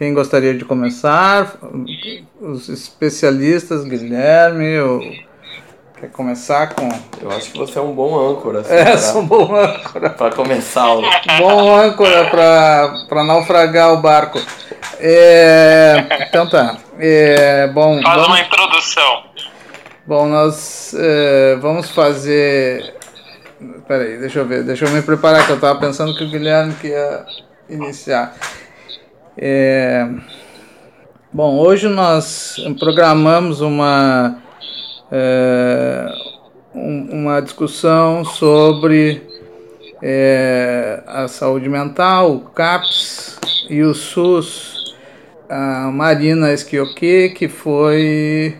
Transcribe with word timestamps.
quem 0.00 0.14
gostaria 0.14 0.54
de 0.54 0.64
começar? 0.64 1.58
Os 2.40 2.70
especialistas, 2.70 3.84
Guilherme, 3.84 4.80
ou 4.80 4.98
quer 6.00 6.10
começar 6.10 6.74
com. 6.74 6.88
Eu 7.20 7.30
acho 7.30 7.52
que 7.52 7.58
você 7.58 7.78
é 7.78 7.82
um 7.82 7.92
bom 7.92 8.18
âncora. 8.18 8.60
Assim, 8.60 8.72
é, 8.72 8.84
pra, 8.84 8.96
sou 8.96 9.20
um 9.20 9.26
bom 9.26 9.54
âncora. 9.54 10.08
Para 10.16 10.30
começar 10.34 10.90
o. 10.94 11.02
Bom 11.38 11.76
âncora 11.76 12.30
para 12.30 13.24
naufragar 13.24 13.92
o 13.92 13.98
barco. 13.98 14.40
É, 14.98 16.26
então 16.26 16.48
tá. 16.48 16.78
É, 16.98 17.66
bom, 17.66 18.00
Faz 18.00 18.22
vamos, 18.22 18.28
uma 18.28 18.40
introdução. 18.40 19.24
Bom, 20.06 20.26
nós 20.26 20.94
é, 20.98 21.56
vamos 21.56 21.90
fazer. 21.90 22.94
Peraí, 23.86 24.16
deixa 24.16 24.38
eu 24.38 24.46
ver, 24.46 24.64
deixa 24.64 24.86
eu 24.86 24.90
me 24.92 25.02
preparar, 25.02 25.44
que 25.44 25.52
eu 25.52 25.56
estava 25.56 25.78
pensando 25.78 26.16
que 26.16 26.24
o 26.24 26.30
Guilherme 26.30 26.74
ia 26.84 27.26
iniciar. 27.68 28.34
É... 29.42 30.06
Bom, 31.32 31.58
hoje 31.58 31.88
nós 31.88 32.56
programamos 32.78 33.62
uma, 33.62 34.36
é, 35.10 36.12
uma 36.74 37.40
discussão 37.40 38.22
sobre 38.22 39.22
é, 40.02 41.02
a 41.06 41.26
saúde 41.26 41.70
mental, 41.70 42.34
o 42.34 42.40
CAPS 42.50 43.38
e 43.70 43.82
o 43.82 43.94
SUS. 43.94 44.94
A 45.48 45.90
Marina 45.90 46.52
Esquioque, 46.52 47.30
que 47.30 47.48
foi 47.48 48.58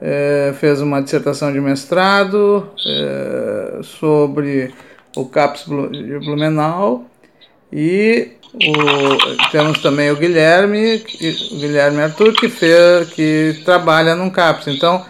é, 0.00 0.52
fez 0.58 0.80
uma 0.80 1.00
dissertação 1.00 1.52
de 1.52 1.60
mestrado 1.60 2.68
é, 2.84 3.80
sobre 3.84 4.74
o 5.16 5.26
CAPS 5.26 5.66
de 5.66 6.18
Blumenau 6.18 7.04
e 7.72 8.32
o, 8.54 9.50
temos 9.50 9.80
também 9.80 10.10
o 10.10 10.16
Guilherme, 10.16 10.96
o 10.96 11.56
Guilherme 11.56 12.02
Arthur, 12.02 12.34
que, 12.34 12.48
fez, 12.48 13.08
que 13.10 13.60
trabalha 13.64 14.14
num 14.14 14.28
CAPS. 14.28 14.68
Então, 14.68 15.04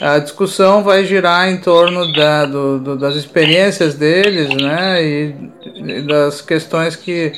a 0.00 0.18
discussão 0.18 0.82
vai 0.82 1.04
girar 1.04 1.48
em 1.48 1.58
torno 1.58 2.12
da, 2.12 2.46
do, 2.46 2.78
do, 2.80 2.96
das 2.96 3.14
experiências 3.14 3.94
deles 3.94 4.48
né, 4.54 5.02
e, 5.04 5.34
e, 5.76 6.02
das 6.02 6.40
questões 6.40 6.96
que, 6.96 7.32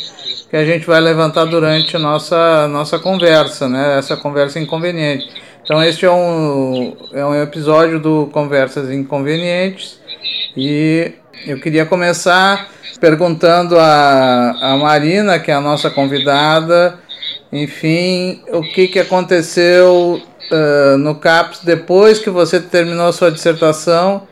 que 0.48 0.57
a 0.57 0.64
gente 0.64 0.87
vai 0.87 1.01
levantar 1.01 1.45
durante 1.45 1.97
a 1.97 1.98
nossa, 1.98 2.67
nossa 2.69 2.98
conversa, 2.98 3.69
né, 3.69 3.98
essa 3.98 4.17
conversa 4.17 4.59
inconveniente. 4.59 5.29
Então, 5.62 5.83
este 5.83 6.07
é 6.07 6.11
um, 6.11 6.97
é 7.12 7.25
um 7.27 7.42
episódio 7.42 8.01
do 8.01 8.29
Conversas 8.33 8.91
Inconvenientes 8.91 10.01
e 10.57 11.12
eu 11.45 11.61
queria 11.61 11.84
começar 11.84 12.69
perguntando 13.01 13.79
a, 13.79 14.73
a 14.73 14.77
Marina, 14.77 15.39
que 15.39 15.51
é 15.51 15.55
a 15.55 15.61
nossa 15.61 15.91
convidada, 15.91 16.98
enfim, 17.53 18.42
o 18.48 18.62
que, 18.62 18.89
que 18.89 18.98
aconteceu 18.98 20.20
uh, 20.51 20.98
no 20.98 21.14
CAPS 21.17 21.61
depois 21.62 22.19
que 22.19 22.31
você 22.31 22.61
terminou 22.61 23.09
a 23.09 23.12
sua 23.12 23.31
dissertação 23.31 24.27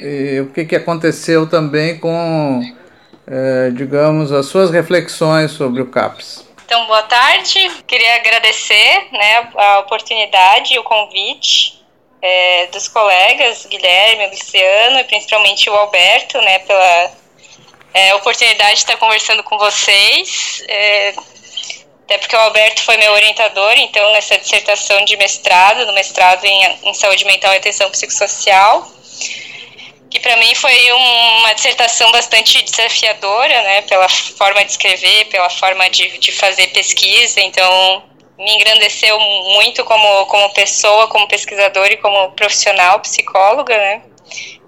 e 0.00 0.40
o 0.40 0.46
que, 0.52 0.64
que 0.64 0.76
aconteceu 0.76 1.46
também 1.46 1.98
com, 1.98 2.60
uh, 2.60 3.72
digamos, 3.72 4.32
as 4.32 4.46
suas 4.46 4.70
reflexões 4.70 5.50
sobre 5.52 5.82
o 5.82 5.86
CAPS. 5.86 6.48
Então, 6.64 6.86
boa 6.86 7.02
tarde. 7.02 7.68
Queria 7.86 8.16
agradecer 8.16 9.08
né, 9.12 9.48
a 9.56 9.80
oportunidade 9.80 10.74
e 10.74 10.78
o 10.78 10.84
convite 10.84 11.79
é, 12.22 12.66
dos 12.66 12.88
colegas, 12.88 13.66
Guilherme, 13.66 14.28
Luciano 14.28 14.98
e 15.00 15.04
principalmente 15.04 15.70
o 15.70 15.74
Alberto, 15.74 16.40
né, 16.42 16.58
pela 16.60 17.12
é, 17.94 18.14
oportunidade 18.14 18.74
de 18.74 18.78
estar 18.78 18.96
conversando 18.96 19.42
com 19.42 19.58
vocês. 19.58 20.62
É, 20.68 21.14
até 22.04 22.18
porque 22.18 22.34
o 22.34 22.40
Alberto 22.40 22.82
foi 22.82 22.96
meu 22.96 23.12
orientador, 23.12 23.72
então, 23.76 24.12
nessa 24.12 24.36
dissertação 24.36 25.04
de 25.04 25.16
mestrado, 25.16 25.86
no 25.86 25.92
mestrado 25.92 26.44
em, 26.44 26.78
em 26.82 26.92
saúde 26.92 27.24
mental 27.24 27.54
e 27.54 27.58
atenção 27.58 27.88
psicossocial, 27.88 28.90
que 30.10 30.18
para 30.18 30.36
mim 30.36 30.52
foi 30.56 30.92
um, 30.92 31.38
uma 31.38 31.52
dissertação 31.54 32.10
bastante 32.10 32.60
desafiadora, 32.62 33.62
né, 33.62 33.82
pela 33.82 34.08
forma 34.08 34.64
de 34.64 34.72
escrever, 34.72 35.26
pela 35.26 35.48
forma 35.48 35.88
de, 35.88 36.18
de 36.18 36.32
fazer 36.32 36.66
pesquisa, 36.68 37.40
então 37.40 38.02
me 38.40 38.54
engrandeceu 38.54 39.18
muito 39.18 39.84
como, 39.84 40.26
como 40.26 40.52
pessoa, 40.54 41.08
como 41.08 41.28
pesquisadora 41.28 41.92
e 41.92 41.98
como 41.98 42.32
profissional, 42.32 43.00
psicóloga, 43.00 43.76
né, 43.76 44.02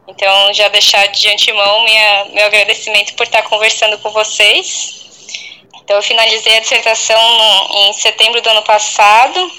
então, 0.09 0.53
já 0.53 0.69
deixar 0.69 1.07
de 1.09 1.29
antemão 1.29 1.85
minha, 1.85 2.25
meu 2.33 2.47
agradecimento 2.47 3.15
por 3.15 3.25
estar 3.25 3.43
conversando 3.43 3.99
com 3.99 4.11
vocês. 4.11 5.01
Então, 5.77 5.97
eu 5.97 6.03
finalizei 6.03 6.57
a 6.57 6.61
dissertação 6.61 7.39
no, 7.39 7.89
em 7.89 7.93
setembro 7.93 8.41
do 8.43 8.51
ano 8.51 8.63
passado. 8.63 9.51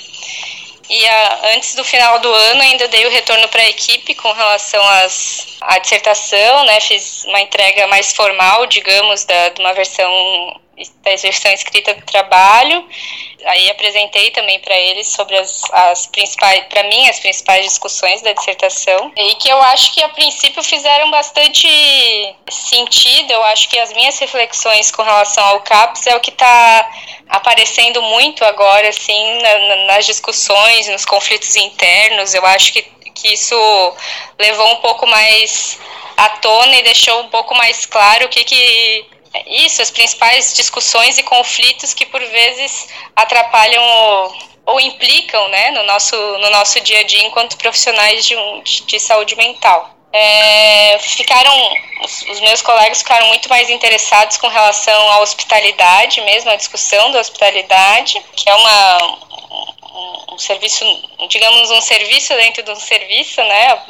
E 0.90 1.08
a, 1.08 1.40
antes 1.56 1.76
do 1.76 1.84
final 1.84 2.20
do 2.20 2.32
ano, 2.32 2.62
ainda 2.62 2.88
dei 2.90 3.06
o 3.06 3.10
retorno 3.10 3.48
para 3.48 3.62
a 3.62 3.70
equipe 3.70 4.14
com 4.16 4.32
relação 4.32 4.86
às, 4.88 5.58
à 5.62 5.80
dissertação, 5.80 6.66
né? 6.66 6.80
Fiz 6.82 7.24
uma 7.26 7.42
entrega 7.42 7.88
mais 7.88 8.14
formal, 8.14 8.68
digamos, 8.68 9.24
da, 9.24 9.50
de 9.50 9.62
uma 9.62 9.74
versão 9.74 10.62
da 10.76 11.16
versão 11.16 11.52
escrita 11.52 11.94
do 11.94 12.06
trabalho. 12.06 12.88
Aí 13.46 13.70
apresentei 13.70 14.32
também 14.32 14.60
para 14.60 14.76
eles 14.76 15.08
sobre 15.08 15.38
as, 15.38 15.62
as 15.72 16.08
principais, 16.08 16.64
para 16.70 16.84
mim, 16.84 17.10
as 17.10 17.20
principais 17.20 17.66
discussões 17.66 18.22
da 18.22 18.32
dissertação. 18.32 19.12
E 19.16 19.36
que 19.36 19.50
eu 19.50 19.62
acho 19.64 19.94
que 19.94 20.02
a 20.02 20.10
princípio 20.10 20.64
fizeram 20.64 21.12
bastante 21.12 21.68
sentido. 22.50 23.32
Eu 23.32 23.44
acho 23.44 23.70
que 23.70 23.78
as 23.78 23.92
minhas 23.94 24.18
reflexões 24.18 24.92
com 24.92 25.04
relação 25.04 25.44
ao 25.44 25.62
CAPS 25.62 26.08
é 26.08 26.16
o 26.16 26.22
que 26.22 26.32
está 26.32 26.90
aparecendo 27.30 28.02
muito 28.02 28.46
agora, 28.46 28.88
assim, 28.88 29.42
na, 29.42 29.76
nas 29.88 30.06
discussões, 30.06 30.88
nos 30.88 31.06
conflitos 31.06 31.56
internos. 31.56 32.34
Eu 32.34 32.46
acho 32.46 32.72
que, 32.72 32.82
que 33.14 33.34
isso 33.34 33.94
levou 34.40 34.72
um 34.72 34.78
pouco 34.78 35.06
mais 35.06 35.80
à 36.16 36.30
tona 36.30 36.78
e 36.78 36.84
deixou 36.84 37.22
um 37.22 37.30
pouco 37.30 37.54
mais 37.56 37.86
claro 37.86 38.26
o 38.26 38.30
que, 38.30 38.44
que 38.44 39.13
isso, 39.48 39.82
as 39.82 39.90
principais 39.90 40.54
discussões 40.54 41.18
e 41.18 41.24
conflitos 41.24 41.94
que 41.94 42.06
por 42.06 42.22
vezes 42.22 42.88
atrapalham 43.16 43.84
ou, 43.84 44.36
ou 44.66 44.80
implicam 44.80 45.48
né, 45.50 45.72
no, 45.72 45.84
nosso, 45.84 46.16
no 46.16 46.50
nosso 46.52 46.80
dia 46.82 47.00
a 47.00 47.04
dia 47.04 47.24
enquanto 47.24 47.58
profissionais 47.58 48.26
de, 48.26 48.36
de 48.86 49.00
saúde 49.00 49.36
mental. 49.36 49.90
É, 50.16 51.00
ficaram 51.00 51.52
os, 52.04 52.22
os, 52.30 52.40
meus 52.42 52.62
colegas 52.62 53.00
ficaram 53.00 53.26
muito 53.30 53.50
mais 53.50 53.68
interessados 53.68 54.38
com 54.38 54.48
relação 54.48 55.12
à 55.12 55.22
hospitalidade 55.22 56.22
mesmo 56.22 56.52
a 56.52 56.56
discussão 56.56 57.10
da 57.10 57.20
hospitalidade 57.20 58.24
que 58.36 58.48
é 58.48 58.54
uma 58.54 58.98
um, 59.02 60.36
um 60.36 60.38
serviço 60.38 60.86
digamos 61.30 61.72
um 61.72 61.82
serviço 61.82 62.32
dentro 62.36 62.62
de 62.62 62.70
um 62.70 62.80
serviço 62.80 63.42
né 63.42 63.82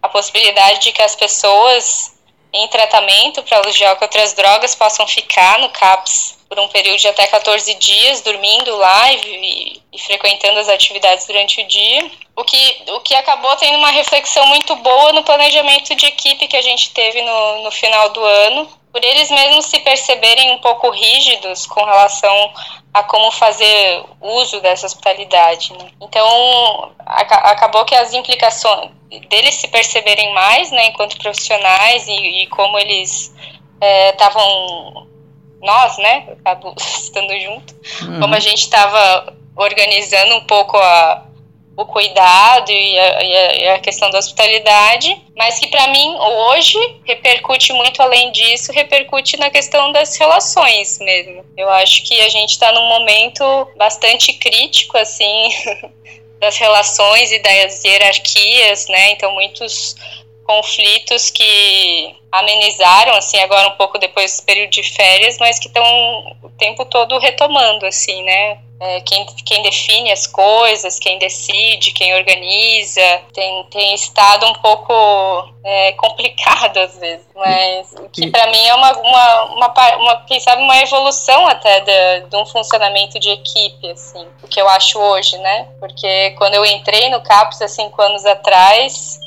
a 0.00 0.08
possibilidade 0.08 0.82
de 0.82 0.92
que 0.92 1.02
as 1.02 1.16
pessoas 1.16 2.15
em 2.56 2.68
tratamento 2.68 3.42
para 3.42 3.60
uso 3.60 3.76
de 3.76 3.84
outras 3.84 4.32
drogas 4.32 4.74
possam 4.74 5.06
ficar 5.06 5.58
no 5.58 5.68
CAPS 5.70 6.36
por 6.48 6.58
um 6.60 6.68
período 6.68 6.98
de 6.98 7.08
até 7.08 7.26
14 7.26 7.74
dias, 7.74 8.20
dormindo 8.20 8.76
lá 8.76 9.12
e, 9.12 9.82
e, 9.92 9.98
frequentando 9.98 10.60
as 10.60 10.68
atividades 10.68 11.26
durante 11.26 11.60
o 11.60 11.66
dia. 11.66 12.10
O 12.36 12.44
que, 12.44 12.82
o 12.88 13.00
que 13.00 13.14
acabou 13.14 13.54
tendo 13.56 13.78
uma 13.78 13.90
reflexão 13.90 14.46
muito 14.46 14.76
boa 14.76 15.12
no 15.12 15.24
planejamento 15.24 15.94
de 15.94 16.06
equipe 16.06 16.46
que 16.46 16.56
a 16.56 16.62
gente 16.62 16.90
teve 16.90 17.20
no, 17.22 17.62
no 17.62 17.70
final 17.70 18.10
do 18.10 18.22
ano, 18.22 18.68
por 18.96 19.04
eles 19.04 19.30
mesmos 19.30 19.66
se 19.66 19.78
perceberem 19.80 20.52
um 20.52 20.58
pouco 20.58 20.88
rígidos 20.88 21.66
com 21.66 21.84
relação 21.84 22.50
a 22.94 23.02
como 23.02 23.30
fazer 23.30 24.02
uso 24.22 24.58
dessa 24.62 24.86
hospitalidade. 24.86 25.74
Né? 25.74 25.90
Então, 26.00 26.92
acabou 27.04 27.84
que 27.84 27.94
as 27.94 28.14
implicações 28.14 28.90
deles 29.28 29.56
se 29.56 29.68
perceberem 29.68 30.32
mais, 30.32 30.70
né, 30.70 30.86
enquanto 30.86 31.18
profissionais 31.18 32.08
e, 32.08 32.44
e 32.44 32.46
como 32.46 32.78
eles 32.78 33.34
estavam, 34.12 35.06
é, 35.60 35.66
nós, 35.66 35.98
né, 35.98 36.28
acabo 36.40 36.74
estando 36.80 37.38
junto, 37.38 37.74
uhum. 38.00 38.20
como 38.20 38.34
a 38.34 38.40
gente 38.40 38.62
estava 38.62 39.36
organizando 39.54 40.36
um 40.36 40.46
pouco 40.46 40.78
a, 40.78 41.22
o 41.76 41.84
cuidado 41.84 42.72
e 42.72 42.98
a, 42.98 43.22
e 43.22 43.68
a, 43.68 43.78
questão 43.78 44.10
da 44.10 44.18
hospitalidade, 44.18 45.14
mas 45.36 45.58
que 45.58 45.66
para 45.66 45.88
mim 45.88 46.16
hoje 46.18 46.78
repercute 47.04 47.72
muito 47.74 48.00
além 48.02 48.32
disso, 48.32 48.72
repercute 48.72 49.36
na 49.36 49.50
questão 49.50 49.92
das 49.92 50.16
relações 50.16 50.98
mesmo. 50.98 51.44
Eu 51.56 51.68
acho 51.68 52.02
que 52.04 52.18
a 52.22 52.28
gente 52.30 52.52
está 52.52 52.72
num 52.72 52.88
momento 52.88 53.44
bastante 53.76 54.32
crítico 54.32 54.96
assim 54.96 55.50
das 56.40 56.56
relações 56.56 57.30
e 57.30 57.38
das 57.40 57.84
hierarquias, 57.84 58.88
né? 58.88 59.10
Então 59.10 59.32
muitos 59.32 59.96
conflitos 60.46 61.30
que 61.30 62.14
amenizaram, 62.30 63.14
assim, 63.14 63.38
agora 63.40 63.68
um 63.68 63.76
pouco 63.76 63.98
depois 63.98 64.38
do 64.40 64.46
período 64.46 64.70
de 64.70 64.82
férias, 64.82 65.38
mas 65.38 65.58
que 65.58 65.68
estão 65.68 65.84
o 66.42 66.50
tempo 66.50 66.84
todo 66.84 67.18
retomando, 67.18 67.86
assim, 67.86 68.22
né? 68.22 68.58
É, 68.78 69.00
quem, 69.00 69.24
quem 69.46 69.62
define 69.62 70.12
as 70.12 70.26
coisas, 70.26 70.98
quem 70.98 71.18
decide, 71.18 71.92
quem 71.92 72.14
organiza, 72.14 73.22
tem, 73.32 73.64
tem 73.70 73.94
estado 73.94 74.44
um 74.44 74.52
pouco 74.52 74.92
é, 75.64 75.92
complicado 75.96 76.76
às 76.76 76.98
vezes, 76.98 77.26
mas 77.34 77.94
que 78.12 78.30
para 78.30 78.46
mim 78.48 78.66
é 78.66 78.74
uma, 78.74 78.92
uma, 78.92 79.44
uma, 79.44 79.96
uma, 79.96 80.16
quem 80.26 80.38
sabe, 80.40 80.60
uma 80.60 80.76
evolução 80.82 81.46
até 81.46 81.80
de, 81.80 82.28
de 82.28 82.36
um 82.36 82.44
funcionamento 82.44 83.18
de 83.18 83.30
equipe, 83.30 83.90
assim, 83.90 84.26
o 84.42 84.46
que 84.46 84.60
eu 84.60 84.68
acho 84.68 84.98
hoje, 84.98 85.38
né? 85.38 85.68
Porque 85.80 86.32
quando 86.32 86.54
eu 86.54 86.64
entrei 86.66 87.08
no 87.08 87.22
CAPS 87.22 87.62
há 87.62 87.68
cinco 87.68 88.02
anos 88.02 88.26
atrás, 88.26 89.18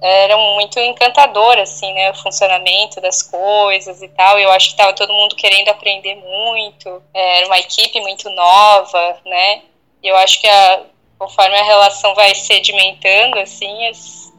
era 0.00 0.36
muito 0.36 0.78
encantador, 0.78 1.58
assim, 1.58 1.92
né, 1.92 2.10
o 2.10 2.14
funcionamento 2.14 3.00
das 3.00 3.22
coisas 3.22 4.02
e 4.02 4.08
tal. 4.08 4.38
Eu 4.38 4.50
acho 4.50 4.66
que 4.66 4.72
estava 4.72 4.92
todo 4.92 5.12
mundo 5.12 5.36
querendo 5.36 5.68
aprender 5.68 6.16
muito. 6.16 7.02
É, 7.12 7.38
era 7.38 7.46
uma 7.46 7.58
equipe 7.58 8.00
muito 8.00 8.28
nova, 8.30 9.16
né? 9.24 9.62
Eu 10.02 10.16
acho 10.16 10.40
que 10.40 10.46
a, 10.46 10.82
conforme 11.18 11.56
a 11.56 11.64
relação 11.64 12.14
vai 12.14 12.34
sedimentando, 12.34 13.38
assim, 13.38 13.86
as, 13.88 14.32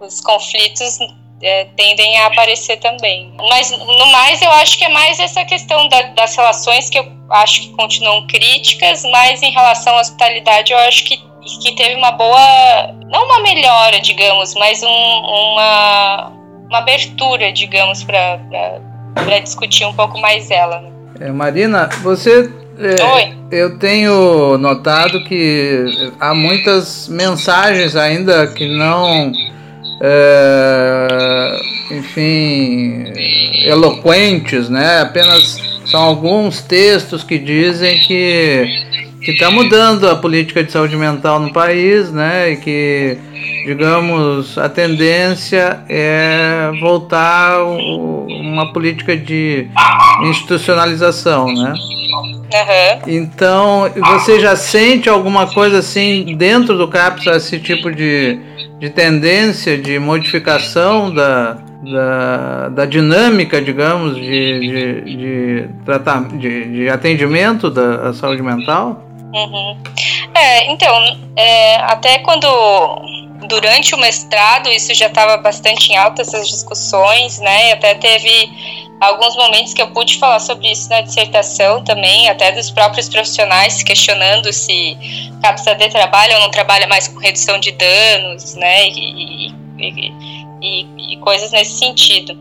os 0.00 0.20
conflitos 0.20 0.98
é, 1.42 1.64
tendem 1.76 2.18
a 2.18 2.26
aparecer 2.26 2.78
também. 2.78 3.32
Mas, 3.48 3.70
no 3.70 4.06
mais, 4.06 4.40
eu 4.42 4.50
acho 4.52 4.78
que 4.78 4.84
é 4.84 4.88
mais 4.88 5.18
essa 5.18 5.44
questão 5.44 5.88
da, 5.88 6.02
das 6.02 6.36
relações 6.36 6.88
que 6.88 6.98
eu 6.98 7.06
acho 7.30 7.62
que 7.62 7.72
continuam 7.74 8.26
críticas, 8.26 9.04
mas 9.04 9.42
em 9.42 9.50
relação 9.50 9.96
à 9.96 10.00
hospitalidade, 10.00 10.72
eu 10.72 10.78
acho 10.78 11.04
que 11.04 11.31
que 11.60 11.74
teve 11.74 11.94
uma 11.96 12.12
boa, 12.12 12.94
não 13.10 13.24
uma 13.24 13.40
melhora, 13.40 14.00
digamos, 14.00 14.54
mas 14.54 14.82
um, 14.82 14.88
uma, 14.88 16.32
uma 16.68 16.78
abertura, 16.78 17.52
digamos, 17.52 18.04
para 18.04 19.38
discutir 19.42 19.84
um 19.84 19.92
pouco 19.92 20.18
mais 20.20 20.50
ela. 20.50 20.80
Né? 20.80 20.90
É, 21.20 21.30
Marina, 21.30 21.88
você. 22.02 22.50
É, 22.78 23.04
Oi. 23.04 23.36
Eu 23.50 23.78
tenho 23.78 24.56
notado 24.56 25.22
que 25.24 25.84
há 26.18 26.34
muitas 26.34 27.08
mensagens 27.08 27.94
ainda 27.96 28.46
que 28.46 28.66
não. 28.66 29.32
É, 30.00 31.60
enfim, 31.92 33.12
eloquentes, 33.64 34.68
né? 34.68 35.00
Apenas 35.02 35.58
são 35.84 36.02
alguns 36.02 36.62
textos 36.62 37.22
que 37.22 37.38
dizem 37.38 38.00
que 38.00 38.64
que 39.24 39.30
está 39.32 39.50
mudando 39.50 40.08
a 40.08 40.16
política 40.16 40.64
de 40.64 40.72
saúde 40.72 40.96
mental 40.96 41.38
no 41.38 41.52
país, 41.52 42.10
né? 42.10 42.52
E 42.52 42.56
que, 42.56 43.18
digamos, 43.66 44.58
a 44.58 44.68
tendência 44.68 45.80
é 45.88 46.72
voltar 46.80 47.62
uma 47.64 48.72
política 48.72 49.16
de 49.16 49.68
institucionalização, 50.24 51.46
né? 51.46 51.72
Uhum. 52.52 53.14
Então, 53.14 53.90
você 54.14 54.38
já 54.38 54.56
sente 54.56 55.08
alguma 55.08 55.46
coisa 55.46 55.78
assim 55.78 56.36
dentro 56.36 56.76
do 56.76 56.88
CAPS, 56.88 57.26
esse 57.26 57.58
tipo 57.58 57.90
de, 57.90 58.38
de 58.78 58.90
tendência 58.90 59.78
de 59.78 59.98
modificação 59.98 61.12
da, 61.14 61.56
da, 61.82 62.68
da 62.68 62.84
dinâmica, 62.84 63.60
digamos, 63.62 64.16
de, 64.16 64.60
de, 64.60 65.00
de, 65.16 65.68
tratar, 65.84 66.28
de, 66.28 66.72
de 66.72 66.88
atendimento 66.90 67.70
da 67.70 68.12
saúde 68.12 68.42
mental? 68.42 69.11
Uhum. 69.32 69.76
É, 70.34 70.70
então, 70.70 71.02
é, 71.36 71.76
até 71.76 72.18
quando 72.18 72.46
durante 73.46 73.94
o 73.94 73.98
mestrado 73.98 74.68
isso 74.68 74.94
já 74.94 75.06
estava 75.06 75.36
bastante 75.36 75.92
em 75.92 75.96
alta 75.96 76.22
essas 76.22 76.48
discussões, 76.48 77.38
né? 77.40 77.72
Até 77.72 77.94
teve 77.94 78.50
alguns 79.00 79.34
momentos 79.34 79.74
que 79.74 79.82
eu 79.82 79.88
pude 79.88 80.18
falar 80.18 80.38
sobre 80.38 80.70
isso 80.70 80.88
na 80.88 81.00
dissertação 81.00 81.82
também, 81.82 82.28
até 82.28 82.52
dos 82.52 82.70
próprios 82.70 83.08
profissionais 83.08 83.82
questionando 83.82 84.52
se 84.52 84.96
CAPS 85.42 85.64
de 85.64 85.88
trabalha 85.88 86.36
ou 86.36 86.42
não 86.42 86.50
trabalha 86.50 86.86
mais 86.86 87.08
com 87.08 87.18
redução 87.18 87.58
de 87.58 87.72
danos, 87.72 88.54
né? 88.54 88.86
E, 88.88 89.48
e, 89.78 90.12
e, 90.62 91.14
e 91.14 91.16
coisas 91.18 91.50
nesse 91.50 91.78
sentido. 91.78 92.38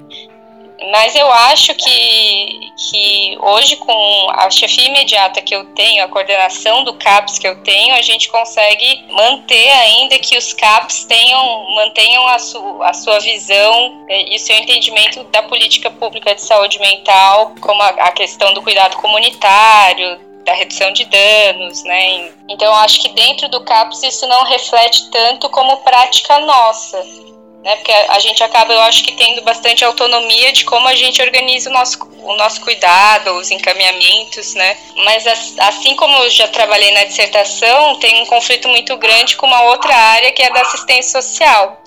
Mas 0.90 1.16
eu 1.16 1.32
acho 1.32 1.76
que, 1.76 2.72
que 2.76 3.38
hoje, 3.40 3.76
com 3.76 4.28
a 4.32 4.50
chefia 4.50 4.88
imediata 4.88 5.42
que 5.42 5.54
eu 5.54 5.66
tenho, 5.76 6.04
a 6.04 6.08
coordenação 6.08 6.84
do 6.84 6.96
CAPS 6.96 7.38
que 7.38 7.48
eu 7.48 7.62
tenho, 7.62 7.94
a 7.94 8.02
gente 8.02 8.30
consegue 8.30 9.06
manter 9.10 9.70
ainda 9.70 10.18
que 10.18 10.38
os 10.38 10.54
CAPS 10.54 11.06
tenham, 11.06 11.76
mantenham 11.76 12.28
a, 12.28 12.40
su, 12.40 12.82
a 12.82 12.94
sua 12.94 13.20
visão 13.20 14.06
e 14.10 14.36
o 14.36 14.40
seu 14.40 14.56
entendimento 14.56 15.24
da 15.26 15.44
política 15.44 15.92
pública 15.92 16.34
de 16.34 16.42
saúde 16.42 16.80
mental, 16.80 17.54
como 17.62 17.82
a, 17.82 17.90
a 17.90 18.12
questão 18.12 18.54
do 18.54 18.62
cuidado 18.62 18.98
comunitário, 18.98 20.20
da 20.44 20.54
redução 20.54 20.92
de 20.92 21.06
danos, 21.06 21.84
né? 21.84 22.32
Então, 22.50 22.74
acho 22.76 23.00
que 23.02 23.10
dentro 23.10 23.48
do 23.50 23.64
CAPS 23.64 24.02
isso 24.02 24.28
não 24.28 24.44
reflete 24.46 25.12
tanto 25.12 25.48
como 25.50 25.78
prática 25.78 26.40
nossa 26.40 27.06
né? 27.64 27.76
Porque 27.76 27.92
a 27.92 28.20
gente 28.20 28.44
acaba, 28.44 28.74
eu 28.74 28.82
acho 28.82 29.04
que 29.04 29.12
tendo 29.14 29.42
bastante 29.42 29.86
autonomia 29.86 30.52
de 30.52 30.66
como 30.66 30.88
a 30.88 30.96
gente 30.96 31.22
organiza 31.22 31.70
o 31.70 31.74
nosso, 31.74 32.00
o 32.24 32.36
nosso 32.36 32.62
cuidado, 32.62 33.34
os 33.34 33.52
encaminhamentos, 33.52 34.56
né? 34.56 34.78
Mas 35.06 35.26
assim 35.60 35.96
como 35.96 36.16
eu 36.24 36.30
já 36.30 36.48
trabalhei 36.48 36.92
na 36.92 37.04
dissertação, 37.04 37.96
tem 38.00 38.22
um 38.22 38.26
conflito 38.26 38.68
muito 38.68 38.96
grande 38.98 39.36
com 39.36 39.46
uma 39.46 39.64
outra 39.64 39.96
área 39.96 40.32
que 40.32 40.42
é 40.42 40.50
da 40.50 40.62
assistência 40.62 41.22
social. 41.22 41.82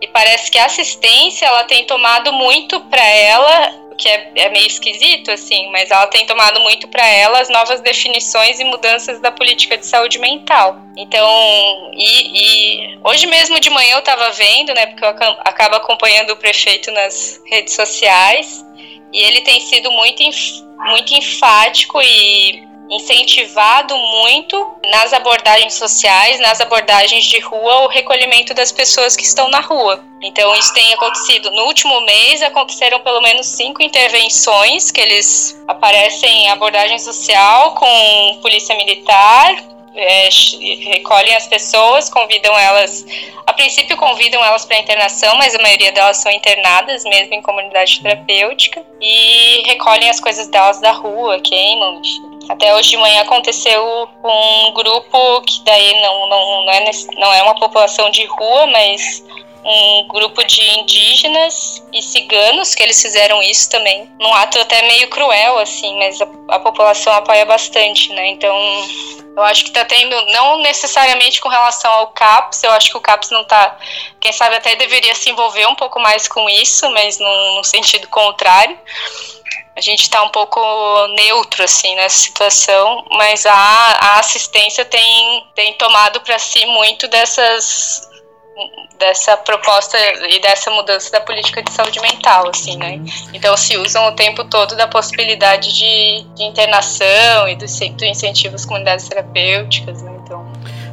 E 0.00 0.08
parece 0.08 0.50
que 0.50 0.58
a 0.58 0.66
assistência 0.66 1.46
ela 1.46 1.64
tem 1.64 1.84
tomado 1.84 2.32
muito 2.32 2.80
para 2.80 3.06
ela 3.06 3.81
que 3.94 4.08
é, 4.08 4.30
é, 4.36 4.48
meio 4.48 4.66
esquisito, 4.66 5.30
assim, 5.30 5.70
mas 5.70 5.90
ela 5.90 6.06
tem 6.06 6.26
tomado 6.26 6.60
muito 6.60 6.88
para 6.88 7.06
ela 7.06 7.40
as 7.40 7.48
novas 7.48 7.80
definições 7.80 8.60
e 8.60 8.64
mudanças 8.64 9.20
da 9.20 9.30
política 9.30 9.76
de 9.76 9.86
saúde 9.86 10.18
mental. 10.18 10.80
Então, 10.96 11.90
e, 11.94 12.84
e 12.84 12.98
hoje 13.04 13.26
mesmo 13.26 13.60
de 13.60 13.70
manhã 13.70 13.94
eu 13.94 14.00
estava 14.00 14.30
vendo, 14.30 14.74
né, 14.74 14.86
porque 14.86 15.04
eu 15.04 15.08
acabo 15.08 15.76
acompanhando 15.76 16.30
o 16.30 16.36
prefeito 16.36 16.90
nas 16.90 17.40
redes 17.46 17.74
sociais, 17.74 18.64
e 19.12 19.18
ele 19.18 19.40
tem 19.42 19.60
sido 19.60 19.90
muito, 19.92 20.22
muito 20.88 21.14
enfático 21.14 22.00
e 22.00 22.71
incentivado 22.92 23.96
muito 23.96 24.76
nas 24.90 25.12
abordagens 25.12 25.74
sociais, 25.74 26.38
nas 26.40 26.60
abordagens 26.60 27.24
de 27.24 27.40
rua, 27.40 27.80
o 27.80 27.88
recolhimento 27.88 28.52
das 28.52 28.70
pessoas 28.70 29.16
que 29.16 29.24
estão 29.24 29.48
na 29.48 29.60
rua. 29.60 30.04
Então, 30.22 30.54
isso 30.54 30.72
tem 30.74 30.92
acontecido. 30.92 31.50
No 31.50 31.64
último 31.64 32.00
mês, 32.02 32.42
aconteceram 32.42 33.00
pelo 33.00 33.20
menos 33.20 33.46
cinco 33.46 33.82
intervenções 33.82 34.90
que 34.90 35.00
eles 35.00 35.58
aparecem 35.66 36.44
em 36.44 36.50
abordagem 36.50 36.98
social 36.98 37.74
com 37.74 38.38
polícia 38.42 38.76
militar, 38.76 39.56
é, 39.94 40.28
recolhem 40.90 41.34
as 41.36 41.46
pessoas, 41.46 42.08
convidam 42.08 42.56
elas, 42.58 43.04
a 43.46 43.52
princípio 43.52 43.96
convidam 43.96 44.44
elas 44.44 44.64
para 44.64 44.78
internação, 44.78 45.36
mas 45.36 45.54
a 45.54 45.62
maioria 45.62 45.92
delas 45.92 46.18
são 46.18 46.32
internadas 46.32 47.04
mesmo 47.04 47.34
em 47.34 47.42
comunidade 47.42 48.00
terapêutica 48.02 48.84
e 49.00 49.62
recolhem 49.66 50.08
as 50.08 50.20
coisas 50.20 50.48
delas 50.48 50.80
da 50.80 50.92
rua, 50.92 51.40
queimam, 51.40 52.00
até 52.48 52.74
hoje 52.74 52.90
de 52.90 52.96
manhã 52.96 53.22
aconteceu 53.22 54.08
um 54.24 54.72
grupo 54.72 55.40
que 55.42 55.62
daí 55.64 56.00
não, 56.00 56.28
não, 56.28 56.64
não, 56.64 56.72
é, 56.72 56.90
não 57.16 57.34
é 57.34 57.42
uma 57.42 57.54
população 57.54 58.10
de 58.10 58.24
rua, 58.26 58.66
mas 58.66 59.24
um 59.64 60.08
grupo 60.08 60.44
de 60.44 60.60
indígenas 60.80 61.82
e 61.92 62.02
ciganos 62.02 62.74
que 62.74 62.82
eles 62.82 63.00
fizeram 63.00 63.40
isso 63.42 63.70
também. 63.70 64.10
Num 64.18 64.34
ato 64.34 64.58
até 64.58 64.82
meio 64.82 65.08
cruel, 65.08 65.58
assim, 65.58 65.96
mas 65.98 66.20
a, 66.20 66.26
a 66.48 66.58
população 66.58 67.12
apoia 67.12 67.44
bastante, 67.44 68.12
né? 68.12 68.28
Então, 68.28 68.56
eu 69.36 69.42
acho 69.44 69.64
que 69.64 69.70
tá 69.70 69.84
tendo, 69.84 70.14
não 70.32 70.58
necessariamente 70.58 71.40
com 71.40 71.48
relação 71.48 71.90
ao 71.90 72.08
CAPS, 72.08 72.62
eu 72.64 72.70
acho 72.72 72.90
que 72.90 72.96
o 72.96 73.00
CAPS 73.00 73.30
não 73.30 73.44
tá, 73.44 73.78
quem 74.20 74.32
sabe 74.32 74.56
até 74.56 74.76
deveria 74.76 75.14
se 75.14 75.30
envolver 75.30 75.66
um 75.66 75.74
pouco 75.74 75.98
mais 76.00 76.28
com 76.28 76.48
isso, 76.50 76.90
mas 76.90 77.18
no, 77.18 77.64
sentido 77.64 78.08
contrário 78.08 78.78
a 79.74 79.80
gente 79.80 80.02
está 80.02 80.22
um 80.22 80.28
pouco 80.28 80.60
neutro 81.16 81.64
assim 81.64 81.94
nessa 81.94 82.18
situação, 82.18 83.06
mas 83.12 83.46
a, 83.46 83.52
a 83.54 84.18
assistência 84.18 84.84
tem, 84.84 85.46
tem 85.54 85.72
tomado 85.74 86.20
para 86.20 86.38
si 86.38 86.66
muito 86.66 87.08
dessas 87.08 88.11
dessa 88.98 89.36
proposta 89.36 89.96
e 90.28 90.40
dessa 90.40 90.70
mudança 90.70 91.10
da 91.10 91.20
política 91.20 91.62
de 91.62 91.72
saúde 91.72 92.00
mental, 92.00 92.48
assim, 92.48 92.76
né? 92.76 93.00
Então 93.34 93.56
se 93.56 93.76
usam 93.76 94.06
o 94.06 94.12
tempo 94.12 94.44
todo 94.44 94.76
da 94.76 94.86
possibilidade 94.86 95.74
de, 95.74 96.24
de 96.34 96.44
internação 96.44 97.48
e 97.48 97.56
do, 97.56 97.66
do 97.96 98.04
incentivo 98.04 98.54
às 98.54 98.64
comunidades 98.64 99.08
terapêuticas, 99.08 100.02
né? 100.02 100.12
Então 100.24 100.46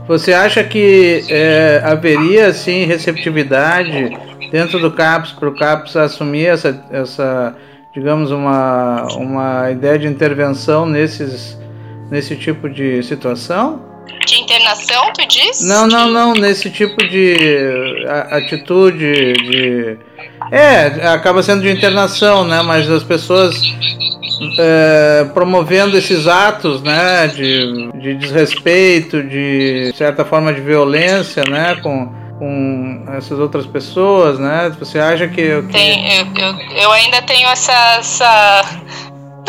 você 0.08 0.34
acha 0.34 0.64
que 0.64 1.24
é, 1.30 1.82
haveria 1.84 2.48
assim 2.48 2.86
receptividade 2.86 4.18
dentro 4.52 4.80
do 4.80 4.92
CAPS 4.92 5.34
para 5.34 5.50
o 5.50 5.56
CAPS 5.56 5.96
assumir 5.96 6.48
essa, 6.48 6.84
essa 6.90 7.56
digamos, 7.94 8.32
uma, 8.32 9.06
uma 9.16 9.72
ideia 9.72 9.98
de 10.00 10.08
intervenção 10.08 10.86
nesses, 10.86 11.58
nesse 12.10 12.36
tipo 12.36 12.70
de 12.70 13.04
situação? 13.04 13.88
De 14.25 14.39
internação, 14.39 15.12
tu 15.13 15.25
diz? 15.28 15.62
Não, 15.62 15.88
não, 15.88 16.10
não, 16.10 16.34
nesse 16.34 16.70
tipo 16.70 16.98
de 17.08 18.06
atitude 18.30 19.34
de. 19.34 19.98
É, 20.51 21.08
acaba 21.08 21.42
sendo 21.42 21.62
de 21.62 21.70
internação, 21.70 22.46
né? 22.46 22.62
Mas 22.62 22.89
as 22.89 23.04
pessoas 23.04 23.62
é, 24.58 25.25
promovendo 25.34 25.98
esses 25.98 26.28
atos, 26.28 26.82
né? 26.82 27.28
De, 27.28 27.92
de 27.94 28.16
desrespeito, 28.16 29.24
de 29.24 29.92
certa 29.96 30.24
forma 30.24 30.54
de 30.54 30.62
violência, 30.62 31.44
né? 31.44 31.75
Com, 31.82 32.12
com 32.38 33.06
essas 33.18 33.38
outras 33.39 33.66
pessoas, 33.66 34.39
né? 34.39 34.72
Você 34.80 35.00
acha 35.00 35.28
que. 35.28 35.62
que... 35.63 35.74
Tem, 35.74 36.18
eu, 36.18 36.25
eu, 36.36 36.82
eu 36.84 36.92
ainda 36.92 37.22
tenho 37.22 37.50
essa, 37.50 37.98
essa 37.98 38.62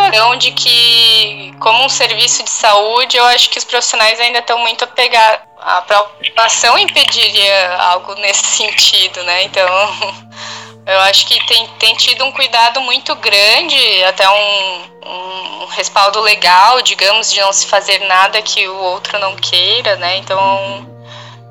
noção 0.08 0.36
de 0.36 0.50
que, 0.52 1.54
como 1.60 1.84
um 1.84 1.88
serviço 1.88 2.42
de 2.42 2.50
saúde, 2.50 3.16
eu 3.16 3.24
acho 3.26 3.50
que 3.50 3.58
os 3.58 3.64
profissionais 3.64 4.18
ainda 4.20 4.38
estão 4.38 4.58
muito 4.58 4.84
apegados. 4.84 5.46
A 5.58 5.82
preocupação 5.82 6.78
impediria 6.78 7.76
algo 7.76 8.14
nesse 8.16 8.44
sentido, 8.56 9.22
né? 9.24 9.44
Então, 9.44 9.68
eu 10.86 11.00
acho 11.00 11.26
que 11.26 11.44
tem, 11.46 11.66
tem 11.78 11.94
tido 11.96 12.24
um 12.24 12.32
cuidado 12.32 12.80
muito 12.80 13.14
grande, 13.16 14.04
até 14.04 14.28
um, 14.28 14.82
um 15.06 15.66
respaldo 15.66 16.20
legal, 16.20 16.80
digamos, 16.82 17.32
de 17.32 17.40
não 17.40 17.52
se 17.52 17.66
fazer 17.66 17.98
nada 18.00 18.40
que 18.42 18.66
o 18.68 18.76
outro 18.76 19.18
não 19.18 19.36
queira, 19.36 19.96
né? 19.96 20.16
Então, 20.16 20.88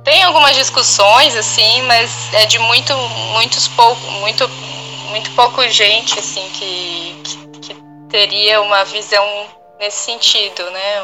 tem 0.04 0.24
algumas 0.24 0.56
discussões 0.56 1.36
assim, 1.36 1.84
mas 1.84 2.34
é 2.34 2.46
de 2.46 2.58
muito 2.58 2.96
muitos 3.34 3.68
pouco 3.68 4.02
muito 4.14 4.50
muito 5.10 5.30
pouco 5.32 5.68
gente 5.68 6.18
assim 6.20 6.48
que, 6.52 7.22
que 7.24 7.39
teria 8.10 8.62
uma 8.62 8.84
visão 8.86 9.26
nesse 9.80 10.06
sentido, 10.06 10.64
né? 10.72 11.02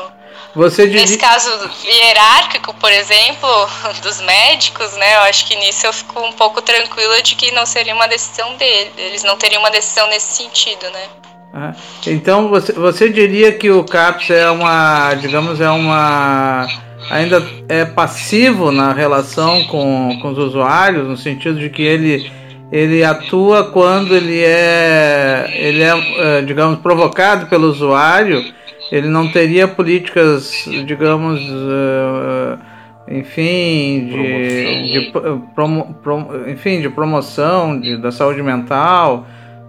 Você. 0.56 0.86
Nesse 0.88 1.18
caso 1.18 1.50
hierárquico, 1.86 2.74
por 2.76 2.92
exemplo, 2.92 3.50
dos 4.04 4.22
médicos, 4.22 4.96
né? 4.98 5.16
Eu 5.16 5.22
acho 5.22 5.48
que 5.48 5.56
nisso 5.56 5.86
eu 5.86 5.94
fico 5.94 6.20
um 6.20 6.34
pouco 6.34 6.62
tranquila 6.62 7.22
de 7.22 7.36
que 7.36 7.52
não 7.52 7.66
seria 7.66 7.94
uma 7.94 8.08
decisão 8.08 8.56
dele. 8.56 8.92
Eles 8.98 9.24
não 9.24 9.38
teriam 9.38 9.62
uma 9.62 9.72
decisão 9.72 10.08
nesse 10.10 10.34
sentido, 10.34 10.90
né? 10.90 11.08
Ah, 11.54 11.74
então 12.06 12.50
você, 12.50 12.74
você 12.74 13.10
diria 13.10 13.54
que 13.54 13.72
o 13.72 13.84
CAPS 13.84 14.30
é 14.30 14.50
uma, 14.50 15.14
digamos, 15.14 15.62
é 15.62 15.70
uma 15.70 16.68
ainda 17.10 17.46
é 17.70 17.86
passivo 17.86 18.72
na 18.72 18.92
relação 18.94 19.64
com, 19.66 20.18
com 20.22 20.32
os 20.32 20.38
usuários, 20.38 21.08
no 21.08 21.16
sentido 21.16 21.60
de 21.60 21.70
que 21.70 21.82
ele, 21.82 22.32
ele 22.75 23.05
atua 23.05 23.72
quando 23.72 24.13
ele 24.13 24.44
é, 24.44 25.50
ele 25.53 25.82
é, 25.82 25.94
é, 26.17 26.41
digamos, 26.41 26.79
provocado 26.79 27.46
pelo 27.46 27.70
usuário, 27.70 28.44
ele 28.91 29.08
não 29.08 29.32
teria 29.32 29.65
políticas, 29.65 30.67
digamos, 30.86 31.39
uh, 31.41 32.60
enfim, 33.08 34.10
de, 34.12 34.91
de 34.91 35.12
promo, 35.55 35.96
promo, 36.03 36.50
enfim, 36.50 36.82
de 36.82 36.89
promoção 36.89 37.79
de, 37.79 37.96
da 37.96 38.12
saúde 38.12 38.44
mental, 38.44 39.25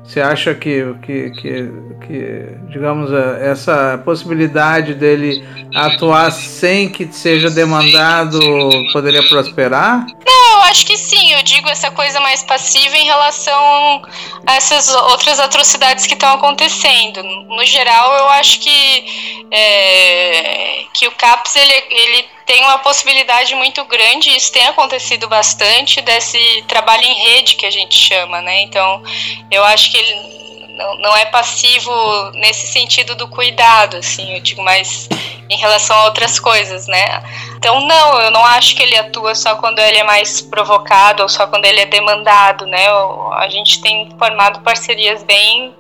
você 0.07 0.21
acha 0.21 0.55
que, 0.55 0.95
que, 1.03 1.31
que, 1.31 1.71
que, 2.07 2.47
digamos, 2.71 3.13
é, 3.13 3.51
essa 3.51 4.01
possibilidade 4.05 4.95
dele 4.95 5.45
atuar 5.75 6.31
sem 6.31 6.89
que 6.89 7.13
seja 7.13 7.51
demandado 7.51 8.39
poderia 8.93 9.27
prosperar? 9.29 10.07
Não, 10.25 10.53
eu 10.53 10.63
acho 10.63 10.87
que 10.87 10.97
sim. 10.97 11.33
Eu 11.33 11.43
digo 11.43 11.69
essa 11.69 11.91
coisa 11.91 12.21
mais 12.21 12.45
passiva 12.45 12.97
em 12.97 13.05
relação 13.05 14.03
a 14.47 14.55
essas 14.55 14.95
outras 14.95 15.41
atrocidades 15.41 16.07
que 16.07 16.15
estão 16.15 16.35
acontecendo. 16.35 17.23
No 17.23 17.65
geral, 17.65 18.15
eu 18.15 18.29
acho 18.29 18.61
que, 18.61 19.45
é, 19.51 20.85
que 20.95 21.09
o 21.09 21.13
CAPS 21.13 21.57
ele, 21.57 21.85
ele 21.91 22.37
tem 22.47 22.63
uma 22.63 22.79
possibilidade 22.79 23.55
muito 23.57 23.85
grande, 23.87 24.31
isso 24.31 24.53
tem 24.53 24.65
acontecido 24.69 25.29
bastante, 25.29 26.01
desse 26.01 26.39
trabalho 26.69 27.03
em 27.03 27.15
rede 27.15 27.57
que 27.57 27.67
a 27.67 27.71
gente 27.73 27.99
chama, 27.99 28.41
né? 28.41 28.63
Então, 28.63 29.03
eu 29.51 29.65
acho 29.65 29.91
que 29.91 29.96
ele 29.97 30.37
não, 30.77 30.99
não 30.99 31.17
é 31.17 31.25
passivo 31.27 31.91
nesse 32.35 32.67
sentido 32.67 33.15
do 33.15 33.27
cuidado, 33.29 33.97
assim, 33.97 34.35
eu 34.35 34.41
digo 34.41 34.63
mais 34.63 35.09
em 35.49 35.57
relação 35.57 35.97
a 35.97 36.05
outras 36.05 36.39
coisas, 36.39 36.87
né? 36.87 37.23
Então, 37.57 37.81
não, 37.81 38.21
eu 38.21 38.31
não 38.31 38.45
acho 38.45 38.77
que 38.77 38.83
ele 38.83 38.97
atua 38.97 39.35
só 39.35 39.57
quando 39.57 39.79
ele 39.79 39.99
é 39.99 40.05
mais 40.05 40.41
provocado 40.41 41.23
ou 41.23 41.29
só 41.29 41.47
quando 41.47 41.65
ele 41.65 41.81
é 41.81 41.87
demandado, 41.87 42.67
né? 42.67 42.87
A 43.37 43.49
gente 43.49 43.81
tem 43.81 44.09
formado 44.19 44.61
parcerias 44.61 45.23
bem 45.23 45.75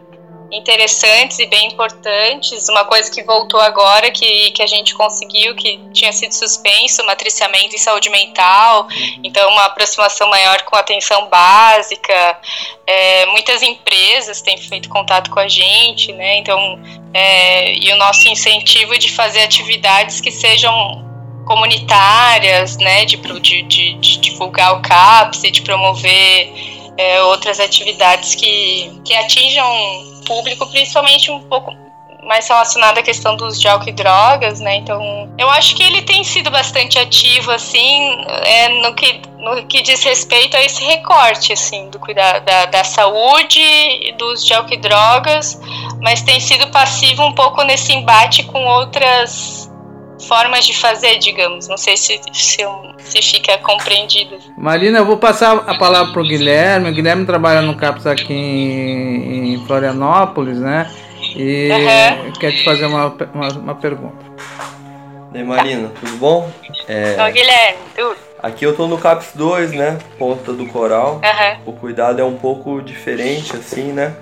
interessantes 0.50 1.38
e 1.38 1.46
bem 1.46 1.68
importantes. 1.68 2.68
Uma 2.68 2.84
coisa 2.84 3.10
que 3.10 3.22
voltou 3.22 3.60
agora, 3.60 4.10
que, 4.10 4.50
que 4.52 4.62
a 4.62 4.66
gente 4.66 4.94
conseguiu, 4.94 5.54
que 5.54 5.78
tinha 5.92 6.12
sido 6.12 6.32
suspenso, 6.32 7.04
matriciamento 7.04 7.74
em 7.74 7.78
saúde 7.78 8.08
mental, 8.10 8.86
então 9.22 9.48
uma 9.50 9.64
aproximação 9.64 10.28
maior 10.28 10.62
com 10.62 10.76
atenção 10.76 11.28
básica. 11.28 12.38
É, 12.86 13.26
muitas 13.26 13.62
empresas 13.62 14.40
têm 14.40 14.56
feito 14.56 14.88
contato 14.88 15.30
com 15.30 15.40
a 15.40 15.48
gente, 15.48 16.12
né? 16.12 16.38
Então, 16.38 16.80
é, 17.12 17.74
e 17.74 17.92
o 17.92 17.96
nosso 17.96 18.28
incentivo 18.28 18.96
de 18.98 19.10
fazer 19.12 19.40
atividades 19.40 20.20
que 20.20 20.30
sejam 20.30 21.04
comunitárias, 21.44 22.76
né? 22.76 23.04
De, 23.04 23.16
de, 23.16 23.62
de, 23.62 23.94
de 23.94 24.18
divulgar 24.20 24.74
o 24.74 24.82
CAPS 24.82 25.44
e 25.44 25.50
de 25.50 25.62
promover 25.62 26.75
é, 26.96 27.22
outras 27.22 27.60
atividades 27.60 28.34
que, 28.34 29.00
que 29.04 29.14
atinjam 29.14 29.66
público, 30.26 30.66
principalmente 30.66 31.30
um 31.30 31.40
pouco 31.40 31.74
mais 32.26 32.48
relacionado 32.48 32.98
à 32.98 33.02
questão 33.02 33.36
dos 33.36 33.60
de 33.60 33.68
álcool 33.68 33.88
e 33.88 33.92
drogas, 33.92 34.58
né? 34.58 34.76
Então, 34.76 35.32
eu 35.38 35.48
acho 35.48 35.76
que 35.76 35.82
ele 35.82 36.02
tem 36.02 36.24
sido 36.24 36.50
bastante 36.50 36.98
ativo, 36.98 37.52
assim, 37.52 38.24
é, 38.42 38.68
no, 38.68 38.94
que, 38.94 39.22
no 39.38 39.64
que 39.66 39.80
diz 39.80 40.02
respeito 40.02 40.56
a 40.56 40.62
esse 40.62 40.84
recorte, 40.84 41.52
assim, 41.52 41.88
do 41.88 42.00
cuidado 42.00 42.44
da, 42.44 42.66
da 42.66 42.82
saúde, 42.82 43.60
dos 44.18 44.44
de 44.44 44.52
álcool 44.52 44.74
e 44.74 44.76
drogas, 44.76 45.60
mas 46.02 46.20
tem 46.22 46.40
sido 46.40 46.66
passivo 46.68 47.22
um 47.22 47.32
pouco 47.32 47.62
nesse 47.62 47.92
embate 47.92 48.42
com 48.42 48.64
outras 48.64 49.70
formas 50.20 50.64
de 50.64 50.76
fazer, 50.78 51.18
digamos. 51.18 51.68
Não 51.68 51.76
sei 51.76 51.96
se, 51.96 52.20
se, 52.32 52.62
se 52.98 53.22
fica 53.22 53.58
compreendido. 53.58 54.38
Marina, 54.56 54.98
eu 54.98 55.04
vou 55.04 55.16
passar 55.16 55.56
a 55.66 55.78
palavra 55.78 56.12
para 56.12 56.22
o 56.22 56.26
Guilherme. 56.26 56.90
O 56.90 56.94
Guilherme 56.94 57.26
trabalha 57.26 57.62
no 57.62 57.76
CAPS 57.76 58.06
aqui 58.06 58.32
em, 58.32 59.54
em 59.54 59.66
Florianópolis, 59.66 60.58
né? 60.58 60.90
E 61.34 61.68
uhum. 61.70 62.32
quer 62.32 62.52
te 62.52 62.64
fazer 62.64 62.86
uma, 62.86 63.14
uma, 63.34 63.48
uma 63.48 63.74
pergunta. 63.74 64.24
E 65.34 65.38
aí, 65.38 65.44
Marina, 65.44 65.90
tudo 66.00 66.16
bom? 66.16 66.50
É... 66.88 67.16
Ô, 67.22 67.32
Guilherme, 67.32 67.78
tudo. 67.94 68.16
Aqui 68.42 68.64
eu 68.64 68.76
tô 68.76 68.86
no 68.86 68.96
CAPS 68.96 69.32
2, 69.34 69.72
né? 69.72 69.98
Ponta 70.18 70.52
do 70.52 70.66
Coral. 70.66 71.14
Uhum. 71.14 71.60
O 71.66 71.72
cuidado 71.72 72.20
é 72.20 72.24
um 72.24 72.36
pouco 72.36 72.80
diferente, 72.80 73.56
assim, 73.56 73.92
né? 73.92 74.14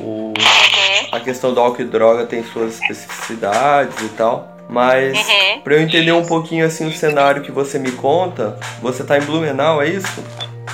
O... 0.00 0.34
Uhum. 0.36 1.08
A 1.10 1.20
questão 1.20 1.54
do 1.54 1.60
álcool 1.60 1.82
e 1.82 1.84
droga 1.84 2.26
tem 2.26 2.44
suas 2.44 2.74
especificidades 2.80 3.98
e 4.02 4.08
tal. 4.10 4.57
Mas 4.68 5.16
uhum. 5.16 5.60
para 5.62 5.74
eu 5.74 5.80
entender 5.80 6.12
um 6.12 6.26
pouquinho 6.26 6.66
assim 6.66 6.86
o 6.86 6.92
cenário 6.92 7.42
que 7.42 7.50
você 7.50 7.78
me 7.78 7.90
conta, 7.92 8.58
você 8.82 9.02
tá 9.02 9.16
em 9.16 9.22
Blumenau, 9.22 9.80
é 9.80 9.88
isso? 9.88 10.22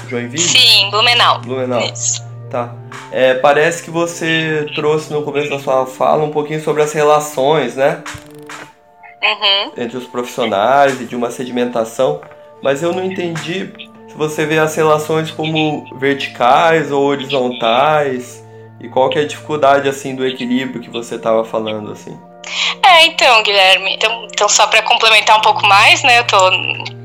Joinville? 0.09 0.43
Sim, 0.43 0.91
Blumenau. 0.91 1.41
Blumenau. 1.41 1.81
Isso. 1.81 2.25
Tá. 2.51 2.75
É, 3.13 3.35
parece 3.35 3.83
que 3.83 3.91
você 3.91 4.67
trouxe 4.75 5.13
no 5.13 5.23
começo 5.23 5.49
da 5.49 5.59
sua 5.59 5.87
fala 5.87 6.25
um 6.25 6.31
pouquinho 6.31 6.61
sobre 6.61 6.83
as 6.83 6.93
relações, 6.93 7.77
né? 7.77 8.03
Uhum. 9.23 9.73
Entre 9.77 9.97
os 9.97 10.07
profissionais 10.07 11.01
e 11.01 11.05
de 11.05 11.17
uma 11.17 11.31
sedimentação, 11.31 12.21
mas 12.63 12.83
eu 12.83 12.93
não 12.93 13.05
entendi 13.05 13.73
se 14.09 14.15
você 14.17 14.45
vê 14.45 14.59
as 14.59 14.75
relações 14.75 15.31
como 15.31 15.85
verticais 15.99 16.93
ou 16.93 17.05
horizontais 17.05 18.45
e 18.81 18.89
qual 18.89 19.09
que 19.09 19.19
é 19.19 19.23
a 19.23 19.27
dificuldade 19.27 19.89
assim 19.89 20.15
do 20.15 20.27
equilíbrio 20.27 20.81
que 20.81 20.91
você 20.91 21.15
estava 21.15 21.45
falando 21.45 21.91
assim. 21.91 22.17
É, 22.95 23.07
então, 23.07 23.43
Guilherme, 23.43 23.95
então, 23.95 24.29
então 24.33 24.49
só 24.49 24.69
para 24.69 24.81
complementar 24.83 25.37
um 25.37 25.41
pouco 25.41 25.67
mais, 25.67 26.05
né, 26.05 26.21
eu 26.21 26.25
tô, 26.25 26.39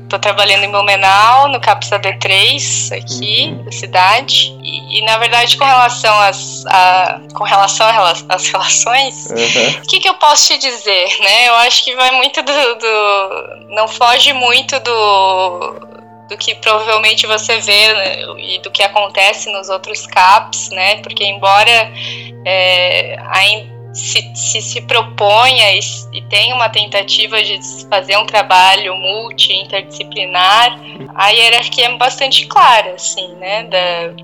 tô 0.08 0.18
trabalhando 0.20 0.62
em 0.62 0.70
Blumenau, 0.70 1.48
no 1.48 1.60
CAPS 1.60 1.90
AD3, 1.90 2.96
aqui, 2.96 3.48
uhum. 3.48 3.64
da 3.64 3.72
cidade, 3.72 4.56
e, 4.62 5.00
e, 5.00 5.04
na 5.04 5.18
verdade 5.18 5.56
com 5.56 5.64
relação 5.64 6.16
às, 6.20 6.64
a, 6.66 7.20
com 7.34 7.42
relação 7.42 7.88
às 8.28 8.46
relações, 8.46 9.26
o 9.26 9.34
uhum. 9.34 9.82
que, 9.88 9.98
que 9.98 10.08
eu 10.08 10.14
posso 10.14 10.46
te 10.46 10.58
dizer, 10.58 11.18
né, 11.18 11.48
eu 11.48 11.54
acho 11.56 11.82
que 11.82 11.96
vai 11.96 12.12
muito 12.12 12.40
do, 12.40 12.52
do 12.52 13.74
não 13.74 13.88
foge 13.88 14.32
muito 14.32 14.78
do 14.80 15.90
do 16.28 16.36
que 16.36 16.54
provavelmente 16.54 17.26
você 17.26 17.58
vê 17.58 17.92
né, 17.92 18.22
e 18.38 18.60
do 18.60 18.70
que 18.70 18.84
acontece 18.84 19.50
nos 19.50 19.68
outros 19.68 20.06
CAPs, 20.06 20.70
né? 20.70 20.98
Porque 21.02 21.24
embora 21.24 21.92
é, 22.46 23.16
ainda 23.32 23.69
se, 23.92 24.30
se, 24.34 24.62
se 24.62 24.80
proponha 24.82 25.72
e, 25.74 25.80
e 26.12 26.22
tem 26.22 26.52
uma 26.52 26.68
tentativa 26.68 27.42
de 27.42 27.58
fazer 27.88 28.16
um 28.16 28.26
trabalho 28.26 28.94
multi-interdisciplinar, 28.96 30.78
a 31.14 31.28
hierarquia 31.30 31.86
é 31.86 31.96
bastante 31.96 32.46
clara, 32.46 32.94
assim, 32.94 33.34
né, 33.36 33.64
da, 33.64 34.14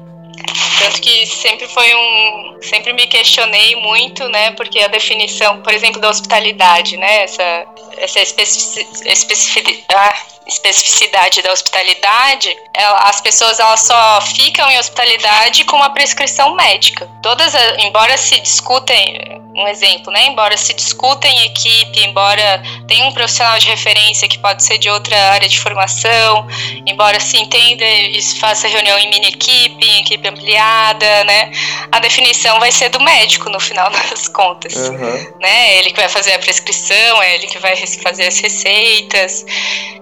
Tanto 0.78 1.00
que 1.00 1.26
sempre 1.26 1.66
foi 1.68 1.94
um. 1.94 2.58
Sempre 2.60 2.92
me 2.92 3.06
questionei 3.06 3.76
muito, 3.76 4.28
né? 4.28 4.50
Porque 4.52 4.78
a 4.80 4.88
definição, 4.88 5.62
por 5.62 5.72
exemplo, 5.72 6.00
da 6.00 6.10
hospitalidade, 6.10 6.96
né? 6.96 7.22
Essa, 7.22 7.66
essa 7.98 8.20
especificidade. 8.20 10.36
Especificidade 10.46 11.42
da 11.42 11.52
hospitalidade, 11.52 12.56
ela, 12.72 13.08
as 13.08 13.20
pessoas 13.20 13.58
elas 13.58 13.80
só 13.80 14.20
ficam 14.20 14.70
em 14.70 14.78
hospitalidade 14.78 15.64
com 15.64 15.74
uma 15.74 15.90
prescrição 15.90 16.54
médica. 16.54 17.10
Todas, 17.20 17.52
embora 17.78 18.16
se 18.16 18.38
discutem, 18.38 19.42
um 19.56 19.66
exemplo, 19.66 20.12
né? 20.12 20.26
Embora 20.26 20.56
se 20.56 20.74
discuta 20.74 21.26
em 21.26 21.46
equipe, 21.46 22.04
embora 22.04 22.62
tenha 22.86 23.06
um 23.06 23.12
profissional 23.12 23.58
de 23.58 23.66
referência 23.66 24.28
que 24.28 24.38
pode 24.38 24.62
ser 24.62 24.78
de 24.78 24.90
outra 24.90 25.16
área 25.30 25.48
de 25.48 25.58
formação, 25.58 26.46
embora 26.86 27.18
se 27.18 27.38
entenda 27.38 27.84
e 27.84 28.20
faça 28.38 28.68
reunião 28.68 28.98
em 28.98 29.08
mini 29.08 29.28
equipe, 29.28 29.84
em 29.84 30.02
equipe 30.02 30.28
ampliada, 30.28 31.24
né? 31.24 31.50
A 31.90 31.98
definição 31.98 32.60
vai 32.60 32.70
ser 32.70 32.90
do 32.90 33.00
médico 33.00 33.48
no 33.48 33.58
final 33.58 33.88
das 33.90 34.28
contas, 34.28 34.74
uhum. 34.74 35.32
né? 35.40 35.78
Ele 35.78 35.90
que 35.90 35.96
vai 35.96 36.08
fazer 36.08 36.34
a 36.34 36.38
prescrição, 36.38 37.22
é 37.22 37.34
ele 37.34 37.46
que 37.46 37.58
vai 37.58 37.74
fazer 38.02 38.26
as 38.26 38.38
receitas. 38.38 39.44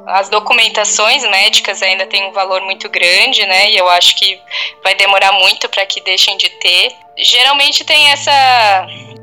As 0.07 0.29
documentações 0.29 1.23
médicas 1.25 1.83
ainda 1.83 2.07
têm 2.07 2.27
um 2.27 2.33
valor 2.33 2.63
muito 2.63 2.89
grande, 2.89 3.47
né? 3.47 3.71
E 3.71 3.77
eu 3.77 3.89
acho 3.89 4.17
que 4.17 4.41
vai 4.83 4.95
demorar 4.95 5.33
muito 5.33 5.69
para 5.69 5.85
que 5.87 6.01
deixem 6.01 6.37
de 6.37 6.49
ter. 6.49 6.93
Geralmente 7.17 7.85
tem 7.85 8.11
essa 8.11 8.33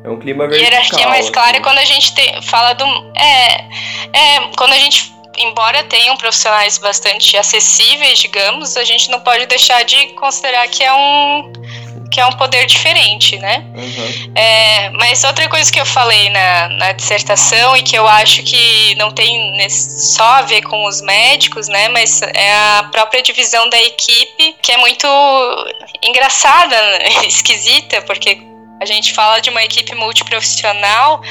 é 0.04 0.10
um 0.10 0.20
clima 0.20 0.48
vertical. 0.48 0.72
Hierarquia 0.72 1.08
mais 1.08 1.30
clara 1.30 1.52
assim. 1.52 1.62
quando 1.62 1.78
a 1.78 1.86
gente 1.86 2.14
tem, 2.16 2.42
fala 2.42 2.74
do. 2.74 2.86
É, 3.16 3.68
é, 4.14 4.40
quando 4.58 4.74
a 4.74 4.78
gente. 4.78 5.12
Embora 5.38 5.84
tenham 5.86 6.18
profissionais 6.18 6.78
bastante 6.78 7.38
acessíveis, 7.38 8.20
digamos, 8.20 8.76
a 8.76 8.84
gente 8.84 9.10
não 9.10 9.22
pode 9.22 9.46
deixar 9.46 9.84
de 9.84 10.08
considerar 10.08 10.68
que 10.68 10.84
é 10.84 10.94
um 10.94 11.54
que 12.12 12.20
é 12.20 12.26
um 12.26 12.34
poder 12.34 12.66
diferente, 12.66 13.38
né? 13.40 13.64
Uhum. 13.74 14.34
É, 14.36 14.90
mas 14.90 15.24
outra 15.24 15.48
coisa 15.48 15.72
que 15.72 15.80
eu 15.80 15.86
falei 15.86 16.30
na, 16.30 16.68
na 16.70 16.92
dissertação 16.92 17.76
e 17.76 17.82
que 17.82 17.98
eu 17.98 18.06
acho 18.08 18.44
que 18.44 18.94
não 18.96 19.12
tem 19.12 19.58
só 19.70 20.24
a 20.24 20.42
ver 20.42 20.62
com 20.62 20.86
os 20.86 21.02
médicos, 21.02 21.70
né? 21.70 21.88
Mas 21.88 22.22
é 22.22 22.54
a 22.54 22.90
própria 22.92 23.24
divisão 23.24 23.70
da 23.70 23.82
equipe, 23.82 24.56
que 24.62 24.74
é 24.74 24.78
muito 24.78 25.08
engraçada, 26.04 26.76
esquisita, 27.26 28.02
porque 28.02 28.42
a 28.82 28.86
gente 28.86 29.14
fala 29.14 29.40
de 29.40 29.50
uma 29.50 29.64
equipe 29.64 29.96
multiprofissional, 29.96 31.22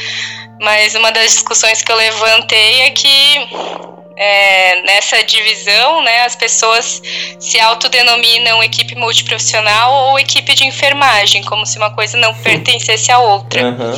mas 0.60 0.94
uma 0.94 1.12
das 1.12 1.32
discussões 1.32 1.82
que 1.82 1.92
eu 1.92 1.96
levantei 1.96 2.82
é 2.82 2.90
que 2.90 3.48
é, 4.22 4.82
nessa 4.82 5.24
divisão, 5.24 6.02
né, 6.02 6.24
as 6.24 6.36
pessoas 6.36 7.00
se 7.40 7.58
autodenominam 7.58 8.62
equipe 8.62 8.94
multiprofissional 8.94 10.10
ou 10.10 10.18
equipe 10.18 10.54
de 10.54 10.66
enfermagem, 10.66 11.42
como 11.44 11.64
se 11.64 11.78
uma 11.78 11.94
coisa 11.94 12.18
não 12.18 12.34
pertencesse 12.34 13.10
à 13.10 13.18
outra. 13.18 13.64
Uhum. 13.64 13.94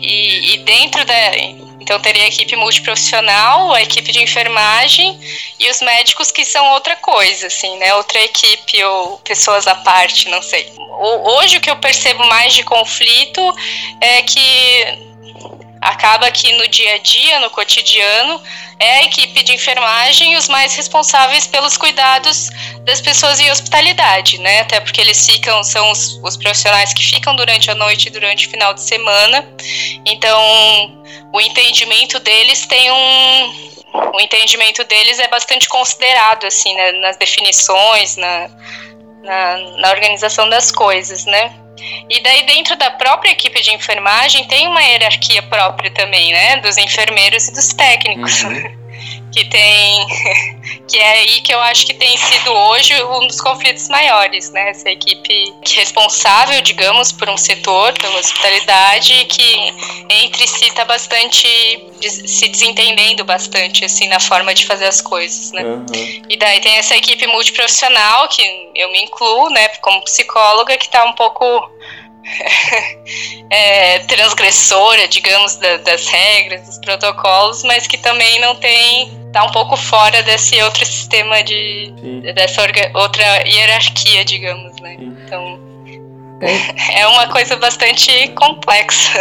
E, 0.00 0.54
e, 0.54 0.58
dentro 0.58 1.04
da. 1.04 1.36
Então 1.80 1.98
teria 1.98 2.22
a 2.22 2.28
equipe 2.28 2.54
multiprofissional, 2.54 3.72
a 3.72 3.82
equipe 3.82 4.12
de 4.12 4.22
enfermagem 4.22 5.18
e 5.58 5.68
os 5.68 5.80
médicos 5.80 6.30
que 6.30 6.44
são 6.44 6.64
outra 6.74 6.94
coisa, 6.94 7.48
assim, 7.48 7.78
né? 7.78 7.92
Outra 7.94 8.22
equipe 8.22 8.84
ou 8.84 9.18
pessoas 9.18 9.66
à 9.66 9.74
parte, 9.74 10.28
não 10.28 10.40
sei. 10.40 10.72
Hoje 11.00 11.56
o 11.56 11.60
que 11.60 11.70
eu 11.70 11.76
percebo 11.76 12.24
mais 12.26 12.54
de 12.54 12.62
conflito 12.62 13.40
é 14.00 14.22
que 14.22 15.08
acaba 15.88 16.30
que 16.30 16.52
no 16.52 16.68
dia 16.68 16.94
a 16.94 16.98
dia, 16.98 17.40
no 17.40 17.50
cotidiano, 17.50 18.40
é 18.78 18.98
a 18.98 19.04
equipe 19.04 19.42
de 19.42 19.52
enfermagem 19.52 20.36
os 20.36 20.48
mais 20.48 20.74
responsáveis 20.76 21.46
pelos 21.46 21.76
cuidados 21.76 22.50
das 22.84 23.00
pessoas 23.00 23.40
em 23.40 23.50
hospitalidade, 23.50 24.38
né? 24.38 24.60
Até 24.60 24.80
porque 24.80 25.00
eles 25.00 25.24
ficam, 25.24 25.64
são 25.64 25.90
os, 25.90 26.20
os 26.22 26.36
profissionais 26.36 26.92
que 26.92 27.02
ficam 27.02 27.34
durante 27.34 27.70
a 27.70 27.74
noite 27.74 28.06
e 28.06 28.10
durante 28.10 28.46
o 28.46 28.50
final 28.50 28.74
de 28.74 28.82
semana. 28.82 29.48
Então, 30.04 30.40
o 31.32 31.40
entendimento 31.40 32.18
deles 32.20 32.66
tem 32.66 32.92
um. 32.92 33.68
O 34.14 34.20
entendimento 34.20 34.84
deles 34.84 35.18
é 35.18 35.28
bastante 35.28 35.68
considerado, 35.68 36.46
assim, 36.46 36.74
né, 36.74 36.92
nas 36.92 37.16
definições, 37.16 38.16
na, 38.16 38.48
na, 39.22 39.56
na 39.78 39.90
organização 39.90 40.48
das 40.48 40.70
coisas, 40.70 41.24
né? 41.24 41.52
E 42.08 42.20
daí 42.20 42.46
dentro 42.46 42.76
da 42.76 42.90
própria 42.90 43.30
equipe 43.30 43.60
de 43.60 43.74
enfermagem 43.74 44.44
tem 44.44 44.66
uma 44.66 44.82
hierarquia 44.82 45.42
própria 45.42 45.90
também, 45.90 46.32
né, 46.32 46.56
dos 46.58 46.76
enfermeiros 46.76 47.48
e 47.48 47.52
dos 47.52 47.68
técnicos. 47.68 48.42
Uhum. 48.42 48.77
que 49.38 49.44
tem 49.44 50.06
que 50.88 50.98
é 50.98 51.10
aí 51.10 51.40
que 51.42 51.52
eu 51.52 51.60
acho 51.60 51.86
que 51.86 51.94
tem 51.94 52.16
sido 52.16 52.50
hoje 52.52 52.94
um 53.04 53.26
dos 53.26 53.40
conflitos 53.40 53.88
maiores, 53.88 54.50
né? 54.50 54.70
Essa 54.70 54.90
equipe 54.90 55.54
responsável, 55.74 56.60
digamos, 56.60 57.12
por 57.12 57.28
um 57.28 57.36
setor, 57.36 57.92
pela 57.92 58.18
hospitalidade, 58.18 59.24
que 59.26 59.74
entre 60.08 60.46
si 60.46 60.66
está 60.66 60.84
bastante 60.84 61.46
se 62.00 62.48
desentendendo 62.48 63.24
bastante 63.24 63.84
assim 63.84 64.08
na 64.08 64.18
forma 64.18 64.54
de 64.54 64.66
fazer 64.66 64.86
as 64.86 65.00
coisas, 65.00 65.52
né? 65.52 65.62
Uhum. 65.62 65.86
E 66.28 66.36
daí 66.36 66.60
tem 66.60 66.76
essa 66.76 66.96
equipe 66.96 67.26
multiprofissional 67.26 68.28
que 68.28 68.42
eu 68.74 68.90
me 68.90 69.02
incluo, 69.02 69.50
né, 69.50 69.68
como 69.80 70.02
psicóloga, 70.02 70.76
que 70.76 70.86
está 70.86 71.04
um 71.04 71.12
pouco 71.12 71.44
é, 73.50 74.00
transgressora, 74.00 75.06
digamos, 75.08 75.56
da, 75.56 75.76
das 75.78 76.06
regras, 76.06 76.66
dos 76.66 76.78
protocolos, 76.78 77.62
mas 77.62 77.86
que 77.86 77.98
também 77.98 78.40
não 78.40 78.54
tem 78.56 79.17
tá 79.32 79.44
um 79.44 79.50
pouco 79.50 79.76
fora 79.76 80.22
desse 80.22 80.60
outro 80.62 80.84
sistema 80.84 81.42
de 81.42 81.92
Sim. 82.00 82.20
dessa 82.34 82.62
outra 82.94 83.24
hierarquia, 83.46 84.24
digamos, 84.24 84.80
né? 84.80 84.96
Sim. 84.98 85.16
Então 85.24 85.60
é. 86.40 87.00
é 87.02 87.06
uma 87.06 87.28
coisa 87.28 87.56
bastante 87.56 88.28
complexa. 88.28 89.20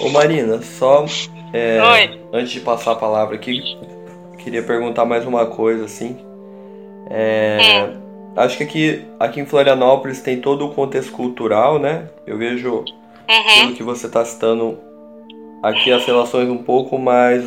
Ô 0.00 0.08
Marina, 0.10 0.62
só 0.62 1.04
é, 1.52 1.78
antes 2.32 2.52
de 2.52 2.60
passar 2.60 2.92
a 2.92 2.96
palavra 2.96 3.34
aqui, 3.34 3.60
queria 4.38 4.62
perguntar 4.62 5.04
mais 5.04 5.26
uma 5.26 5.46
coisa 5.46 5.84
assim. 5.84 6.18
É, 7.10 7.58
hum 7.84 8.00
acho 8.36 8.56
que 8.56 8.62
aqui, 8.62 9.04
aqui 9.18 9.40
em 9.40 9.46
Florianópolis 9.46 10.20
tem 10.20 10.40
todo 10.40 10.66
o 10.66 10.74
contexto 10.74 11.12
cultural, 11.12 11.78
né? 11.78 12.08
Eu 12.26 12.38
vejo, 12.38 12.76
uhum. 12.78 13.60
pelo 13.60 13.74
que 13.74 13.82
você 13.82 14.06
está 14.06 14.24
citando, 14.24 14.78
aqui 15.62 15.92
as 15.92 16.04
relações 16.04 16.48
um 16.48 16.58
pouco 16.58 16.98
mais 16.98 17.44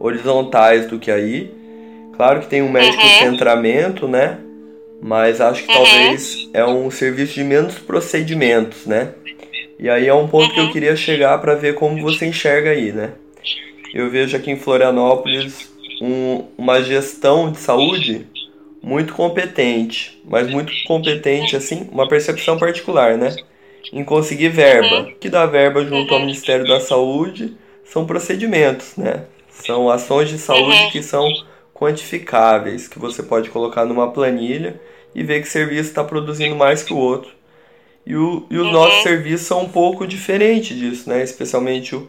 horizontais 0.00 0.86
do 0.86 0.98
que 0.98 1.10
aí. 1.10 1.52
Claro 2.16 2.40
que 2.40 2.48
tem 2.48 2.62
um 2.62 2.70
médico 2.70 3.02
uhum. 3.02 3.18
centramento, 3.18 4.08
né? 4.08 4.38
Mas 5.00 5.40
acho 5.40 5.62
que 5.62 5.70
uhum. 5.70 5.84
talvez 5.84 6.50
é 6.52 6.64
um 6.64 6.90
serviço 6.90 7.34
de 7.34 7.44
menos 7.44 7.78
procedimentos, 7.78 8.86
né? 8.86 9.12
E 9.78 9.88
aí 9.88 10.08
é 10.08 10.14
um 10.14 10.26
ponto 10.26 10.52
que 10.52 10.58
eu 10.58 10.64
uhum. 10.64 10.72
queria 10.72 10.96
chegar 10.96 11.38
para 11.38 11.54
ver 11.54 11.74
como 11.74 12.00
você 12.00 12.26
enxerga 12.26 12.70
aí, 12.70 12.92
né? 12.92 13.12
Eu 13.94 14.10
vejo 14.10 14.36
aqui 14.36 14.50
em 14.50 14.56
Florianópolis 14.56 15.70
um, 16.00 16.44
uma 16.56 16.82
gestão 16.82 17.50
de 17.50 17.58
saúde 17.58 18.26
muito 18.82 19.12
competente, 19.12 20.20
mas 20.24 20.48
muito 20.50 20.72
competente, 20.86 21.56
assim, 21.56 21.88
uma 21.92 22.08
percepção 22.08 22.58
particular, 22.58 23.16
né? 23.16 23.34
Em 23.92 24.04
conseguir 24.04 24.48
verba. 24.48 25.08
O 25.08 25.14
que 25.16 25.28
dá 25.28 25.44
verba 25.46 25.84
junto 25.84 26.14
ao 26.14 26.20
Ministério 26.20 26.66
da 26.66 26.80
Saúde 26.80 27.54
são 27.84 28.06
procedimentos, 28.06 28.96
né? 28.96 29.24
São 29.64 29.90
ações 29.90 30.28
de 30.28 30.38
saúde 30.38 30.90
que 30.90 31.02
são 31.02 31.26
quantificáveis, 31.74 32.86
que 32.88 32.98
você 32.98 33.22
pode 33.22 33.50
colocar 33.50 33.84
numa 33.86 34.10
planilha 34.10 34.80
e 35.14 35.22
ver 35.22 35.40
que 35.40 35.48
serviço 35.48 35.88
está 35.88 36.04
produzindo 36.04 36.54
mais 36.54 36.82
que 36.82 36.92
o 36.92 36.98
outro. 36.98 37.30
E, 38.06 38.14
o, 38.16 38.46
e 38.50 38.58
os 38.58 38.72
nossos 38.72 39.02
serviços 39.02 39.46
são 39.46 39.62
um 39.62 39.68
pouco 39.68 40.06
diferentes 40.06 40.76
disso, 40.76 41.08
né? 41.08 41.22
Especialmente 41.22 41.94
o, 41.94 42.08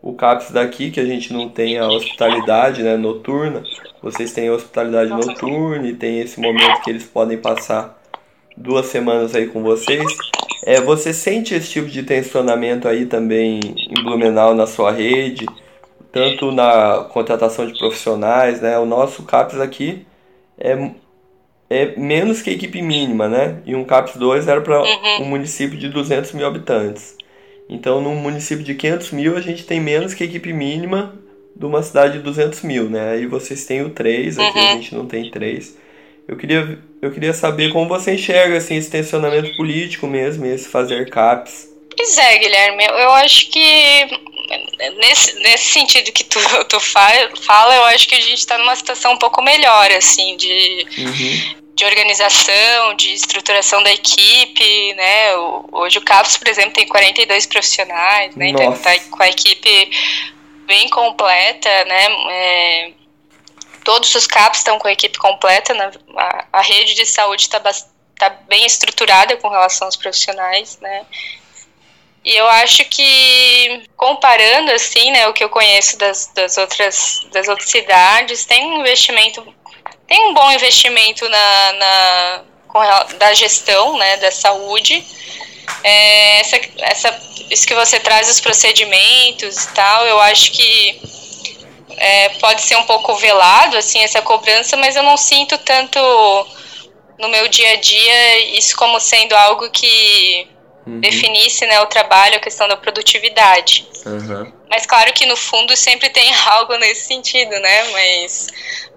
o 0.00 0.14
CAPS 0.14 0.50
daqui, 0.50 0.90
que 0.90 1.00
a 1.00 1.04
gente 1.04 1.32
não 1.32 1.48
tem 1.48 1.78
a 1.78 1.86
hospitalidade 1.86 2.82
né, 2.82 2.96
noturna, 2.96 3.62
vocês 4.02 4.32
têm 4.32 4.48
a 4.48 4.52
hospitalidade 4.52 5.10
noturna 5.10 5.86
e 5.86 5.94
tem 5.94 6.20
esse 6.20 6.40
momento 6.40 6.82
que 6.82 6.90
eles 6.90 7.04
podem 7.04 7.38
passar 7.38 8.02
duas 8.56 8.86
semanas 8.86 9.34
aí 9.34 9.46
com 9.46 9.62
vocês. 9.62 10.04
É, 10.64 10.80
você 10.80 11.12
sente 11.12 11.54
esse 11.54 11.70
tipo 11.70 11.88
de 11.88 12.02
tensionamento 12.02 12.88
aí 12.88 13.06
também 13.06 13.60
em 13.64 14.02
Blumenau 14.02 14.54
na 14.54 14.66
sua 14.66 14.90
rede, 14.90 15.46
tanto 16.12 16.52
na 16.52 17.06
contratação 17.10 17.66
de 17.66 17.78
profissionais, 17.78 18.60
né? 18.60 18.78
O 18.78 18.84
nosso 18.84 19.22
CAPS 19.22 19.58
aqui 19.58 20.06
é, 20.58 20.90
é 21.70 21.96
menos 21.96 22.42
que 22.42 22.50
a 22.50 22.52
equipe 22.52 22.82
mínima, 22.82 23.28
né? 23.28 23.62
E 23.64 23.74
um 23.74 23.84
CAPS 23.84 24.16
2 24.16 24.46
era 24.46 24.60
para 24.60 24.82
uhum. 24.82 25.22
um 25.22 25.24
município 25.24 25.78
de 25.78 25.88
200 25.88 26.32
mil 26.32 26.46
habitantes. 26.46 27.16
Então, 27.68 28.00
num 28.00 28.14
município 28.14 28.62
de 28.62 28.74
500 28.74 29.10
mil, 29.12 29.36
a 29.36 29.40
gente 29.40 29.64
tem 29.64 29.80
menos 29.80 30.12
que 30.12 30.22
a 30.22 30.26
equipe 30.26 30.52
mínima 30.52 31.14
de 31.56 31.64
uma 31.64 31.82
cidade 31.82 32.18
de 32.18 32.24
200 32.24 32.62
mil, 32.62 32.90
né? 32.90 33.12
Aí 33.12 33.26
vocês 33.26 33.64
têm 33.64 33.82
o 33.82 33.90
3, 33.90 34.38
aqui 34.38 34.58
uhum. 34.58 34.68
a 34.68 34.72
gente 34.74 34.94
não 34.94 35.06
tem 35.06 35.30
3. 35.30 35.78
Eu 36.28 36.36
queria, 36.36 36.78
eu 37.00 37.10
queria 37.10 37.32
saber 37.32 37.72
como 37.72 37.88
você 37.88 38.14
enxerga 38.14 38.58
assim, 38.58 38.76
esse 38.76 38.90
tensionamento 38.90 39.56
político 39.56 40.06
mesmo, 40.06 40.44
esse 40.44 40.68
fazer 40.68 41.08
CAPs. 41.08 41.72
Pois 41.96 42.18
é, 42.18 42.38
Guilherme, 42.38 42.84
eu 42.84 43.10
acho 43.12 43.50
que 43.50 43.60
nesse, 44.96 45.34
nesse 45.40 45.72
sentido 45.72 46.12
que 46.12 46.24
tu, 46.24 46.38
tu 46.68 46.80
fala, 46.80 47.74
eu 47.74 47.84
acho 47.84 48.08
que 48.08 48.14
a 48.14 48.20
gente 48.20 48.38
está 48.38 48.58
numa 48.58 48.76
situação 48.76 49.12
um 49.12 49.18
pouco 49.18 49.42
melhor, 49.42 49.90
assim, 49.92 50.36
de... 50.36 50.86
Uhum 50.98 51.62
de 51.74 51.86
organização, 51.86 52.94
de 52.94 53.14
estruturação 53.14 53.82
da 53.82 53.90
equipe, 53.90 54.94
né? 54.94 55.34
Hoje 55.72 55.98
o 55.98 56.02
CAPS, 56.02 56.36
por 56.36 56.48
exemplo, 56.48 56.72
tem 56.72 56.86
42 56.86 57.46
profissionais, 57.46 58.36
né? 58.36 58.48
Então 58.48 58.76
tá 58.76 58.90
com 59.10 59.22
a 59.22 59.28
equipe 59.28 59.90
bem 60.66 60.88
completa, 60.90 61.84
né? 61.84 62.06
É, 62.30 62.92
todos 63.84 64.14
os 64.14 64.26
CAPs 64.26 64.58
estão 64.58 64.78
com 64.78 64.88
a 64.88 64.92
equipe 64.92 65.18
completa, 65.18 65.72
né? 65.74 65.90
a, 66.16 66.44
a 66.52 66.60
rede 66.60 66.94
de 66.94 67.06
saúde 67.06 67.42
está 67.42 67.60
tá 68.18 68.30
bem 68.48 68.64
estruturada 68.66 69.36
com 69.36 69.48
relação 69.48 69.88
aos 69.88 69.96
profissionais, 69.96 70.78
né? 70.80 71.06
E 72.24 72.36
eu 72.36 72.46
acho 72.46 72.84
que 72.84 73.82
comparando 73.96 74.70
assim, 74.70 75.10
né, 75.10 75.26
o 75.26 75.32
que 75.32 75.42
eu 75.42 75.48
conheço 75.48 75.98
das, 75.98 76.30
das 76.34 76.56
outras 76.56 77.26
das 77.32 77.48
outras 77.48 77.68
cidades, 77.68 78.44
tem 78.44 78.64
um 78.64 78.80
investimento 78.80 79.44
tem 80.06 80.28
um 80.28 80.34
bom 80.34 80.50
investimento 80.52 81.28
na, 81.28 81.72
na 81.72 82.44
com, 82.68 82.80
da 83.18 83.34
gestão 83.34 83.98
né, 83.98 84.16
da 84.18 84.30
saúde. 84.30 85.04
É, 85.82 86.40
essa, 86.40 86.60
essa, 86.78 87.22
isso 87.50 87.66
que 87.66 87.74
você 87.74 87.98
traz 87.98 88.28
os 88.28 88.40
procedimentos 88.40 89.64
e 89.64 89.74
tal, 89.74 90.06
eu 90.06 90.20
acho 90.20 90.52
que 90.52 91.00
é, 91.96 92.28
pode 92.40 92.62
ser 92.62 92.76
um 92.76 92.84
pouco 92.84 93.14
velado 93.16 93.76
assim 93.76 94.00
essa 94.00 94.22
cobrança, 94.22 94.76
mas 94.76 94.96
eu 94.96 95.02
não 95.02 95.16
sinto 95.16 95.56
tanto 95.58 95.98
no 97.18 97.28
meu 97.28 97.48
dia 97.48 97.72
a 97.72 97.76
dia 97.76 98.56
isso 98.56 98.76
como 98.76 98.98
sendo 99.00 99.34
algo 99.34 99.70
que 99.70 100.48
uhum. 100.86 101.00
definisse 101.00 101.66
né, 101.66 101.80
o 101.80 101.86
trabalho, 101.86 102.36
a 102.36 102.40
questão 102.40 102.68
da 102.68 102.76
produtividade. 102.76 103.86
Uhum. 104.04 104.52
Mas 104.68 104.86
claro 104.86 105.12
que 105.12 105.26
no 105.26 105.36
fundo 105.36 105.76
sempre 105.76 106.08
tem 106.10 106.32
algo 106.46 106.76
nesse 106.76 107.06
sentido, 107.06 107.50
né? 107.50 107.90
Mas, 107.90 108.48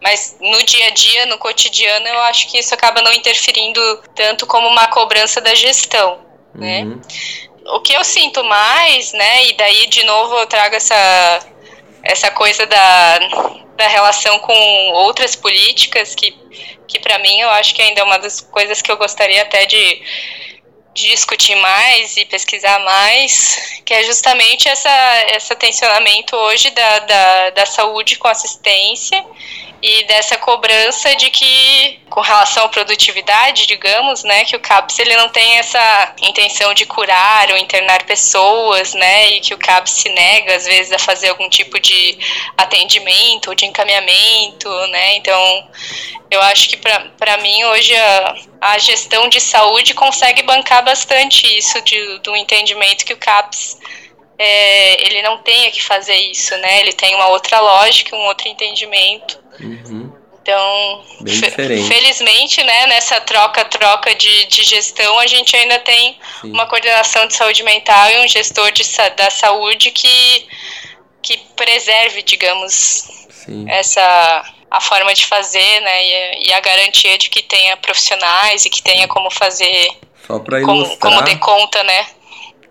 mas 0.01 0.37
no 0.39 0.63
dia 0.63 0.87
a 0.87 0.91
dia, 0.91 1.25
no 1.27 1.37
cotidiano, 1.37 2.07
eu 2.07 2.19
acho 2.21 2.49
que 2.49 2.57
isso 2.57 2.73
acaba 2.73 3.01
não 3.01 3.13
interferindo 3.13 4.03
tanto 4.15 4.45
como 4.45 4.67
uma 4.67 4.87
cobrança 4.87 5.41
da 5.41 5.53
gestão, 5.53 6.19
né? 6.53 6.81
uhum. 6.81 6.95
né? 6.95 7.01
O 7.67 7.79
que 7.79 7.93
eu 7.93 8.03
sinto 8.03 8.43
mais, 8.43 9.11
né? 9.13 9.47
E 9.47 9.53
daí 9.53 9.87
de 9.87 10.03
novo 10.03 10.37
eu 10.37 10.45
trago 10.45 10.75
essa 10.75 11.39
essa 12.03 12.29
coisa 12.29 12.63
da, 12.67 13.19
da 13.75 13.87
relação 13.87 14.37
com 14.37 14.53
outras 14.91 15.35
políticas 15.35 16.13
que 16.13 16.37
que 16.87 16.99
para 16.99 17.17
mim 17.17 17.39
eu 17.39 17.49
acho 17.49 17.73
que 17.73 17.81
ainda 17.81 18.01
é 18.01 18.03
uma 18.03 18.19
das 18.19 18.39
coisas 18.39 18.79
que 18.83 18.91
eu 18.91 18.97
gostaria 18.97 19.41
até 19.41 19.65
de 19.65 20.01
de 20.05 20.44
discutir 20.95 21.55
mais 21.55 22.15
e 22.15 22.25
pesquisar 22.25 22.79
mais, 22.79 23.81
que 23.83 23.93
é 23.93 24.03
justamente 24.03 24.69
essa, 24.69 25.25
esse 25.35 25.53
tensionamento 25.55 26.35
hoje 26.35 26.69
da, 26.71 26.99
da, 26.99 27.49
da 27.51 27.65
saúde 27.65 28.17
com 28.17 28.27
assistência 28.27 29.23
e 29.81 30.03
dessa 30.05 30.37
cobrança 30.37 31.15
de 31.15 31.29
que, 31.29 31.99
com 32.09 32.21
relação 32.21 32.65
à 32.65 32.69
produtividade, 32.69 33.67
digamos, 33.67 34.23
né, 34.23 34.45
que 34.45 34.55
o 34.55 34.59
CAPS 34.59 34.99
ele 34.99 35.15
não 35.15 35.29
tem 35.29 35.57
essa 35.57 36.15
intenção 36.21 36.73
de 36.73 36.85
curar 36.85 37.51
ou 37.51 37.57
internar 37.57 38.03
pessoas, 38.03 38.93
né, 38.93 39.31
e 39.31 39.41
que 39.41 39.53
o 39.53 39.57
CAPS 39.57 39.91
se 39.91 40.09
nega 40.09 40.55
às 40.55 40.65
vezes 40.65 40.91
a 40.91 40.99
fazer 40.99 41.29
algum 41.29 41.49
tipo 41.49 41.79
de 41.79 42.17
atendimento 42.57 43.49
ou 43.49 43.55
de 43.55 43.65
encaminhamento, 43.65 44.69
né, 44.87 45.15
então 45.17 45.69
eu 46.31 46.41
acho 46.41 46.69
que 46.69 46.77
para 46.77 47.37
mim 47.37 47.63
hoje 47.65 47.95
a, 47.95 48.35
a 48.61 48.77
gestão 48.77 49.29
de 49.29 49.39
saúde 49.39 49.93
consegue 49.93 50.41
bancar 50.41 50.83
bastante 50.83 51.45
isso 51.57 51.81
de, 51.81 52.19
do 52.19 52.35
entendimento 52.35 53.05
que 53.05 53.13
o 53.13 53.17
CAPS 53.17 53.77
é, 54.37 55.05
ele 55.05 55.21
não 55.21 55.37
tenha 55.37 55.71
que 55.71 55.81
fazer 55.81 56.15
isso, 56.15 56.55
né? 56.57 56.81
Ele 56.81 56.93
tem 56.93 57.15
uma 57.15 57.27
outra 57.27 57.59
lógica, 57.59 58.15
um 58.15 58.25
outro 58.25 58.47
entendimento. 58.47 59.39
Uhum. 59.59 60.11
Então, 60.45 61.03
felizmente, 61.87 62.63
né, 62.63 62.85
nessa 62.85 63.19
troca-troca 63.19 64.13
de, 64.13 64.45
de 64.45 64.63
gestão, 64.63 65.17
a 65.17 65.25
gente 65.25 65.55
ainda 65.55 65.79
tem 65.79 66.19
Sim. 66.39 66.51
uma 66.51 66.67
coordenação 66.67 67.25
de 67.25 67.33
saúde 67.33 67.63
mental 67.63 68.11
e 68.11 68.23
um 68.23 68.27
gestor 68.27 68.71
de, 68.71 68.83
da 69.17 69.31
saúde 69.31 69.89
que, 69.89 70.47
que 71.23 71.37
preserve, 71.55 72.21
digamos, 72.21 73.25
Sim. 73.31 73.65
essa 73.67 74.43
a 74.69 74.81
forma 74.81 75.13
de 75.15 75.25
fazer, 75.25 75.79
né, 75.81 76.05
e, 76.05 76.49
e, 76.49 76.53
a 76.53 76.59
garantia 76.59 77.17
de 77.17 77.29
que 77.29 77.41
tenha 77.41 77.77
profissionais 77.77 78.65
e 78.65 78.69
que 78.69 78.83
tenha 78.83 79.07
como 79.07 79.31
fazer, 79.31 79.89
Só 80.27 80.37
para 80.37 80.59
ilustrar, 80.59 80.99
como, 80.99 81.23
como 81.23 81.39
conta, 81.39 81.83
né. 81.83 82.05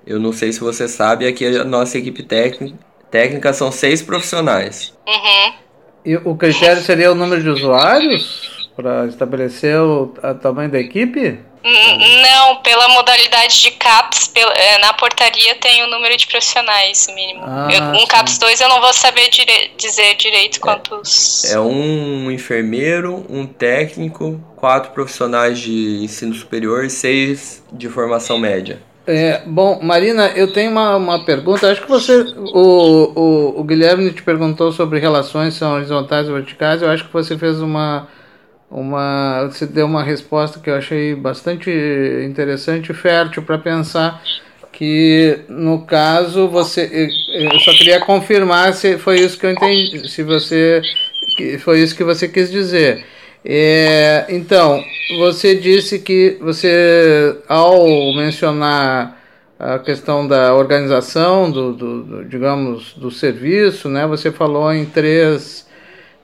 Eu 0.07 0.21
não 0.21 0.33
sei 0.33 0.53
se 0.53 0.61
você 0.61 0.87
sabe, 0.87 1.27
aqui 1.27 1.47
a 1.47 1.65
nossa 1.65 1.99
equipe 1.99 2.23
técnica, 2.23 2.79
técnica 3.11 3.53
são 3.53 3.73
seis 3.73 4.03
profissionais. 4.03 4.93
Uhum. 5.07 5.64
E 6.05 6.17
o 6.17 6.37
critério 6.37 6.83
seria 6.83 7.11
o 7.11 7.15
número 7.15 7.43
de 7.43 7.49
usuários 7.49 8.69
para 8.77 9.07
estabelecer 9.07 9.79
o 9.79 10.13
tamanho 10.41 10.71
da 10.71 10.79
equipe? 10.79 11.39
Não, 11.65 12.57
pela 12.57 12.89
modalidade 12.89 13.63
de 13.63 13.71
CAPS, 13.71 14.31
é, 14.37 14.79
na 14.79 14.93
portaria 14.93 15.55
tem 15.55 15.83
o 15.83 15.87
número 15.87 16.15
de 16.15 16.27
profissionais 16.27 17.07
mínimo. 17.15 17.41
Ah, 17.43 17.69
eu, 17.73 17.83
um 17.85 18.01
sim. 18.01 18.07
CAPS 18.07 18.37
2 18.37 18.61
eu 18.61 18.69
não 18.69 18.83
vou 18.83 18.93
saber 18.93 19.31
dire, 19.31 19.71
dizer 19.79 20.15
direito 20.17 20.61
quantos. 20.61 21.45
É, 21.47 21.55
é 21.55 21.61
um 21.61 22.31
enfermeiro, 22.31 23.25
um 23.31 23.47
técnico, 23.47 24.39
quatro 24.57 24.91
profissionais 24.91 25.59
de 25.59 26.05
ensino 26.05 26.35
superior 26.35 26.85
e 26.85 26.91
seis 26.91 27.65
de 27.73 27.89
formação 27.89 28.39
média. 28.39 28.83
É, 29.07 29.43
bom, 29.45 29.81
Marina, 29.83 30.29
eu 30.29 30.51
tenho 30.53 30.71
uma, 30.71 30.97
uma 30.97 31.25
pergunta. 31.25 31.71
Acho 31.71 31.83
que 31.83 31.89
você, 31.89 32.21
o, 32.37 33.13
o, 33.15 33.61
o 33.61 33.65
Guilherme 33.65 34.11
te 34.13 34.23
perguntou 34.23 34.73
sobre 34.73 34.99
relações 34.99 35.55
são 35.55 35.75
horizontais 35.75 36.27
ou 36.29 36.35
verticais. 36.35 36.81
Eu 36.81 36.91
acho 36.91 37.05
que 37.05 37.13
você 37.13 37.37
fez 37.37 37.61
uma, 37.61 38.09
uma, 38.71 39.47
você 39.51 39.67
deu 39.67 39.87
uma 39.87 40.03
resposta 40.03 40.59
que 40.59 40.71
eu 40.71 40.75
achei 40.75 41.15
bastante 41.15 41.71
interessante 42.27 42.93
e 42.93 42.95
fértil 42.95 43.43
para 43.43 43.59
pensar 43.59 44.23
que 44.73 45.41
no 45.49 45.83
caso 45.87 46.49
você, 46.49 47.09
eu 47.33 47.61
só 47.61 47.73
queria 47.73 48.01
confirmar 48.01 48.73
se 48.73 48.99
foi 48.99 49.21
isso 49.21 49.39
que 49.39 49.47
eu 49.47 49.53
entendi, 49.53 50.09
se 50.09 50.23
você, 50.23 50.83
foi 51.61 51.81
isso 51.81 51.95
que 51.95 52.03
você 52.03 52.27
quis 52.27 52.51
dizer. 52.51 53.07
É, 53.45 54.25
então, 54.31 54.83
você 55.19 55.55
disse 55.55 55.99
que 55.99 56.39
você, 56.41 57.37
ao 57.47 57.87
mencionar 58.15 59.21
a 59.59 59.79
questão 59.79 60.27
da 60.27 60.55
organização 60.55 61.51
do, 61.51 61.73
do, 61.73 62.03
do, 62.03 62.25
digamos 62.25 62.93
do 62.95 63.11
serviço 63.11 63.89
né 63.89 64.05
você 64.07 64.33
falou 64.33 64.73
em 64.73 64.85
três 64.85 65.67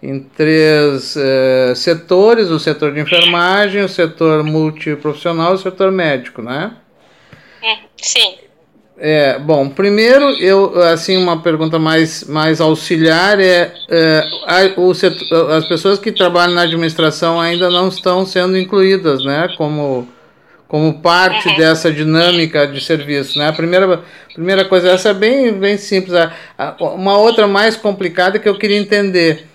em 0.02 0.20
três 0.20 1.16
é, 1.16 1.72
setores 1.76 2.50
o 2.50 2.58
setor 2.58 2.92
de 2.92 3.00
enfermagem 3.00 3.84
o 3.84 3.88
setor 3.88 4.42
multiprofissional 4.42 5.52
e 5.52 5.54
o 5.54 5.58
setor 5.58 5.92
médico 5.92 6.42
né? 6.42 6.72
Hum, 7.62 7.76
sim 7.96 8.49
é, 9.02 9.38
bom, 9.38 9.66
primeiro, 9.70 10.24
eu 10.42 10.78
assim 10.82 11.16
uma 11.16 11.40
pergunta 11.40 11.78
mais, 11.78 12.24
mais 12.24 12.60
auxiliar 12.60 13.40
é, 13.40 13.72
é 13.88 14.30
a, 14.46 14.94
setor, 14.94 15.52
as 15.52 15.66
pessoas 15.66 15.98
que 15.98 16.12
trabalham 16.12 16.54
na 16.54 16.62
administração 16.62 17.40
ainda 17.40 17.70
não 17.70 17.88
estão 17.88 18.26
sendo 18.26 18.58
incluídas, 18.58 19.24
né, 19.24 19.48
como 19.56 20.06
como 20.68 21.00
parte 21.00 21.48
uhum. 21.48 21.56
dessa 21.56 21.90
dinâmica 21.90 22.64
de 22.64 22.80
serviço, 22.80 23.36
né? 23.38 23.48
A 23.48 23.52
primeira 23.52 24.04
primeira 24.32 24.64
coisa 24.64 24.90
essa 24.90 25.08
é 25.08 25.14
bem 25.14 25.52
bem 25.52 25.76
simples. 25.76 26.14
Uma 26.78 27.18
outra 27.18 27.48
mais 27.48 27.74
complicada 27.74 28.38
que 28.38 28.48
eu 28.48 28.56
queria 28.56 28.78
entender. 28.78 29.46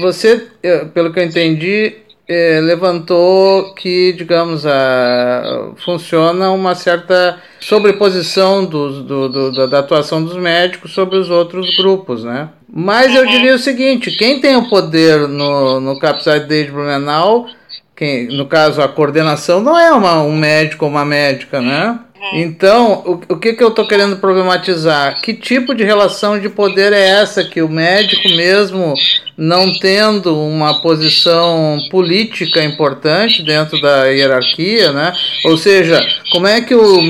Você, 0.00 0.48
pelo 0.92 1.12
que 1.12 1.20
eu 1.20 1.22
entendi, 1.22 1.98
é, 2.26 2.60
levantou 2.60 3.74
que, 3.74 4.12
digamos, 4.14 4.66
a, 4.66 5.72
funciona 5.84 6.50
uma 6.50 6.74
certa 6.74 7.38
sobreposição 7.60 8.64
do, 8.64 9.02
do, 9.02 9.28
do, 9.28 9.68
da 9.68 9.78
atuação 9.80 10.24
dos 10.24 10.36
médicos 10.36 10.92
sobre 10.92 11.18
os 11.18 11.30
outros 11.30 11.76
grupos, 11.76 12.24
né? 12.24 12.48
Mas 12.72 13.14
eu 13.14 13.26
diria 13.26 13.54
o 13.54 13.58
seguinte, 13.58 14.10
quem 14.10 14.40
tem 14.40 14.56
o 14.56 14.68
poder 14.68 15.28
no, 15.28 15.80
no 15.80 15.98
Capside 15.98 16.46
de 16.46 16.70
Blumenau, 16.70 17.46
quem, 17.94 18.26
no 18.26 18.46
caso 18.46 18.82
a 18.82 18.88
coordenação, 18.88 19.60
não 19.60 19.78
é 19.78 19.92
uma, 19.92 20.22
um 20.22 20.36
médico 20.36 20.84
ou 20.84 20.90
uma 20.90 21.04
médica, 21.04 21.60
né? 21.60 21.98
Então, 22.32 23.02
o, 23.28 23.34
o 23.34 23.36
que, 23.36 23.52
que 23.52 23.62
eu 23.62 23.68
estou 23.68 23.86
querendo 23.86 24.16
problematizar? 24.16 25.20
Que 25.20 25.34
tipo 25.34 25.74
de 25.74 25.84
relação 25.84 26.38
de 26.38 26.48
poder 26.48 26.92
é 26.92 27.20
essa 27.20 27.44
que 27.44 27.60
o 27.60 27.68
médico, 27.68 28.28
mesmo 28.30 28.94
não 29.36 29.78
tendo 29.78 30.38
uma 30.40 30.80
posição 30.80 31.78
política 31.90 32.64
importante 32.64 33.42
dentro 33.42 33.80
da 33.80 34.06
hierarquia, 34.06 34.92
né? 34.92 35.12
Ou 35.44 35.58
seja, 35.58 36.04
como 36.30 36.46
é 36.46 36.60
que 36.60 36.74
o, 36.74 37.00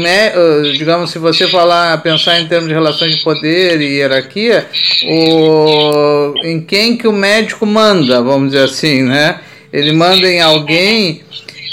digamos, 0.73 1.11
se 1.11 1.19
você 1.19 1.47
falar, 1.47 2.03
pensar 2.03 2.41
em 2.41 2.47
termos 2.47 2.69
de 2.69 2.75
relações 2.75 3.17
de 3.17 3.23
poder 3.23 3.81
e 3.81 3.99
hierarquia, 3.99 4.67
o, 5.05 6.35
em 6.43 6.61
quem 6.61 6.97
que 6.97 7.07
o 7.07 7.13
médico 7.13 7.65
manda, 7.67 8.21
vamos 8.23 8.53
dizer 8.53 8.65
assim, 8.65 9.03
né? 9.03 9.41
Ele 9.73 9.93
manda 9.93 10.27
em 10.27 10.41
alguém, 10.41 11.21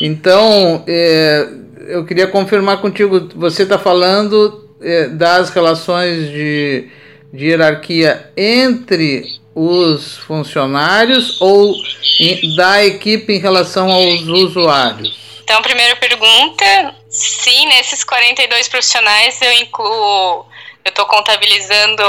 então... 0.01 0.83
É, 0.87 1.60
eu 1.91 2.05
queria 2.05 2.27
confirmar 2.27 2.79
contigo, 2.79 3.29
você 3.35 3.63
está 3.63 3.77
falando 3.77 4.69
é, 4.81 5.07
das 5.07 5.49
relações 5.49 6.29
de, 6.29 6.87
de 7.33 7.45
hierarquia 7.45 8.31
entre 8.35 9.25
os 9.53 10.17
funcionários 10.17 11.39
ou 11.41 11.73
da 12.55 12.85
equipe 12.85 13.33
em 13.33 13.39
relação 13.39 13.91
aos 13.91 14.21
usuários? 14.21 15.41
Então, 15.43 15.61
primeira 15.61 15.95
pergunta, 15.97 16.95
sim, 17.09 17.67
nesses 17.67 18.03
42 18.05 18.69
profissionais 18.69 19.41
eu 19.41 19.51
incluo, 19.53 20.45
eu 20.85 20.89
estou 20.89 21.05
contabilizando 21.05 22.03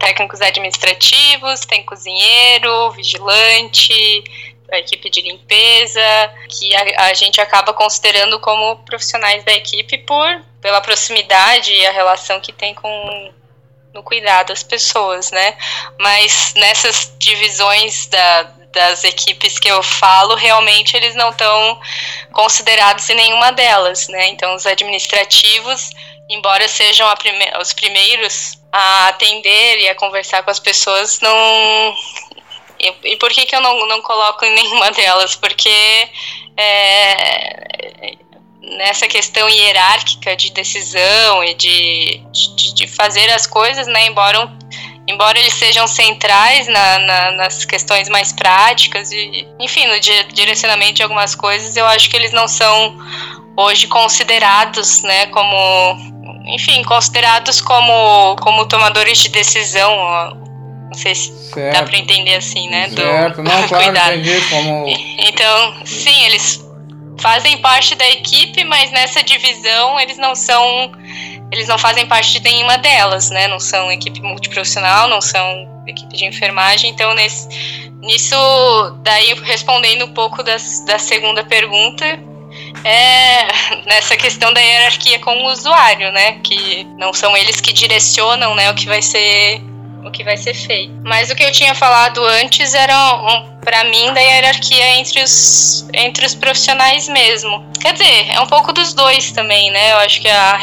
técnicos 0.00 0.40
administrativos, 0.40 1.60
tem 1.66 1.84
cozinheiro, 1.84 2.90
vigilante, 2.92 4.24
a 4.70 4.78
equipe 4.78 5.08
de 5.08 5.22
limpeza, 5.22 6.00
que 6.48 6.74
a, 6.74 7.06
a, 7.08 7.14
gente 7.14 7.40
acaba 7.40 7.72
considerando 7.72 8.38
como 8.38 8.76
profissionais 8.84 9.42
da 9.44 9.52
equipe 9.52 9.98
por 9.98 10.44
pela 10.60 10.80
proximidade 10.80 11.72
e 11.72 11.86
a 11.86 11.92
relação 11.92 12.40
que 12.40 12.52
tem 12.52 12.74
com 12.74 13.32
no 13.94 14.02
cuidado 14.02 14.48
das 14.48 14.62
pessoas, 14.62 15.30
né? 15.30 15.56
Mas 15.98 16.52
nessas 16.56 17.14
divisões 17.18 18.06
da, 18.06 18.42
das 18.72 19.02
equipes 19.04 19.58
que 19.58 19.68
eu 19.68 19.82
falo, 19.82 20.34
realmente 20.34 20.96
eles 20.96 21.14
não 21.14 21.30
estão 21.30 21.80
considerados 22.32 23.08
em 23.08 23.14
nenhuma 23.14 23.50
delas, 23.52 24.08
né? 24.08 24.28
Então, 24.28 24.54
os 24.54 24.66
administrativos, 24.66 25.90
embora 26.28 26.68
sejam 26.68 27.12
prime 27.16 27.50
os 27.60 27.72
primeiros 27.72 28.58
a 28.70 29.08
atender 29.08 29.78
e 29.78 29.88
a 29.88 29.94
conversar 29.94 30.42
com 30.42 30.50
as 30.50 30.60
pessoas, 30.60 31.20
não. 31.20 31.94
E, 32.80 33.12
e 33.12 33.16
por 33.16 33.30
que, 33.30 33.46
que 33.46 33.54
eu 33.54 33.60
não, 33.60 33.86
não 33.86 34.02
coloco 34.02 34.44
em 34.44 34.54
nenhuma 34.54 34.90
delas? 34.92 35.34
Porque 35.36 36.08
é, 36.56 38.16
nessa 38.76 39.06
questão 39.06 39.48
hierárquica 39.48 40.36
de 40.36 40.52
decisão 40.52 41.44
e 41.44 41.54
de, 41.54 42.22
de, 42.32 42.74
de 42.74 42.86
fazer 42.86 43.30
as 43.30 43.46
coisas, 43.46 43.86
né, 43.86 44.06
embora, 44.06 44.50
embora 45.06 45.38
eles 45.38 45.54
sejam 45.54 45.86
centrais 45.86 46.66
na, 46.68 46.98
na, 46.98 47.30
nas 47.32 47.64
questões 47.64 48.08
mais 48.08 48.32
práticas 48.32 49.10
e, 49.10 49.46
enfim, 49.58 49.86
no 49.86 49.98
direcionamento 50.00 50.94
de 50.94 51.02
algumas 51.02 51.34
coisas, 51.34 51.76
eu 51.76 51.86
acho 51.86 52.10
que 52.10 52.16
eles 52.16 52.32
não 52.32 52.46
são 52.46 52.96
hoje 53.56 53.86
considerados, 53.86 55.02
né, 55.02 55.26
como 55.26 56.18
enfim, 56.48 56.82
considerados 56.82 57.60
como, 57.60 58.34
como 58.36 58.66
tomadores 58.66 59.18
de 59.18 59.28
decisão, 59.28 59.92
não 60.88 60.94
sei 60.94 61.14
se 61.14 61.32
certo. 61.52 61.74
dá 61.74 61.82
para 61.84 61.98
entender 61.98 62.34
assim, 62.34 62.68
né? 62.68 62.88
Certo, 62.90 63.36
do, 63.36 63.42
não, 63.42 63.66
claro, 63.68 63.84
cuidado. 63.84 64.16
entendi 64.16 64.40
como... 64.48 64.86
Então, 65.18 65.74
sim, 65.84 66.24
eles 66.24 66.66
fazem 67.20 67.58
parte 67.58 67.94
da 67.94 68.08
equipe, 68.08 68.64
mas 68.64 68.90
nessa 68.90 69.22
divisão 69.22 69.98
eles 70.00 70.16
não 70.18 70.34
são 70.34 70.92
eles 71.50 71.66
não 71.66 71.78
fazem 71.78 72.06
parte 72.06 72.38
de 72.38 72.40
nenhuma 72.40 72.76
delas, 72.76 73.30
né? 73.30 73.48
Não 73.48 73.58
são 73.58 73.90
equipe 73.90 74.20
multiprofissional, 74.20 75.08
não 75.08 75.20
são 75.20 75.66
equipe 75.86 76.14
de 76.14 76.26
enfermagem, 76.26 76.90
então 76.90 77.14
nesse, 77.14 77.48
nisso 78.02 78.36
daí 79.02 79.34
respondendo 79.42 80.04
um 80.04 80.12
pouco 80.12 80.42
das, 80.42 80.84
da 80.84 80.98
segunda 80.98 81.42
pergunta, 81.42 82.04
é 82.84 83.46
nessa 83.86 84.16
questão 84.16 84.52
da 84.52 84.60
hierarquia 84.60 85.18
com 85.20 85.44
o 85.44 85.50
usuário, 85.50 86.12
né? 86.12 86.32
Que 86.44 86.84
não 86.98 87.12
são 87.12 87.36
eles 87.36 87.60
que 87.60 87.72
direcionam, 87.72 88.54
né, 88.54 88.70
o 88.70 88.74
que 88.74 88.86
vai 88.86 89.00
ser 89.00 89.62
o 90.04 90.10
que 90.10 90.24
vai 90.24 90.36
ser 90.36 90.54
feito. 90.54 90.92
Mas 91.04 91.30
o 91.30 91.34
que 91.34 91.42
eu 91.42 91.52
tinha 91.52 91.74
falado 91.74 92.24
antes 92.24 92.74
era, 92.74 93.14
um, 93.14 93.58
para 93.60 93.84
mim, 93.84 94.12
da 94.12 94.20
hierarquia 94.20 94.96
entre 94.96 95.22
os, 95.22 95.88
entre 95.92 96.24
os 96.26 96.34
profissionais 96.34 97.08
mesmo. 97.08 97.64
Quer 97.80 97.92
dizer, 97.92 98.30
é 98.30 98.40
um 98.40 98.46
pouco 98.46 98.72
dos 98.72 98.94
dois 98.94 99.32
também, 99.32 99.70
né? 99.70 99.92
Eu 99.92 99.96
acho 99.98 100.20
que 100.20 100.28
a, 100.28 100.60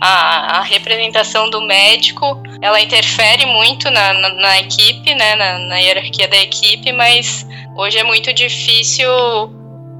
a, 0.00 0.58
a 0.58 0.62
representação 0.62 1.50
do 1.50 1.60
médico, 1.60 2.42
ela 2.60 2.80
interfere 2.80 3.46
muito 3.46 3.90
na, 3.90 4.12
na, 4.12 4.28
na 4.34 4.58
equipe, 4.60 5.14
né? 5.14 5.34
Na, 5.34 5.58
na, 5.58 5.76
hierarquia 5.76 6.28
da 6.28 6.36
equipe, 6.36 6.92
mas 6.92 7.46
hoje 7.76 7.98
é 7.98 8.04
muito 8.04 8.32
difícil 8.32 9.10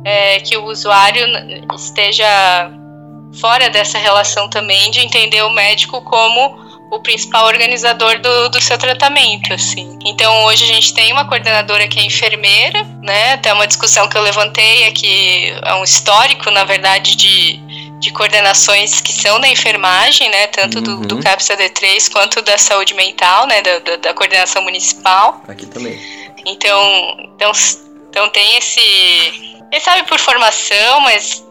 é, 0.05 0.41
que 0.41 0.57
o 0.57 0.65
usuário 0.65 1.27
esteja 1.75 2.71
fora 3.41 3.69
dessa 3.69 3.99
relação 3.99 4.49
também 4.49 4.91
de 4.91 5.01
entender 5.01 5.43
o 5.43 5.51
médico 5.51 6.01
como 6.03 6.64
o 6.91 7.01
principal 7.01 7.47
organizador 7.47 8.19
do, 8.21 8.49
do 8.49 8.61
seu 8.61 8.79
tratamento, 8.79 9.53
assim. 9.53 9.99
Então 10.05 10.45
hoje 10.45 10.65
a 10.65 10.67
gente 10.67 10.95
tem 10.95 11.13
uma 11.13 11.27
coordenadora 11.27 11.89
que 11.89 11.99
é 11.99 12.05
enfermeira, 12.05 12.85
né? 13.03 13.35
Até 13.35 13.53
uma 13.53 13.67
discussão 13.67 14.09
que 14.09 14.17
eu 14.17 14.23
levantei 14.23 14.87
aqui 14.87 15.53
é 15.63 15.75
um 15.75 15.85
histórico, 15.85 16.51
na 16.51 16.65
verdade, 16.65 17.17
de, 17.17 17.57
de 17.99 18.11
coordenações 18.13 19.01
que 19.01 19.13
são 19.13 19.41
da 19.41 19.49
enfermagem, 19.49 20.31
né? 20.31 20.47
Tanto 20.49 20.79
uhum. 20.79 21.01
do, 21.01 21.17
do 21.17 21.21
CAPSA 21.21 21.57
D3 21.57 22.11
quanto 22.13 22.43
da 22.43 22.57
saúde 22.59 22.95
mental, 22.95 23.47
né? 23.47 23.61
Da, 23.63 23.79
da, 23.81 23.97
da 23.97 24.15
coordenação 24.15 24.63
municipal. 24.63 25.43
Aqui 25.49 25.67
também. 25.67 25.99
Então, 26.47 27.17
então, 27.35 27.53
então 28.11 28.29
tem 28.29 28.59
esse. 28.59 28.81
Quem 29.71 29.81
sabe 29.81 30.07
por 30.07 30.21
formação, 30.21 31.01
mas 31.01 31.45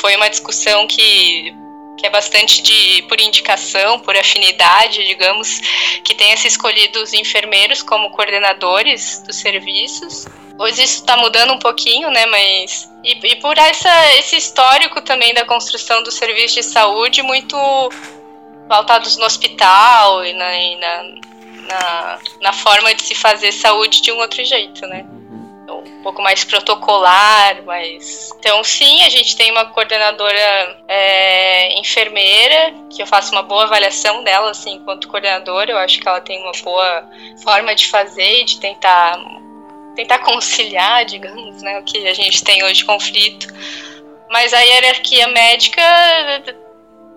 foi 0.00 0.14
uma 0.16 0.28
discussão 0.28 0.86
que 0.86 1.52
que 1.96 2.06
é 2.06 2.10
bastante 2.10 2.62
de 2.62 3.02
por 3.08 3.20
indicação, 3.20 3.98
por 3.98 4.16
afinidade, 4.16 5.04
digamos, 5.04 5.60
que 6.04 6.14
tenha 6.14 6.36
se 6.36 6.46
escolhido 6.46 7.02
os 7.02 7.12
enfermeiros 7.12 7.82
como 7.82 8.10
coordenadores 8.10 9.22
dos 9.26 9.36
serviços. 9.36 10.26
Hoje 10.58 10.82
isso 10.82 11.00
está 11.00 11.16
mudando 11.16 11.52
um 11.52 11.58
pouquinho, 11.58 12.10
né? 12.10 12.26
Mas 12.26 12.90
e, 13.02 13.12
e, 13.12 13.36
por 13.36 13.56
essa, 13.58 14.14
esse 14.16 14.36
histórico 14.36 15.00
também 15.02 15.34
da 15.34 15.44
construção 15.44 16.02
do 16.02 16.10
serviço 16.10 16.56
de 16.56 16.62
saúde 16.62 17.22
muito 17.22 17.56
pautados 18.68 19.16
no 19.16 19.24
hospital 19.24 20.24
e 20.24 20.32
na, 20.32 20.56
e 20.56 20.76
na, 20.76 21.02
na, 21.68 22.18
na 22.40 22.52
forma 22.52 22.94
de 22.94 23.02
se 23.02 23.14
fazer 23.14 23.52
saúde 23.52 24.00
de 24.00 24.12
um 24.12 24.18
outro 24.18 24.44
jeito, 24.44 24.86
né? 24.86 25.06
Pouco 26.02 26.22
mais 26.22 26.44
protocolar, 26.44 27.62
mas. 27.64 28.30
Então, 28.38 28.62
sim, 28.62 29.02
a 29.02 29.08
gente 29.08 29.36
tem 29.36 29.50
uma 29.50 29.66
coordenadora 29.66 30.78
é, 30.86 31.78
enfermeira, 31.78 32.72
que 32.90 33.02
eu 33.02 33.06
faço 33.06 33.32
uma 33.32 33.42
boa 33.42 33.64
avaliação 33.64 34.22
dela, 34.22 34.50
assim, 34.50 34.74
enquanto 34.74 35.08
coordenadora. 35.08 35.72
Eu 35.72 35.78
acho 35.78 36.00
que 36.00 36.08
ela 36.08 36.20
tem 36.20 36.40
uma 36.42 36.52
boa 36.62 37.08
forma 37.42 37.74
de 37.74 37.88
fazer 37.88 38.42
e 38.42 38.44
de 38.44 38.60
tentar, 38.60 39.18
tentar 39.96 40.18
conciliar, 40.20 41.04
digamos, 41.04 41.60
né, 41.62 41.78
o 41.78 41.82
que 41.82 42.06
a 42.06 42.14
gente 42.14 42.44
tem 42.44 42.62
hoje 42.62 42.74
de 42.74 42.84
conflito. 42.84 43.48
Mas 44.30 44.54
a 44.54 44.60
hierarquia 44.60 45.26
médica 45.28 45.82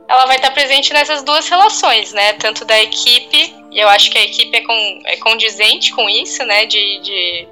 ela 0.10 0.26
vai 0.26 0.38
estar 0.38 0.50
presente 0.50 0.92
nessas 0.92 1.22
duas 1.22 1.48
relações, 1.48 2.12
né? 2.14 2.34
Tanto 2.34 2.66
da 2.66 2.82
equipe, 2.82 3.54
e 3.72 3.80
eu 3.80 3.88
acho 3.88 4.10
que 4.10 4.18
a 4.18 4.24
equipe 4.24 4.58
é, 4.58 4.62
com, 4.62 5.02
é 5.06 5.16
condizente 5.18 5.94
com 5.94 6.10
isso, 6.10 6.44
né? 6.46 6.66
De, 6.66 7.00
de 7.02 7.48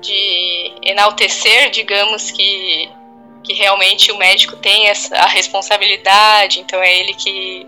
de 0.00 0.72
enaltecer, 0.82 1.70
digamos, 1.70 2.30
que, 2.30 2.90
que 3.42 3.52
realmente 3.52 4.10
o 4.12 4.18
médico 4.18 4.56
tem 4.56 4.88
essa, 4.88 5.14
a 5.16 5.26
responsabilidade, 5.26 6.60
então 6.60 6.80
é 6.82 7.00
ele 7.00 7.14
que, 7.14 7.66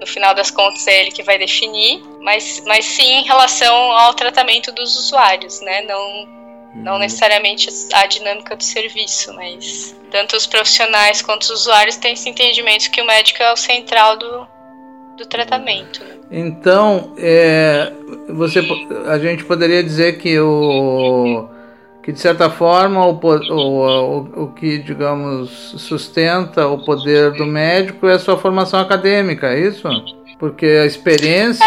no 0.00 0.06
final 0.06 0.34
das 0.34 0.50
contas, 0.50 0.86
é 0.86 1.00
ele 1.00 1.10
que 1.10 1.22
vai 1.22 1.38
definir, 1.38 2.02
mas, 2.20 2.62
mas 2.66 2.84
sim 2.84 3.20
em 3.20 3.24
relação 3.24 3.74
ao 3.92 4.14
tratamento 4.14 4.72
dos 4.72 4.96
usuários, 4.96 5.60
né? 5.60 5.82
Não, 5.82 6.28
não 6.74 6.92
uhum. 6.94 6.98
necessariamente 6.98 7.68
a 7.92 8.06
dinâmica 8.06 8.56
do 8.56 8.62
serviço, 8.62 9.32
mas 9.34 9.96
tanto 10.10 10.36
os 10.36 10.46
profissionais 10.46 11.22
quanto 11.22 11.42
os 11.42 11.50
usuários 11.50 11.96
têm 11.96 12.12
esse 12.12 12.28
entendimento 12.28 12.90
que 12.90 13.00
o 13.00 13.06
médico 13.06 13.42
é 13.42 13.52
o 13.52 13.56
central 13.56 14.16
do, 14.16 14.46
do 15.16 15.26
tratamento. 15.26 16.04
Né? 16.04 16.16
Então, 16.30 17.14
é, 17.18 17.92
você, 18.28 18.60
a 19.06 19.18
gente 19.18 19.44
poderia 19.44 19.82
dizer 19.82 20.18
que 20.18 20.38
o 20.38 21.48
que 22.02 22.12
de 22.12 22.20
certa 22.20 22.48
forma 22.48 23.06
o, 23.06 23.20
o, 23.20 24.44
o, 24.44 24.52
que, 24.52 24.78
digamos, 24.78 25.50
sustenta 25.76 26.66
o 26.66 26.78
poder 26.78 27.32
do 27.32 27.44
médico 27.44 28.06
é 28.06 28.14
a 28.14 28.18
sua 28.18 28.38
formação 28.38 28.80
acadêmica, 28.80 29.48
é 29.48 29.60
isso? 29.60 29.86
Porque 30.38 30.64
a 30.66 30.86
experiência, 30.86 31.66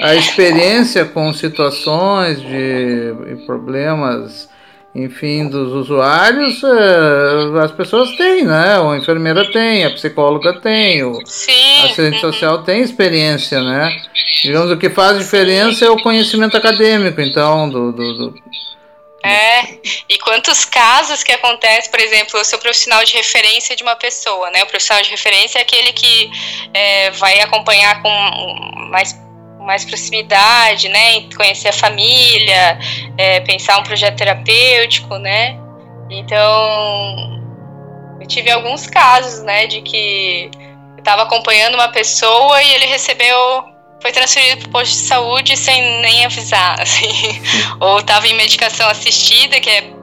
a 0.00 0.14
experiência 0.14 1.04
com 1.04 1.30
situações 1.34 2.40
de 2.40 3.14
problemas, 3.44 4.48
enfim, 4.94 5.46
dos 5.46 5.70
usuários, 5.74 6.62
é, 6.64 7.60
as 7.62 7.72
pessoas 7.72 8.16
têm, 8.16 8.46
né? 8.46 8.80
A 8.80 8.96
enfermeira 8.96 9.44
tem, 9.52 9.84
a 9.84 9.90
psicóloga 9.90 10.54
tem, 10.54 11.04
o 11.04 11.20
Sim. 11.26 11.84
assistente 11.84 12.18
social 12.18 12.62
tem 12.62 12.80
experiência, 12.80 13.62
né? 13.62 13.94
Digamos, 14.42 14.70
o 14.70 14.78
que 14.78 14.88
faz 14.88 15.18
diferença 15.18 15.84
é 15.84 15.90
o 15.90 16.02
conhecimento 16.02 16.56
acadêmico, 16.56 17.20
então, 17.20 17.68
do, 17.68 17.92
do, 17.92 18.14
do 18.14 18.34
é, 19.26 19.78
e 20.08 20.18
quantos 20.18 20.64
casos 20.64 21.22
que 21.22 21.32
acontece, 21.32 21.90
por 21.90 22.00
exemplo, 22.00 22.38
eu 22.38 22.44
sou 22.44 22.58
profissional 22.58 23.04
de 23.04 23.14
referência 23.14 23.74
de 23.74 23.82
uma 23.82 23.96
pessoa, 23.96 24.50
né? 24.50 24.62
O 24.62 24.66
profissional 24.66 25.02
de 25.02 25.10
referência 25.10 25.58
é 25.58 25.62
aquele 25.62 25.92
que 25.92 26.30
é, 26.72 27.10
vai 27.12 27.40
acompanhar 27.40 28.02
com 28.02 28.10
mais, 28.90 29.18
mais 29.60 29.84
proximidade, 29.84 30.88
né? 30.88 31.28
Conhecer 31.36 31.68
a 31.68 31.72
família, 31.72 32.78
é, 33.18 33.40
pensar 33.40 33.78
um 33.78 33.82
projeto 33.82 34.16
terapêutico, 34.16 35.16
né? 35.18 35.58
Então, 36.10 37.36
eu 38.20 38.26
tive 38.26 38.50
alguns 38.50 38.86
casos, 38.86 39.42
né, 39.42 39.66
de 39.66 39.82
que 39.82 40.50
eu 40.96 40.98
estava 40.98 41.22
acompanhando 41.22 41.74
uma 41.74 41.88
pessoa 41.88 42.62
e 42.62 42.74
ele 42.74 42.86
recebeu 42.86 43.75
foi 44.00 44.12
transferido 44.12 44.60
para 44.62 44.68
o 44.68 44.72
posto 44.72 44.92
de 44.92 44.98
saúde 44.98 45.56
sem 45.56 46.00
nem 46.00 46.24
avisar, 46.24 46.78
assim. 46.82 47.12
Ou 47.80 47.98
estava 47.98 48.26
em 48.26 48.34
medicação 48.34 48.88
assistida, 48.88 49.60
que 49.60 49.70
é 49.70 49.96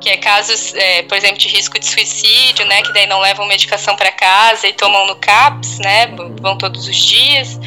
que 0.00 0.10
é 0.10 0.16
casos, 0.16 0.74
é, 0.74 1.02
por 1.02 1.16
exemplo, 1.16 1.38
de 1.38 1.48
risco 1.48 1.78
de 1.78 1.86
suicídio, 1.86 2.64
né, 2.66 2.82
que 2.82 2.92
daí 2.92 3.06
não 3.06 3.20
levam 3.20 3.46
medicação 3.46 3.96
para 3.96 4.12
casa 4.12 4.68
e 4.68 4.72
tomam 4.72 5.06
no 5.06 5.16
CAPS, 5.16 5.78
né, 5.78 6.06
vão 6.40 6.56
todos 6.56 6.86
os 6.86 6.96
dias, 6.96 7.58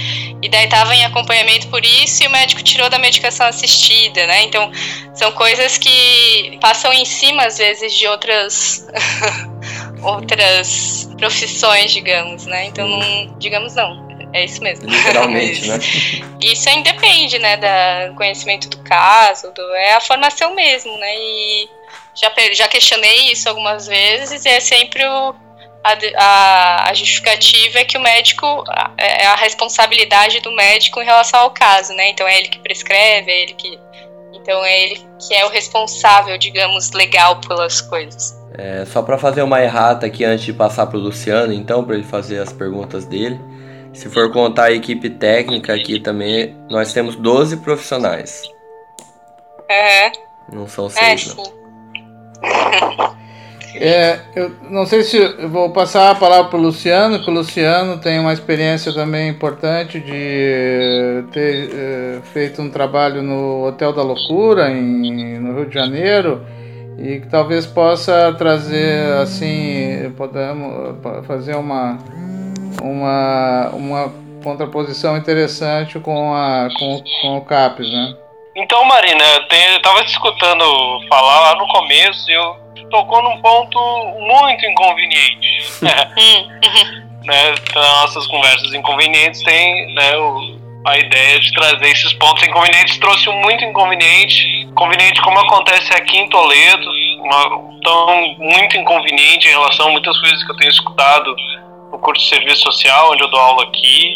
e 0.42 0.48
daí 0.50 0.66
estava 0.66 0.96
em 0.96 1.04
acompanhamento 1.04 1.68
por 1.68 1.84
isso 1.84 2.24
e 2.24 2.28
o 2.28 2.30
médico 2.30 2.64
tirou 2.64 2.90
da 2.90 2.98
medicação 2.98 3.48
assistida, 3.48 4.26
né, 4.28 4.44
então 4.44 4.72
são 5.14 5.32
coisas 5.34 5.78
que 5.78 6.58
passam 6.62 6.94
em 6.94 7.06
cima, 7.06 7.46
às 7.46 7.58
vezes, 7.58 7.94
de 7.94 8.08
outras 8.08 8.88
outras 10.02 11.10
profissões, 11.18 11.92
digamos, 11.92 12.46
né, 12.46 12.66
então 12.66 12.88
não, 12.88 13.38
digamos 13.38 13.76
não, 13.76 14.11
é 14.34 14.46
isso 14.46 14.62
mesmo. 14.62 14.88
Literalmente, 14.88 15.68
né? 15.68 15.80
Isso 16.42 16.68
aí 16.70 16.82
depende, 16.82 17.38
né, 17.38 17.58
do 17.58 18.16
conhecimento 18.16 18.68
do 18.68 18.78
caso, 18.80 19.52
do, 19.52 19.62
é 19.76 19.94
a 19.94 20.02
formação 20.02 20.56
mesmo, 20.56 20.98
né, 20.98 21.16
e 21.16 21.70
já, 22.16 22.32
já 22.54 22.68
questionei 22.68 23.32
isso 23.32 23.48
algumas 23.48 23.88
vezes 23.88 24.44
e 24.44 24.50
é 24.50 24.60
sempre 24.60 25.06
o, 25.06 25.36
a, 25.84 25.98
a, 26.18 26.90
a, 26.90 26.94
justificativa 26.94 27.80
é 27.80 27.86
que 27.86 27.98
o 27.98 28.02
médico 28.02 28.64
é, 28.98 29.24
é 29.24 29.28
a 29.28 29.36
responsabilidade 29.36 30.40
do 30.42 30.52
médico 30.52 31.02
em 31.02 31.06
relação 31.06 31.40
ao 31.40 31.52
caso, 31.52 31.94
né? 31.94 32.10
Então 32.10 32.28
é 32.28 32.38
ele 32.38 32.50
que 32.50 32.60
prescreve, 32.60 33.32
é 33.32 33.42
ele 33.44 33.54
que 33.54 33.80
então 34.34 34.64
é 34.64 34.84
ele 34.84 35.02
que 35.20 35.34
é 35.34 35.46
o 35.46 35.50
responsável, 35.50 36.38
digamos, 36.38 36.92
legal 36.92 37.40
pelas 37.40 37.82
coisas. 37.82 38.40
É, 38.58 38.86
só 38.86 39.02
para 39.02 39.18
fazer 39.18 39.42
uma 39.44 39.62
errata 39.62 40.06
aqui 40.06 40.26
antes 40.26 40.46
de 40.46 40.54
passar 40.54 40.88
para 40.88 40.98
o 40.98 41.02
Luciano, 41.02 41.54
então, 41.54 41.84
para 41.84 41.96
ele 41.96 42.04
fazer 42.04 42.40
as 42.40 42.52
perguntas 42.52 43.06
dele. 43.06 43.40
Se 43.94 44.10
for 44.10 44.32
contar 44.32 44.66
a 44.66 44.72
equipe 44.72 45.10
técnica 45.10 45.74
aqui 45.74 46.00
também, 46.00 46.56
nós 46.70 46.94
temos 46.94 47.16
12 47.16 47.58
profissionais. 47.58 48.44
Uhum. 49.70 50.60
Não 50.60 50.68
são 50.68 50.90
seis, 50.90 51.36
é, 51.36 51.36
não. 51.36 53.22
É, 53.76 54.20
eu 54.36 54.52
não 54.70 54.86
sei 54.86 55.02
se 55.04 55.18
eu 55.18 55.50
vou 55.50 55.70
passar 55.72 56.12
a 56.12 56.16
palavra 56.16 56.50
para 56.50 56.60
o 56.60 56.62
Luciano, 56.62 57.24
que 57.24 57.30
o 57.30 57.34
Luciano 57.34 57.98
tem 57.98 58.20
uma 58.20 58.34
experiência 58.34 58.94
também 58.94 59.30
importante 59.30 60.00
de 60.00 61.24
ter 61.32 61.70
é, 61.74 62.20
feito 62.34 62.62
um 62.62 62.70
trabalho 62.70 63.22
no 63.22 63.66
Hotel 63.66 63.94
da 63.94 64.04
Loucura, 64.04 64.70
em, 64.70 65.40
no 65.40 65.56
Rio 65.56 65.68
de 65.68 65.74
Janeiro, 65.74 66.46
e 66.98 67.20
que 67.22 67.28
talvez 67.28 67.66
possa 67.66 68.34
trazer, 68.38 69.14
assim, 69.22 70.14
podemos 70.18 70.98
fazer 71.26 71.56
uma, 71.56 71.98
uma, 72.82 73.70
uma 73.74 74.14
contraposição 74.44 75.18
interessante 75.18 76.00
com, 76.00 76.34
a, 76.34 76.70
com, 76.78 77.04
com 77.22 77.38
o 77.38 77.46
CAPES, 77.46 77.92
né? 77.92 78.16
Então, 78.56 78.84
Marina, 78.84 79.24
eu 79.24 79.78
estava 79.78 80.04
te 80.04 80.10
escutando 80.10 80.66
falar 81.08 81.40
lá 81.40 81.56
no 81.56 81.68
começo 81.68 82.30
e 82.30 82.34
eu 82.34 82.58
tocou 82.90 83.22
num 83.24 83.42
ponto 83.42 83.80
muito 84.20 84.66
inconveniente. 84.66 85.64
né, 87.24 87.56
nossas 87.74 88.28
conversas 88.28 88.74
inconvenientes 88.74 89.42
tem 89.44 89.94
né, 89.94 90.18
o, 90.18 90.60
a 90.86 90.98
ideia 90.98 91.40
de 91.40 91.54
trazer 91.54 91.88
esses 91.88 92.14
pontos 92.14 92.46
inconvenientes. 92.46 92.98
Trouxe 92.98 93.30
um 93.30 93.42
muito 93.42 93.64
inconveniente, 93.64 94.46
inconveniente 94.64 95.22
como 95.22 95.40
acontece 95.40 95.94
aqui 95.94 96.18
em 96.18 96.30
Toledo, 96.30 96.90
uma, 97.22 97.80
tão 97.84 98.36
muito 98.38 98.78
inconveniente 98.78 99.48
em 99.48 99.52
relação 99.52 99.88
a 99.88 99.92
muitas 99.92 100.20
coisas 100.20 100.44
que 100.44 100.52
eu 100.52 100.58
tenho 100.58 100.72
escutado 100.72 101.36
curso 102.02 102.24
de 102.24 102.30
serviço 102.30 102.64
social, 102.64 103.12
onde 103.12 103.24
eu 103.24 103.30
dou 103.30 103.40
aula 103.40 103.64
aqui 103.64 104.16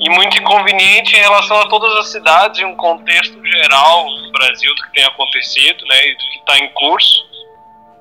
e 0.00 0.10
muito 0.10 0.38
inconveniente 0.38 1.16
em 1.16 1.20
relação 1.20 1.58
a 1.60 1.68
todas 1.68 1.96
as 1.98 2.12
cidades 2.12 2.60
e 2.60 2.64
um 2.64 2.76
contexto 2.76 3.38
geral 3.46 4.04
do 4.04 4.32
Brasil 4.32 4.74
do 4.74 4.82
que 4.82 4.92
tem 4.92 5.04
acontecido, 5.04 5.84
né, 5.86 6.06
e 6.06 6.14
do 6.14 6.18
que 6.18 6.38
está 6.38 6.58
em 6.58 6.68
curso, 6.70 7.24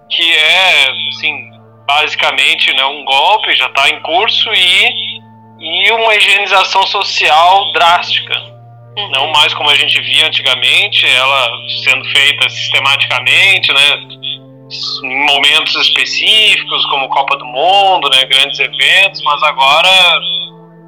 que 0.09 0.33
é, 0.33 0.89
assim, 1.09 1.51
basicamente, 1.85 2.73
né, 2.73 2.85
um 2.85 3.05
golpe 3.05 3.55
já 3.55 3.67
está 3.67 3.89
em 3.89 4.01
curso 4.01 4.49
e 4.53 5.19
e 5.59 5.91
uma 5.91 6.15
higienização 6.15 6.87
social 6.87 7.71
drástica, 7.73 8.33
uhum. 8.33 9.11
não 9.11 9.31
mais 9.31 9.53
como 9.53 9.69
a 9.69 9.75
gente 9.75 9.99
via 9.99 10.25
antigamente, 10.25 11.05
ela 11.05 11.51
sendo 11.83 12.05
feita 12.11 12.49
sistematicamente, 12.49 13.73
né, 13.73 13.95
em 14.21 14.28
momentos 15.01 15.75
específicos, 15.75 16.85
como 16.87 17.09
Copa 17.09 17.37
do 17.37 17.45
Mundo, 17.45 18.09
né, 18.09 18.25
grandes 18.25 18.59
eventos, 18.59 19.21
mas 19.23 19.41
agora 19.43 19.89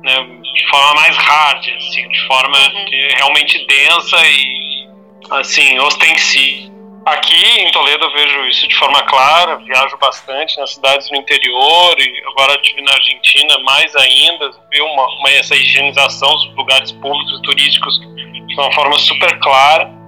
né, 0.03 0.27
de 0.41 0.69
forma 0.69 0.93
mais 0.95 1.15
hard, 1.17 1.65
assim, 1.77 2.07
de 2.07 2.27
forma 2.27 2.57
uhum. 2.57 2.85
realmente 3.15 3.65
densa 3.65 4.17
e 4.27 4.87
assim 5.31 5.79
ostensiva. 5.79 6.71
Aqui 7.05 7.59
em 7.59 7.71
Toledo 7.71 8.05
eu 8.05 8.13
vejo 8.13 8.45
isso 8.45 8.67
de 8.67 8.75
forma 8.75 9.01
clara, 9.03 9.57
viajo 9.57 9.97
bastante 9.97 10.59
nas 10.59 10.75
cidades 10.75 11.09
do 11.09 11.15
interior 11.15 11.95
e 11.99 12.23
agora 12.27 12.53
estive 12.61 12.81
na 12.83 12.93
Argentina 12.93 13.57
mais 13.63 13.95
ainda, 13.95 14.51
vi 14.71 14.81
uma, 14.81 15.07
uma, 15.19 15.29
essa 15.31 15.55
higienização 15.55 16.29
dos 16.29 16.55
lugares 16.55 16.91
públicos 16.91 17.39
e 17.39 17.41
turísticos 17.41 17.99
de 17.99 18.53
uma 18.53 18.71
forma 18.73 18.99
super 18.99 19.39
clara. 19.39 20.00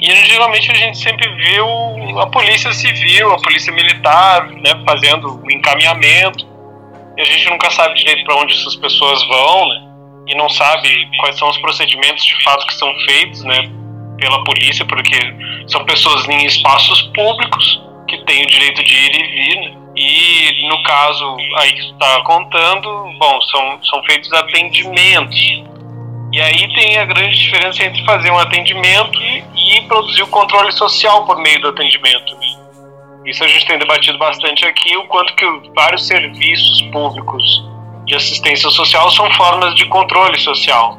E 0.00 0.26
geralmente 0.26 0.70
a 0.70 0.74
gente 0.74 0.98
sempre 0.98 1.28
viu 1.34 2.20
a 2.20 2.26
polícia 2.26 2.72
civil, 2.72 3.32
a 3.32 3.36
polícia 3.38 3.72
militar, 3.72 4.46
né, 4.48 4.82
fazendo 4.86 5.40
o 5.42 5.50
encaminhamento 5.50 6.48
e 7.18 7.20
a 7.20 7.24
gente 7.24 7.50
nunca 7.50 7.68
sabe 7.72 7.96
direito 7.96 8.24
para 8.24 8.36
onde 8.36 8.54
essas 8.54 8.76
pessoas 8.76 9.26
vão, 9.26 9.68
né? 9.68 9.82
E 10.28 10.36
não 10.36 10.48
sabe 10.48 11.08
quais 11.18 11.36
são 11.36 11.48
os 11.50 11.58
procedimentos 11.58 12.24
de 12.24 12.40
fato 12.44 12.64
que 12.64 12.74
são 12.74 12.94
feitos, 13.06 13.42
né? 13.42 13.68
Pela 14.20 14.44
polícia, 14.44 14.84
porque 14.84 15.18
são 15.66 15.84
pessoas 15.84 16.28
em 16.28 16.46
espaços 16.46 17.02
públicos 17.16 17.82
que 18.06 18.18
têm 18.24 18.44
o 18.44 18.46
direito 18.46 18.84
de 18.84 18.94
ir 18.94 19.16
e 19.16 19.26
vir, 19.26 19.56
né? 19.56 19.76
E 19.96 20.68
no 20.68 20.80
caso 20.84 21.36
aí 21.56 21.72
que 21.72 21.90
está 21.90 22.22
contando, 22.22 22.88
bom, 23.18 23.40
são, 23.50 23.82
são 23.82 24.02
feitos 24.04 24.32
atendimentos. 24.32 25.64
E 26.32 26.40
aí 26.40 26.72
tem 26.74 26.98
a 26.98 27.04
grande 27.06 27.38
diferença 27.38 27.82
entre 27.82 28.04
fazer 28.04 28.30
um 28.30 28.38
atendimento 28.38 29.18
e, 29.22 29.78
e 29.78 29.82
produzir 29.82 30.22
o 30.22 30.28
controle 30.28 30.70
social 30.72 31.24
por 31.24 31.38
meio 31.38 31.60
do 31.60 31.68
atendimento. 31.68 32.36
Isso 33.24 33.42
a 33.44 33.48
gente 33.48 33.66
tem 33.66 33.78
debatido 33.78 34.18
bastante 34.18 34.64
aqui, 34.64 34.96
o 34.96 35.06
quanto 35.06 35.34
que 35.34 35.44
vários 35.74 36.06
serviços 36.06 36.82
públicos 36.90 37.64
de 38.06 38.14
assistência 38.14 38.70
social 38.70 39.10
são 39.10 39.30
formas 39.34 39.74
de 39.74 39.84
controle 39.86 40.38
social, 40.38 40.98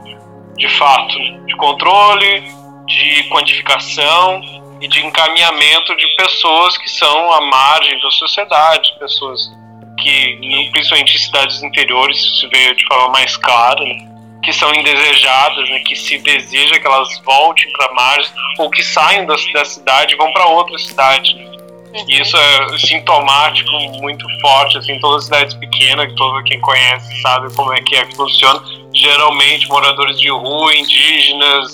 de 0.58 0.70
fato, 0.78 1.18
né? 1.18 1.40
de 1.46 1.56
controle, 1.56 2.44
de 2.86 3.24
quantificação 3.30 4.42
e 4.82 4.88
de 4.88 5.06
encaminhamento 5.06 5.96
de 5.96 6.08
pessoas 6.16 6.78
que 6.78 6.90
são 6.90 7.34
à 7.34 7.42
margem 7.42 8.00
da 8.00 8.12
sociedade, 8.12 8.94
pessoas 9.00 9.52
que, 10.00 10.70
principalmente 10.72 11.16
em 11.16 11.20
cidades 11.20 11.62
interiores, 11.64 12.18
isso 12.18 12.42
se 12.42 12.48
vê 12.48 12.74
de 12.74 12.86
forma 12.86 13.10
mais 13.10 13.36
clara, 13.38 13.84
né? 13.84 14.09
Que 14.44 14.54
são 14.54 14.74
indesejadas, 14.74 15.70
né? 15.70 15.80
que 15.80 15.96
se 15.96 16.18
deseja 16.20 16.80
que 16.80 16.88
elas 16.88 17.10
voltem 17.24 17.72
para 17.74 17.94
margem 17.94 18.32
ou 18.58 18.70
que 18.70 18.84
saiam 18.84 19.26
da, 19.26 19.36
da 19.54 19.66
cidade 19.66 20.14
e 20.14 20.18
vão 20.18 20.32
para 20.32 20.46
outra 20.46 20.78
cidade. 20.78 21.36
Né? 21.36 21.50
Uhum. 21.94 22.06
Isso 22.08 22.38
é 22.38 22.78
sintomático 22.78 23.72
muito 24.00 24.26
forte, 24.42 24.78
assim, 24.78 25.00
todas 25.00 25.24
as 25.24 25.26
cidades 25.26 25.56
pequenas, 25.56 26.14
todo 26.16 26.44
quem 26.44 26.60
conhece 26.62 27.22
sabe 27.22 27.54
como 27.56 27.74
é 27.74 27.82
que 27.82 27.96
é 27.96 28.06
que 28.06 28.16
funciona. 28.16 28.62
Geralmente, 28.94 29.68
moradores 29.68 30.20
de 30.20 30.30
rua, 30.30 30.76
indígenas, 30.76 31.74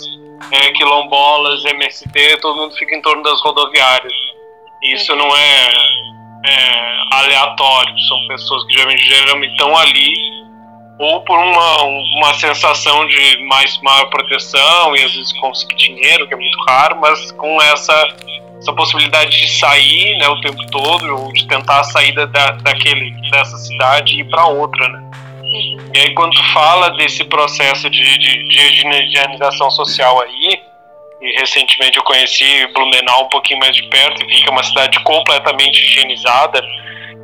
é, 0.52 0.72
quilombolas, 0.72 1.66
MST, 1.66 2.38
todo 2.42 2.58
mundo 2.58 2.76
fica 2.76 2.96
em 2.96 3.02
torno 3.02 3.24
das 3.24 3.42
rodoviárias. 3.42 4.14
Isso 4.84 5.12
uhum. 5.12 5.20
não 5.20 5.36
é, 5.36 5.70
é, 6.46 6.98
aleatório, 7.12 8.00
são 8.08 8.28
pessoas 8.28 8.66
que 8.66 8.74
geralmente, 8.74 9.04
geralmente 9.04 9.52
estão 9.52 9.78
ali 9.78 10.45
ou 10.98 11.22
por 11.22 11.38
uma, 11.38 11.84
uma 11.84 12.34
sensação 12.36 13.06
de 13.08 13.46
mais 13.48 13.78
maior 13.82 14.06
proteção 14.06 14.96
e 14.96 15.04
às 15.04 15.14
vezes 15.14 15.34
conseguir 15.40 15.76
dinheiro, 15.76 16.28
que 16.28 16.34
é 16.34 16.38
muito 16.38 16.58
raro, 16.68 16.98
mas 17.02 17.32
com 17.34 17.62
essa 17.62 18.16
essa 18.58 18.74
possibilidade 18.74 19.30
de 19.30 19.50
sair 19.60 20.18
né, 20.18 20.28
o 20.28 20.42
tempo 20.42 20.66
todo, 20.72 21.06
ou 21.16 21.34
de 21.34 21.46
tentar 21.48 21.82
a 21.82 21.84
saída 21.84 22.26
da, 22.26 22.52
daquele, 22.52 23.12
dessa 23.30 23.58
cidade 23.58 24.16
e 24.16 24.22
ir 24.22 24.30
para 24.30 24.48
outra, 24.48 24.88
né? 24.88 25.04
Uhum. 25.44 25.92
E 25.94 26.00
aí 26.00 26.14
quando 26.16 26.32
tu 26.32 26.54
fala 26.54 26.90
desse 26.92 27.24
processo 27.26 27.90
de, 27.90 28.18
de, 28.18 28.48
de 28.48 28.60
higienização 28.60 29.70
social 29.70 30.22
aí, 30.22 30.62
e 31.22 31.40
recentemente 31.40 31.98
eu 31.98 32.04
conheci 32.04 32.68
Blumenau 32.74 33.26
um 33.26 33.30
pouquinho 33.30 33.60
mais 33.60 33.76
de 33.76 33.84
perto 33.84 34.24
e 34.24 34.26
que 34.26 34.48
é 34.48 34.52
uma 34.52 34.64
cidade 34.64 35.00
completamente 35.04 35.84
higienizada, 35.84 36.62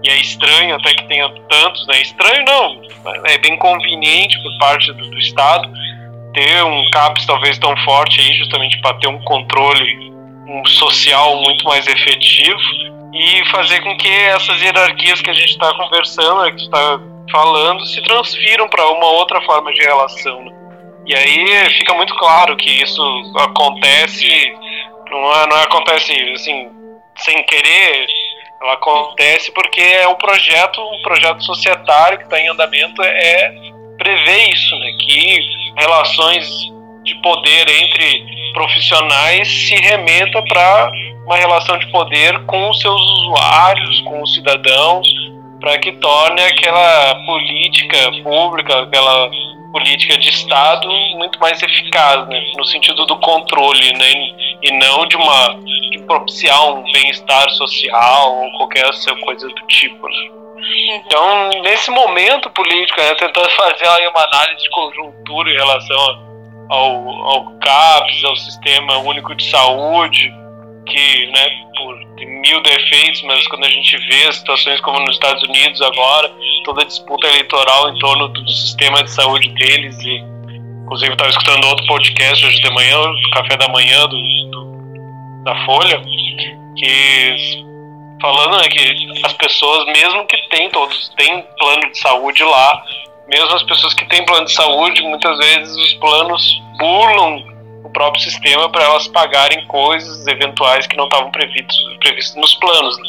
e 0.03 0.09
é 0.09 0.15
estranho 0.17 0.75
até 0.75 0.93
que 0.93 1.07
tenha 1.07 1.29
tantos, 1.49 1.85
né? 1.87 2.01
Estranho 2.01 2.43
não, 2.45 2.81
é 3.25 3.37
bem 3.37 3.57
conveniente 3.57 4.41
por 4.41 4.57
parte 4.57 4.91
do, 4.93 5.09
do 5.09 5.19
Estado 5.19 5.71
ter 6.33 6.63
um 6.63 6.89
CAPES 6.91 7.25
talvez 7.25 7.57
tão 7.59 7.75
forte 7.83 8.19
aí, 8.21 8.33
justamente 8.33 8.79
para 8.81 8.93
ter 8.95 9.07
um 9.07 9.21
controle 9.23 10.11
um 10.47 10.65
social 10.65 11.41
muito 11.41 11.63
mais 11.65 11.87
efetivo 11.87 12.59
e 13.13 13.45
fazer 13.51 13.81
com 13.81 13.95
que 13.97 14.09
essas 14.09 14.61
hierarquias 14.61 15.21
que 15.21 15.29
a 15.29 15.33
gente 15.33 15.51
está 15.51 15.73
conversando, 15.75 16.55
que 16.55 16.63
está 16.63 16.99
falando, 17.31 17.85
se 17.85 18.01
transfiram 18.01 18.67
para 18.67 18.87
uma 18.89 19.05
outra 19.11 19.41
forma 19.41 19.71
de 19.71 19.79
relação. 19.81 20.43
Né? 20.43 20.51
E 21.05 21.15
aí 21.15 21.69
fica 21.77 21.93
muito 21.93 22.15
claro 22.15 22.55
que 22.57 22.69
isso 22.69 23.01
acontece, 23.37 24.53
não, 25.09 25.35
é, 25.35 25.47
não 25.47 25.57
acontece 25.57 26.13
assim, 26.33 26.69
sem 27.17 27.43
querer, 27.43 28.07
ela 28.61 28.73
acontece 28.73 29.51
porque 29.51 29.81
é 29.81 30.07
um 30.07 30.15
projeto, 30.15 30.79
um 30.81 31.01
projeto 31.01 31.43
societário 31.43 32.19
que 32.19 32.25
está 32.25 32.39
em 32.39 32.47
andamento 32.47 33.01
é 33.01 33.53
prever 33.97 34.49
isso, 34.53 34.75
né? 34.77 34.91
Que 34.99 35.39
relações 35.77 36.47
de 37.03 37.15
poder 37.21 37.67
entre 37.67 38.23
profissionais 38.53 39.47
se 39.47 39.75
remeta 39.75 40.43
para 40.43 40.91
uma 41.25 41.37
relação 41.37 41.77
de 41.79 41.87
poder 41.91 42.45
com 42.45 42.69
os 42.69 42.79
seus 42.79 43.01
usuários, 43.01 44.01
com 44.01 44.21
os 44.21 44.33
cidadãos, 44.33 45.07
para 45.59 45.79
que 45.79 45.91
torne 45.93 46.41
aquela 46.43 47.15
política 47.25 47.97
pública, 48.23 48.81
aquela 48.81 49.29
política 49.71 50.17
de 50.17 50.29
Estado 50.29 50.87
muito 51.15 51.39
mais 51.39 51.61
eficaz, 51.61 52.27
né, 52.27 52.41
no 52.57 52.65
sentido 52.65 53.05
do 53.05 53.17
controle, 53.19 53.93
né, 53.93 54.11
e 54.61 54.71
não 54.73 55.05
de 55.07 55.15
uma 55.15 55.55
de 55.91 55.99
propiciar 55.99 56.73
um 56.73 56.83
bem-estar 56.91 57.49
social 57.51 58.33
ou 58.33 58.51
qualquer 58.57 58.89
coisa 59.23 59.47
do 59.47 59.67
tipo. 59.67 60.07
Né. 60.07 60.29
Uhum. 60.29 61.01
Então, 61.05 61.49
nesse 61.63 61.91
momento 61.91 62.49
político, 62.51 62.99
né, 62.99 63.13
tentando 63.15 63.49
fazer 63.51 63.87
aí 63.87 64.07
uma 64.07 64.23
análise 64.23 64.63
de 64.63 64.69
conjuntura 64.69 65.49
em 65.49 65.55
relação 65.55 66.31
ao, 66.69 67.09
ao 67.09 67.45
CAPS, 67.59 68.23
ao 68.23 68.35
Sistema 68.35 68.97
Único 68.99 69.35
de 69.35 69.49
Saúde, 69.49 70.33
que, 70.85 71.27
né, 71.27 71.49
por 71.77 71.95
mil 72.25 72.61
defeitos, 72.61 73.21
mas 73.23 73.47
quando 73.47 73.65
a 73.65 73.69
gente 73.69 73.97
vê 73.97 74.31
situações 74.31 74.79
como 74.81 74.99
nos 74.99 75.15
Estados 75.15 75.43
Unidos 75.43 75.81
agora, 75.81 76.31
toda 76.63 76.81
a 76.81 76.85
disputa 76.85 77.27
eleitoral 77.27 77.89
em 77.89 77.99
torno 77.99 78.27
do 78.29 78.49
sistema 78.49 79.03
de 79.03 79.11
saúde 79.11 79.49
deles 79.49 79.97
e 80.03 80.23
inclusive 80.83 81.11
eu 81.11 81.13
estava 81.13 81.29
escutando 81.29 81.67
outro 81.67 81.85
podcast 81.87 82.45
hoje 82.45 82.59
de 82.59 82.69
manhã, 82.71 82.97
café 83.33 83.55
da 83.55 83.67
manhã 83.69 84.07
do, 84.07 84.17
do, 84.51 85.43
da 85.43 85.65
Folha, 85.65 86.01
que 86.75 87.63
falando 88.21 88.57
né, 88.57 88.67
que 88.67 89.25
as 89.25 89.33
pessoas, 89.33 89.85
mesmo 89.85 90.25
que 90.25 90.37
têm 90.49 90.69
todos 90.69 91.09
têm 91.17 91.43
plano 91.57 91.91
de 91.91 91.97
saúde 91.97 92.43
lá, 92.43 92.83
mesmo 93.27 93.55
as 93.55 93.63
pessoas 93.63 93.93
que 93.93 94.05
têm 94.09 94.25
plano 94.25 94.45
de 94.45 94.53
saúde, 94.53 95.01
muitas 95.01 95.37
vezes 95.37 95.75
os 95.75 95.93
planos 95.95 96.61
burlam 96.77 97.50
o 97.83 97.89
próprio 97.89 98.23
sistema 98.23 98.69
para 98.69 98.83
elas 98.83 99.07
pagarem 99.07 99.65
coisas 99.67 100.25
eventuais 100.27 100.87
que 100.87 100.95
não 100.97 101.05
estavam 101.05 101.31
previstos, 101.31 101.77
previstos 101.99 102.35
nos 102.35 102.53
planos. 102.55 102.97
Né? 102.97 103.03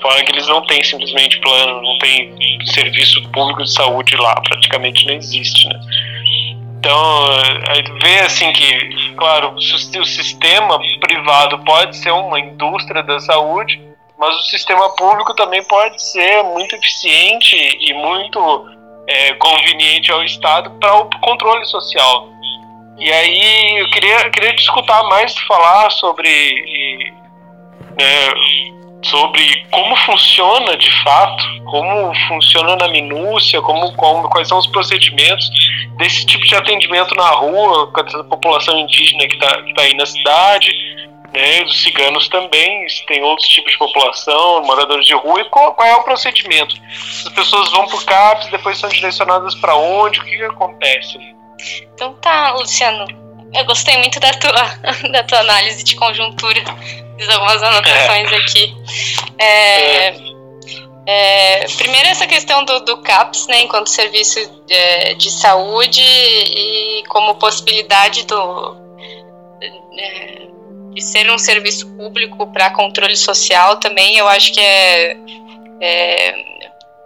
Fora 0.00 0.24
que 0.24 0.32
eles 0.32 0.46
não 0.48 0.66
têm 0.66 0.82
simplesmente 0.82 1.40
plano, 1.40 1.82
não 1.82 1.98
tem 1.98 2.34
serviço 2.66 3.22
público 3.30 3.62
de 3.62 3.72
saúde 3.72 4.16
lá, 4.16 4.34
praticamente 4.40 5.06
não 5.06 5.14
existe, 5.14 5.68
né? 5.68 5.80
Então, 6.78 7.24
aí 7.68 7.84
vê 8.02 8.20
assim 8.20 8.52
que, 8.52 9.14
claro, 9.14 9.54
o 9.54 9.60
sistema 10.04 10.80
privado 11.00 11.60
pode 11.60 11.96
ser 11.96 12.10
uma 12.10 12.40
indústria 12.40 13.04
da 13.04 13.20
saúde, 13.20 13.80
mas 14.18 14.34
o 14.34 14.42
sistema 14.42 14.92
público 14.96 15.32
também 15.34 15.62
pode 15.62 16.02
ser 16.02 16.42
muito 16.42 16.74
eficiente 16.74 17.54
e 17.56 17.94
muito 17.94 18.66
é, 19.06 19.32
conveniente 19.34 20.10
ao 20.10 20.24
Estado 20.24 20.70
para 20.80 20.96
o 20.96 21.10
controle 21.20 21.64
social. 21.66 22.31
E 22.98 23.10
aí 23.10 23.78
eu 23.78 23.90
queria, 23.90 24.30
queria 24.30 24.54
te 24.54 24.62
escutar 24.62 25.02
mais 25.04 25.36
falar 25.38 25.90
sobre, 25.90 27.12
né, 27.98 28.34
sobre 29.02 29.66
como 29.70 29.96
funciona 29.96 30.76
de 30.76 30.90
fato, 31.02 31.44
como 31.64 32.12
funciona 32.28 32.76
na 32.76 32.88
minúcia, 32.88 33.60
como, 33.62 33.94
como 33.96 34.28
quais 34.28 34.48
são 34.48 34.58
os 34.58 34.66
procedimentos 34.68 35.50
desse 35.96 36.24
tipo 36.26 36.44
de 36.44 36.54
atendimento 36.54 37.14
na 37.14 37.28
rua 37.30 37.90
com 37.92 38.00
a 38.00 38.24
população 38.24 38.78
indígena 38.78 39.26
que 39.26 39.34
está 39.34 39.50
tá 39.74 39.82
aí 39.82 39.94
na 39.94 40.06
cidade, 40.06 40.70
né, 41.32 41.62
os 41.62 41.82
ciganos 41.82 42.28
também, 42.28 42.86
tem 43.06 43.22
outros 43.22 43.48
tipos 43.48 43.72
de 43.72 43.78
população, 43.78 44.62
moradores 44.64 45.06
de 45.06 45.14
rua, 45.14 45.40
e 45.40 45.44
qual, 45.48 45.74
qual 45.74 45.88
é 45.88 45.96
o 45.96 46.04
procedimento? 46.04 46.76
As 47.26 47.32
pessoas 47.32 47.70
vão 47.70 47.86
para 47.86 47.96
o 47.96 48.04
CAPS, 48.04 48.50
depois 48.50 48.78
são 48.78 48.90
direcionadas 48.90 49.54
para 49.54 49.74
onde, 49.74 50.20
o 50.20 50.24
que, 50.24 50.36
que 50.36 50.44
acontece? 50.44 51.41
Então 51.94 52.14
tá, 52.14 52.52
Luciano, 52.54 53.06
eu 53.54 53.64
gostei 53.64 53.96
muito 53.98 54.18
da 54.18 54.32
tua, 54.32 54.52
da 55.12 55.22
tua 55.24 55.40
análise 55.40 55.82
de 55.84 55.96
conjuntura, 55.96 56.62
fiz 57.18 57.28
algumas 57.28 57.62
anotações 57.62 58.32
é. 58.32 58.36
aqui. 58.36 58.74
É, 59.38 60.14
é. 61.06 61.66
Primeiro 61.76 62.08
essa 62.08 62.26
questão 62.26 62.64
do, 62.64 62.80
do, 62.80 63.02
CAPS, 63.02 63.46
né, 63.48 63.62
enquanto 63.62 63.88
serviço 63.88 64.38
de, 64.66 64.74
é, 64.74 65.14
de 65.14 65.30
saúde 65.30 66.00
e 66.00 67.02
como 67.08 67.34
possibilidade 67.34 68.26
do, 68.26 68.76
é, 69.98 70.46
de 70.94 71.02
ser 71.02 71.30
um 71.30 71.38
serviço 71.38 71.88
público 71.96 72.46
para 72.52 72.70
controle 72.70 73.16
social 73.16 73.76
também, 73.76 74.16
eu 74.16 74.28
acho 74.28 74.52
que 74.52 74.60
é, 74.60 75.16
é, 75.80 76.51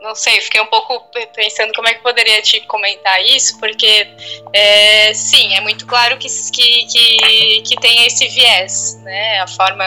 não 0.07 0.15
sei, 0.15 0.41
fiquei 0.41 0.61
um 0.61 0.67
pouco 0.67 1.05
pensando 1.35 1.73
como 1.75 1.89
é 1.89 1.95
que 1.95 2.03
poderia 2.03 2.41
te 2.41 2.61
comentar 2.63 3.21
isso, 3.25 3.59
porque 3.59 4.07
é, 4.53 5.13
sim, 5.13 5.55
é 5.55 5.61
muito 5.61 5.87
claro 5.87 6.17
que, 6.17 6.29
que, 6.29 7.63
que, 7.63 7.77
tem 7.81 8.07
esse 8.07 8.29
viés, 8.29 9.01
né? 9.03 9.41
A 9.41 9.47
forma, 9.49 9.85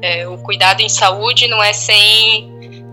é, 0.00 0.26
o 0.26 0.38
cuidado 0.38 0.80
em 0.80 0.88
saúde 0.88 1.46
não 1.48 1.62
é 1.62 1.72
sem 1.72 2.50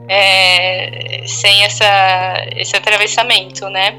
é, 0.09 1.21
sem 1.27 1.63
essa, 1.63 2.47
esse 2.55 2.75
atravessamento, 2.75 3.69
né? 3.69 3.95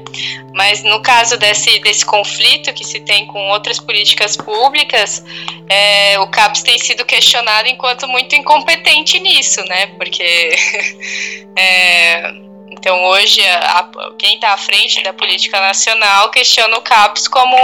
Mas 0.53 0.83
no 0.83 1.01
caso 1.01 1.37
desse, 1.37 1.79
desse 1.79 2.05
conflito 2.05 2.73
que 2.73 2.83
se 2.83 2.99
tem 2.99 3.25
com 3.25 3.49
outras 3.49 3.79
políticas 3.79 4.35
públicas, 4.35 5.23
é, 5.69 6.19
o 6.19 6.27
CAPS 6.27 6.63
tem 6.63 6.77
sido 6.77 7.05
questionado 7.05 7.69
enquanto 7.69 8.09
muito 8.09 8.35
incompetente 8.35 9.21
nisso, 9.21 9.63
né? 9.69 9.87
Porque 9.97 10.23
é, 11.57 12.33
então 12.71 13.03
hoje 13.03 13.41
a, 13.45 13.89
quem 14.17 14.35
está 14.35 14.53
à 14.53 14.57
frente 14.57 15.03
da 15.03 15.13
política 15.13 15.59
nacional 15.59 16.31
questiona 16.31 16.77
o 16.77 16.81
CAPS 16.81 17.27
como 17.27 17.55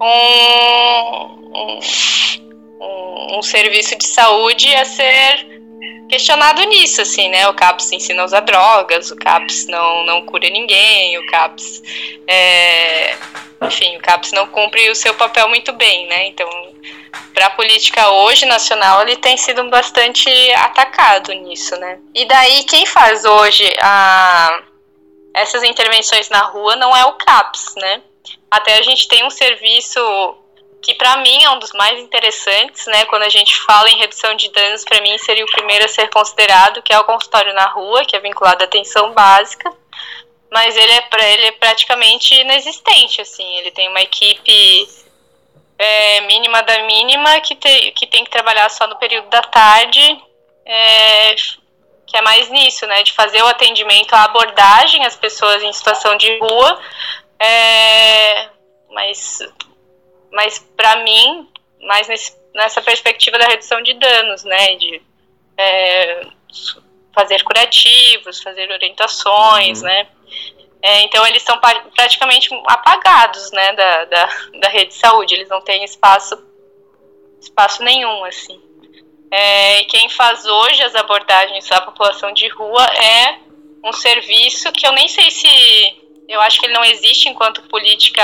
um, 0.00 1.78
um, 2.80 3.38
um 3.38 3.42
serviço 3.42 3.96
de 3.98 4.06
saúde 4.06 4.74
a 4.74 4.84
ser 4.84 5.51
questionado 6.08 6.62
nisso, 6.64 7.00
assim, 7.00 7.28
né? 7.28 7.48
O 7.48 7.54
CAPS 7.54 7.92
ensina 7.92 8.22
a 8.22 8.24
usar 8.24 8.40
drogas, 8.40 9.10
o 9.10 9.16
CAPS 9.16 9.66
não, 9.66 10.04
não 10.04 10.26
cura 10.26 10.48
ninguém, 10.50 11.18
o 11.18 11.26
CAPS. 11.26 11.82
É, 12.26 13.16
enfim, 13.62 13.96
o 13.96 14.00
CAPS 14.00 14.32
não 14.32 14.46
cumpre 14.46 14.90
o 14.90 14.94
seu 14.94 15.14
papel 15.14 15.48
muito 15.48 15.72
bem, 15.72 16.06
né? 16.06 16.26
Então, 16.26 16.48
para 17.34 17.46
a 17.46 17.50
política 17.50 18.10
hoje 18.10 18.44
nacional, 18.44 19.02
ele 19.02 19.16
tem 19.16 19.36
sido 19.36 19.68
bastante 19.70 20.28
atacado 20.54 21.32
nisso, 21.32 21.76
né? 21.76 21.98
E 22.14 22.24
daí, 22.26 22.64
quem 22.64 22.84
faz 22.86 23.24
hoje 23.24 23.72
a, 23.80 24.62
essas 25.34 25.62
intervenções 25.62 26.28
na 26.28 26.40
rua 26.40 26.76
não 26.76 26.94
é 26.96 27.04
o 27.06 27.12
CAPS, 27.12 27.74
né? 27.76 28.02
Até 28.50 28.78
a 28.78 28.82
gente 28.82 29.08
tem 29.08 29.24
um 29.24 29.30
serviço 29.30 30.00
que 30.82 30.94
para 30.94 31.16
mim 31.18 31.44
é 31.44 31.50
um 31.50 31.60
dos 31.60 31.72
mais 31.72 31.98
interessantes, 32.00 32.86
né? 32.86 33.04
Quando 33.04 33.22
a 33.22 33.28
gente 33.28 33.56
fala 33.60 33.88
em 33.88 33.98
redução 33.98 34.34
de 34.34 34.50
danos, 34.50 34.84
para 34.84 35.00
mim 35.00 35.16
seria 35.18 35.44
o 35.44 35.50
primeiro 35.50 35.84
a 35.84 35.88
ser 35.88 36.10
considerado, 36.10 36.82
que 36.82 36.92
é 36.92 36.98
o 36.98 37.04
consultório 37.04 37.54
na 37.54 37.66
rua, 37.66 38.04
que 38.04 38.16
é 38.16 38.20
vinculado 38.20 38.62
à 38.62 38.66
atenção 38.66 39.12
básica. 39.12 39.72
Mas 40.50 40.76
ele 40.76 40.92
é 40.92 41.08
ele 41.32 41.46
é 41.46 41.52
praticamente 41.52 42.34
inexistente, 42.34 43.20
assim. 43.20 43.56
Ele 43.58 43.70
tem 43.70 43.88
uma 43.88 44.02
equipe 44.02 44.88
é, 45.78 46.20
mínima 46.22 46.62
da 46.62 46.82
mínima 46.82 47.40
que, 47.40 47.54
te, 47.54 47.92
que 47.92 48.06
tem 48.06 48.24
que 48.24 48.30
trabalhar 48.30 48.68
só 48.68 48.86
no 48.88 48.98
período 48.98 49.28
da 49.30 49.40
tarde, 49.40 50.20
é, 50.66 51.34
que 52.06 52.16
é 52.16 52.22
mais 52.22 52.50
nisso, 52.50 52.86
né? 52.88 53.04
De 53.04 53.12
fazer 53.12 53.40
o 53.40 53.48
atendimento, 53.48 54.14
a 54.14 54.24
abordagem 54.24 55.06
às 55.06 55.16
pessoas 55.16 55.62
em 55.62 55.72
situação 55.72 56.16
de 56.16 56.38
rua. 56.38 56.80
É, 57.38 58.48
mas 58.90 59.38
mas 60.32 60.58
para 60.76 60.96
mim, 61.04 61.48
mais 61.80 62.08
nesse, 62.08 62.34
nessa 62.54 62.80
perspectiva 62.80 63.38
da 63.38 63.46
redução 63.46 63.82
de 63.82 63.94
danos, 63.94 64.44
né, 64.44 64.76
de 64.76 65.02
é, 65.56 66.26
fazer 67.14 67.42
curativos, 67.44 68.42
fazer 68.42 68.70
orientações, 68.70 69.80
uhum. 69.80 69.86
né, 69.86 70.08
é, 70.80 71.02
então 71.02 71.24
eles 71.26 71.42
são 71.42 71.58
praticamente 71.94 72.48
apagados, 72.66 73.52
né, 73.52 73.72
da, 73.74 74.04
da, 74.06 74.28
da, 74.60 74.68
rede 74.68 74.88
de 74.88 74.94
saúde, 74.94 75.34
eles 75.34 75.48
não 75.48 75.60
têm 75.60 75.84
espaço, 75.84 76.36
espaço 77.40 77.84
nenhum, 77.84 78.24
assim. 78.24 78.60
É, 79.30 79.84
quem 79.84 80.08
faz 80.08 80.44
hoje 80.44 80.82
as 80.82 80.94
abordagens 80.94 81.70
à 81.70 81.80
população 81.80 82.32
de 82.32 82.48
rua 82.48 82.84
é 82.84 83.38
um 83.84 83.92
serviço 83.92 84.70
que 84.72 84.86
eu 84.86 84.92
nem 84.92 85.08
sei 85.08 85.30
se, 85.30 85.48
eu 86.28 86.40
acho 86.40 86.58
que 86.58 86.66
ele 86.66 86.74
não 86.74 86.84
existe 86.84 87.28
enquanto 87.28 87.62
política 87.68 88.22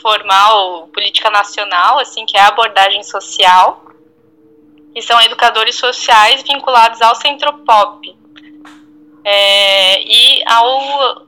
formal, 0.00 0.88
política 0.88 1.30
nacional, 1.30 1.98
assim, 1.98 2.26
que 2.26 2.36
é 2.36 2.40
a 2.40 2.48
abordagem 2.48 3.02
social, 3.02 3.84
que 4.92 5.02
são 5.02 5.20
educadores 5.20 5.76
sociais 5.76 6.42
vinculados 6.42 7.00
ao 7.00 7.14
Centropop 7.14 8.16
é, 9.24 10.02
e 10.02 10.42
ao, 10.46 11.26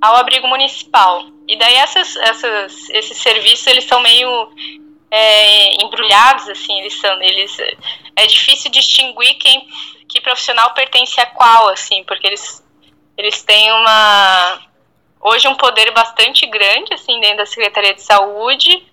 ao 0.00 0.16
abrigo 0.16 0.48
municipal. 0.48 1.24
E 1.46 1.56
daí 1.56 1.74
essas, 1.76 2.16
essas, 2.16 2.90
esses 2.90 3.18
serviços 3.18 3.66
eles 3.66 3.84
são 3.84 4.00
meio 4.00 4.48
é, 5.10 5.82
embrulhados, 5.82 6.48
assim, 6.48 6.78
eles 6.80 6.98
são, 6.98 7.20
eles 7.22 7.56
é 8.16 8.26
difícil 8.26 8.70
distinguir 8.70 9.34
quem 9.38 9.66
que 10.08 10.20
profissional 10.20 10.74
pertence 10.74 11.20
a 11.20 11.26
qual, 11.26 11.68
assim, 11.68 12.02
porque 12.04 12.26
eles 12.26 12.64
eles 13.16 13.42
têm 13.42 13.70
uma 13.70 14.60
hoje 15.20 15.46
um 15.46 15.54
poder 15.54 15.90
bastante 15.92 16.46
grande, 16.46 16.94
assim, 16.94 17.20
dentro 17.20 17.38
da 17.38 17.46
Secretaria 17.46 17.94
de 17.94 18.02
Saúde. 18.02 18.86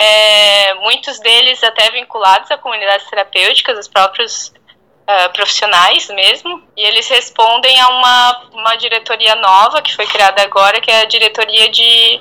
É, 0.00 0.74
muitos 0.74 1.18
deles 1.20 1.62
até 1.62 1.90
vinculados 1.90 2.50
a 2.50 2.58
comunidades 2.58 3.08
terapêuticas, 3.08 3.78
os 3.78 3.88
próprios 3.88 4.48
uh, 4.48 5.32
profissionais 5.32 6.08
mesmo, 6.08 6.62
e 6.76 6.82
eles 6.82 7.08
respondem 7.08 7.78
a 7.80 7.88
uma, 7.88 8.42
uma 8.52 8.76
diretoria 8.76 9.34
nova 9.36 9.82
que 9.82 9.94
foi 9.94 10.06
criada 10.06 10.42
agora, 10.42 10.80
que 10.80 10.90
é 10.90 11.00
a 11.00 11.04
diretoria 11.04 11.68
de, 11.68 12.20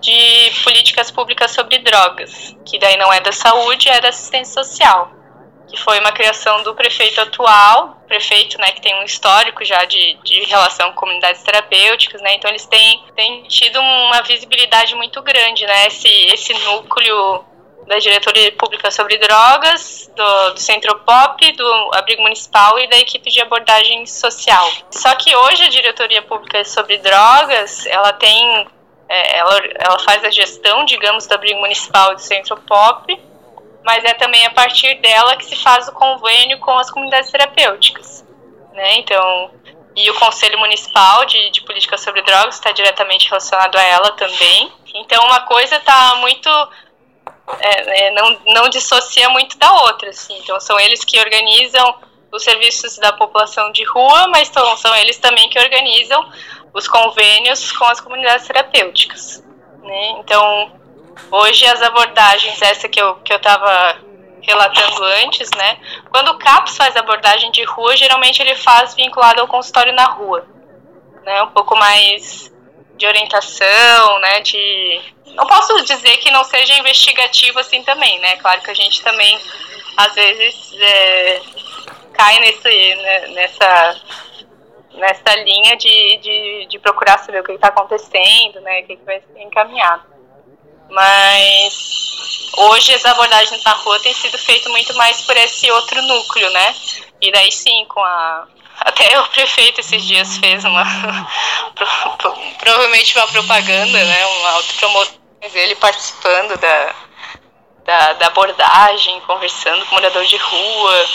de 0.00 0.52
políticas 0.64 1.10
públicas 1.10 1.52
sobre 1.52 1.78
drogas, 1.78 2.56
que 2.64 2.78
daí 2.78 2.96
não 2.96 3.12
é 3.12 3.20
da 3.20 3.32
saúde, 3.32 3.88
é 3.88 4.00
da 4.00 4.08
assistência 4.08 4.64
social 4.64 5.23
que 5.68 5.76
foi 5.80 5.98
uma 5.98 6.12
criação 6.12 6.62
do 6.62 6.74
prefeito 6.74 7.20
atual, 7.20 8.02
prefeito, 8.06 8.60
né, 8.60 8.70
que 8.72 8.80
tem 8.80 8.94
um 9.00 9.04
histórico 9.04 9.64
já 9.64 9.84
de, 9.84 10.14
de 10.22 10.44
relação 10.44 10.90
com 10.90 11.00
comunidades 11.00 11.42
terapêuticas, 11.42 12.20
né, 12.22 12.34
então 12.34 12.50
eles 12.50 12.66
têm, 12.66 13.02
têm 13.14 13.42
tido 13.44 13.80
uma 13.80 14.20
visibilidade 14.22 14.94
muito 14.94 15.20
grande, 15.22 15.66
né, 15.66 15.86
esse, 15.86 16.08
esse 16.26 16.52
núcleo 16.54 17.44
da 17.86 17.98
diretoria 17.98 18.50
pública 18.52 18.90
sobre 18.90 19.18
drogas, 19.18 20.10
do, 20.14 20.50
do 20.54 20.60
Centro 20.60 20.98
Pop, 21.00 21.52
do 21.52 21.90
abrigo 21.94 22.22
municipal 22.22 22.78
e 22.78 22.86
da 22.88 22.96
equipe 22.96 23.30
de 23.30 23.40
abordagem 23.40 24.06
social. 24.06 24.70
Só 24.90 25.14
que 25.16 25.34
hoje 25.34 25.64
a 25.64 25.68
diretoria 25.68 26.22
pública 26.22 26.64
sobre 26.64 26.98
drogas, 26.98 27.86
ela 27.86 28.12
tem, 28.12 28.66
é, 29.08 29.38
ela, 29.38 29.60
ela 29.78 29.98
faz 29.98 30.24
a 30.24 30.30
gestão, 30.30 30.84
digamos, 30.84 31.26
do 31.26 31.34
abrigo 31.34 31.60
municipal 31.60 32.12
e 32.12 32.14
do 32.14 32.22
Centro 32.22 32.56
Pop, 32.56 33.20
mas 33.84 34.02
é 34.04 34.14
também 34.14 34.44
a 34.46 34.50
partir 34.50 34.94
dela 35.00 35.36
que 35.36 35.44
se 35.44 35.56
faz 35.56 35.86
o 35.88 35.92
convênio 35.92 36.58
com 36.58 36.76
as 36.78 36.90
comunidades 36.90 37.30
terapêuticas, 37.30 38.24
né? 38.72 38.96
Então, 38.96 39.50
e 39.94 40.10
o 40.10 40.14
Conselho 40.14 40.58
Municipal 40.58 41.24
de, 41.24 41.50
de 41.50 41.60
Política 41.62 41.96
sobre 41.96 42.22
Drogas 42.22 42.56
está 42.56 42.72
diretamente 42.72 43.28
relacionado 43.28 43.76
a 43.76 43.82
ela 43.82 44.10
também. 44.12 44.72
Então, 44.94 45.24
uma 45.24 45.40
coisa 45.42 45.76
está 45.76 46.16
muito 46.16 46.48
é, 47.60 48.06
é, 48.06 48.10
não, 48.12 48.38
não 48.46 48.68
dissocia 48.68 49.28
muito 49.28 49.58
da 49.58 49.72
outra, 49.82 50.10
assim. 50.10 50.36
Então, 50.38 50.58
são 50.58 50.78
eles 50.80 51.04
que 51.04 51.18
organizam 51.18 51.94
os 52.32 52.42
serviços 52.42 52.96
da 52.98 53.12
população 53.12 53.70
de 53.70 53.84
rua, 53.84 54.28
mas 54.28 54.48
são, 54.48 54.76
são 54.76 54.94
eles 54.96 55.18
também 55.18 55.48
que 55.50 55.58
organizam 55.58 56.26
os 56.72 56.88
convênios 56.88 57.70
com 57.72 57.84
as 57.84 58.00
comunidades 58.00 58.46
terapêuticas, 58.46 59.44
né? 59.82 60.10
Então, 60.18 60.72
Hoje 61.30 61.66
as 61.66 61.82
abordagens, 61.82 62.60
essa 62.62 62.88
que 62.88 63.00
eu, 63.00 63.16
que 63.16 63.32
eu 63.32 63.38
tava 63.38 63.98
relatando 64.42 65.02
antes, 65.24 65.50
né? 65.56 65.78
Quando 66.10 66.28
o 66.28 66.38
CAPS 66.38 66.76
faz 66.76 66.96
abordagem 66.96 67.50
de 67.50 67.64
rua, 67.64 67.96
geralmente 67.96 68.40
ele 68.40 68.54
faz 68.54 68.94
vinculado 68.94 69.40
ao 69.40 69.48
consultório 69.48 69.92
na 69.92 70.04
rua, 70.04 70.46
né? 71.24 71.42
Um 71.42 71.50
pouco 71.50 71.76
mais 71.76 72.52
de 72.96 73.06
orientação, 73.06 74.18
né? 74.20 74.40
De 74.40 75.00
não 75.34 75.46
posso 75.46 75.82
dizer 75.82 76.16
que 76.18 76.30
não 76.30 76.44
seja 76.44 76.74
investigativo 76.74 77.58
assim 77.58 77.82
também, 77.82 78.18
né? 78.20 78.36
Claro 78.36 78.60
que 78.60 78.70
a 78.70 78.74
gente 78.74 79.02
também 79.02 79.38
às 79.96 80.14
vezes 80.14 80.72
é, 80.80 81.40
cai 82.12 82.38
nesse, 82.40 82.94
né, 82.96 83.26
nessa 83.28 84.00
nessa 84.94 85.34
linha 85.36 85.76
de, 85.76 86.18
de, 86.18 86.66
de 86.66 86.78
procurar 86.78 87.18
saber 87.18 87.40
o 87.40 87.44
que 87.44 87.52
está 87.52 87.68
acontecendo, 87.68 88.60
né? 88.60 88.80
O 88.80 88.86
que, 88.86 88.96
que 88.96 89.04
vai 89.04 89.20
ser 89.20 89.40
encaminhado. 89.40 90.13
Mas 90.90 92.50
hoje 92.56 92.94
as 92.94 93.04
abordagens 93.04 93.62
na 93.64 93.72
rua 93.72 93.98
têm 94.00 94.14
sido 94.14 94.38
feito 94.38 94.68
muito 94.70 94.94
mais 94.94 95.20
por 95.22 95.36
esse 95.36 95.70
outro 95.70 96.00
núcleo, 96.02 96.50
né? 96.50 96.74
E 97.20 97.32
daí 97.32 97.50
sim, 97.50 97.84
com 97.86 98.00
a. 98.00 98.46
Até 98.80 99.20
o 99.20 99.28
prefeito 99.28 99.80
esses 99.80 100.04
dias 100.04 100.36
fez 100.38 100.64
uma. 100.64 100.84
provavelmente 102.58 103.16
uma 103.16 103.28
propaganda, 103.28 104.04
né? 104.04 104.26
Um 104.26 104.46
autopromotor 104.48 105.24
ele 105.54 105.74
participando 105.74 106.56
da, 106.58 106.94
da, 107.84 108.12
da, 108.14 108.26
abordagem, 108.28 109.20
conversando 109.22 109.84
com 109.86 109.92
o 109.92 109.94
morador 109.94 110.24
de 110.24 110.36
rua, 110.36 111.06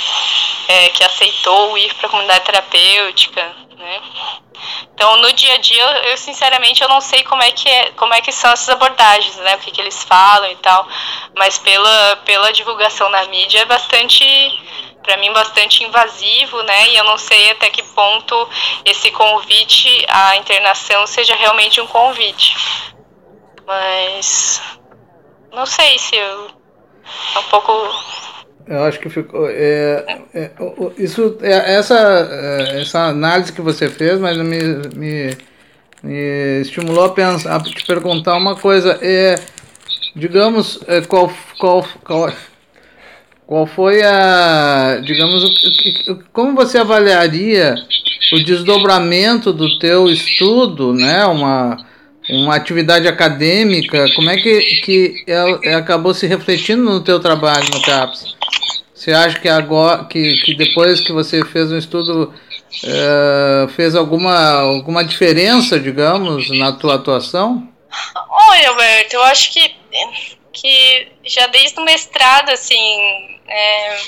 é, 0.68 0.90
que 0.90 1.04
aceitou 1.04 1.78
ir 1.78 1.94
para 1.96 2.08
a 2.08 2.10
comunidade 2.10 2.46
terapêutica, 2.46 3.56
né? 3.80 4.02
Então, 4.94 5.18
no 5.18 5.32
dia 5.32 5.56
a 5.56 5.58
dia, 5.58 5.82
eu, 5.82 6.12
eu, 6.12 6.18
sinceramente 6.18 6.84
eu 6.84 6.90
não 6.90 7.00
sei 7.00 7.24
como 7.24 7.42
é 7.42 7.52
que 7.52 7.68
é, 7.70 7.92
como 7.92 8.14
é 8.14 8.22
que 8.22 8.32
são 8.32 8.52
essas 8.52 8.68
abordagens, 8.70 9.38
né? 9.38 9.56
O 9.56 9.60
que, 9.60 9.72
que 9.72 9.82
eles 9.82 10.04
falam 10.04 10.52
e 10.52 10.56
tal, 10.58 10.86
mas 11.36 11.58
pela 11.58 12.18
pela 12.18 12.52
divulgação 12.52 13.10
na 13.10 13.24
mídia 13.26 13.60
é 13.60 13.66
bastante 13.66 14.24
para 15.02 15.16
mim 15.18 15.32
bastante 15.32 15.84
invasivo, 15.84 16.62
né? 16.64 16.90
E 16.90 16.98
eu 16.98 17.06
não 17.06 17.18
sei 17.18 17.52
até 17.52 17.70
que 17.70 17.82
ponto 17.82 18.50
esse 18.84 19.10
convite 19.12 20.06
à 20.10 20.36
internação 20.36 21.08
seja 21.08 21.36
realmente 21.36 21.80
um 21.80 21.88
convite. 21.88 22.56
Mas 23.66 24.62
não 25.54 25.66
sei 25.66 25.98
se 25.98 26.18
eu 26.18 26.52
é 27.36 27.40
um 27.40 27.44
pouco 27.44 27.72
eu 28.70 28.84
acho 28.84 29.00
que 29.00 29.10
ficou. 29.10 29.50
É, 29.50 30.06
é, 30.32 30.52
isso, 31.00 31.38
é, 31.42 31.74
essa, 31.74 32.30
é, 32.32 32.82
essa 32.82 33.08
análise 33.08 33.52
que 33.52 33.62
você 33.62 33.90
fez, 33.90 34.20
mas 34.20 34.38
me, 34.38 34.60
me, 34.96 35.38
me 36.04 36.62
estimulou 36.62 37.06
a 37.06 37.10
pensar, 37.10 37.56
a 37.56 37.60
te 37.60 37.84
perguntar 37.84 38.38
uma 38.38 38.56
coisa. 38.56 39.00
É, 39.02 39.36
digamos, 40.16 40.80
é, 40.88 41.02
qual, 41.02 41.34
qual, 41.58 41.84
qual, 42.04 42.32
qual 43.48 43.66
foi 43.66 44.04
a. 44.04 45.02
Digamos, 45.04 45.50
como 46.32 46.54
você 46.54 46.78
avaliaria 46.78 47.74
o 48.32 48.44
desdobramento 48.44 49.52
do 49.52 49.80
teu 49.80 50.08
estudo, 50.08 50.94
né? 50.94 51.26
Uma, 51.26 51.76
uma 52.30 52.56
atividade 52.56 53.08
acadêmica, 53.08 54.06
como 54.16 54.30
é 54.30 54.38
que, 54.38 54.60
que 54.84 55.24
ela, 55.26 55.60
acabou 55.76 56.14
se 56.14 56.28
refletindo 56.28 56.84
no 56.84 57.02
teu 57.02 57.20
trabalho 57.20 57.66
no 57.74 57.82
CAPS? 57.82 58.38
Você 59.00 59.14
acha 59.14 59.40
que 59.40 59.48
agora, 59.48 60.04
que, 60.04 60.42
que 60.42 60.54
depois 60.56 61.00
que 61.00 61.14
você 61.14 61.42
fez 61.46 61.72
um 61.72 61.78
estudo, 61.78 62.34
é, 62.84 63.68
fez 63.70 63.96
alguma, 63.96 64.60
alguma 64.60 65.06
diferença, 65.06 65.80
digamos, 65.80 66.50
na 66.60 66.74
tua 66.74 66.96
atuação? 66.96 67.66
Olha, 68.30 68.70
Alberto, 68.72 69.16
eu 69.16 69.24
acho 69.24 69.54
que, 69.54 69.74
que 70.52 71.08
já 71.24 71.48
desde 71.48 71.80
o 71.80 71.86
mestrado, 71.86 72.50
assim, 72.50 73.40
é, 73.48 74.00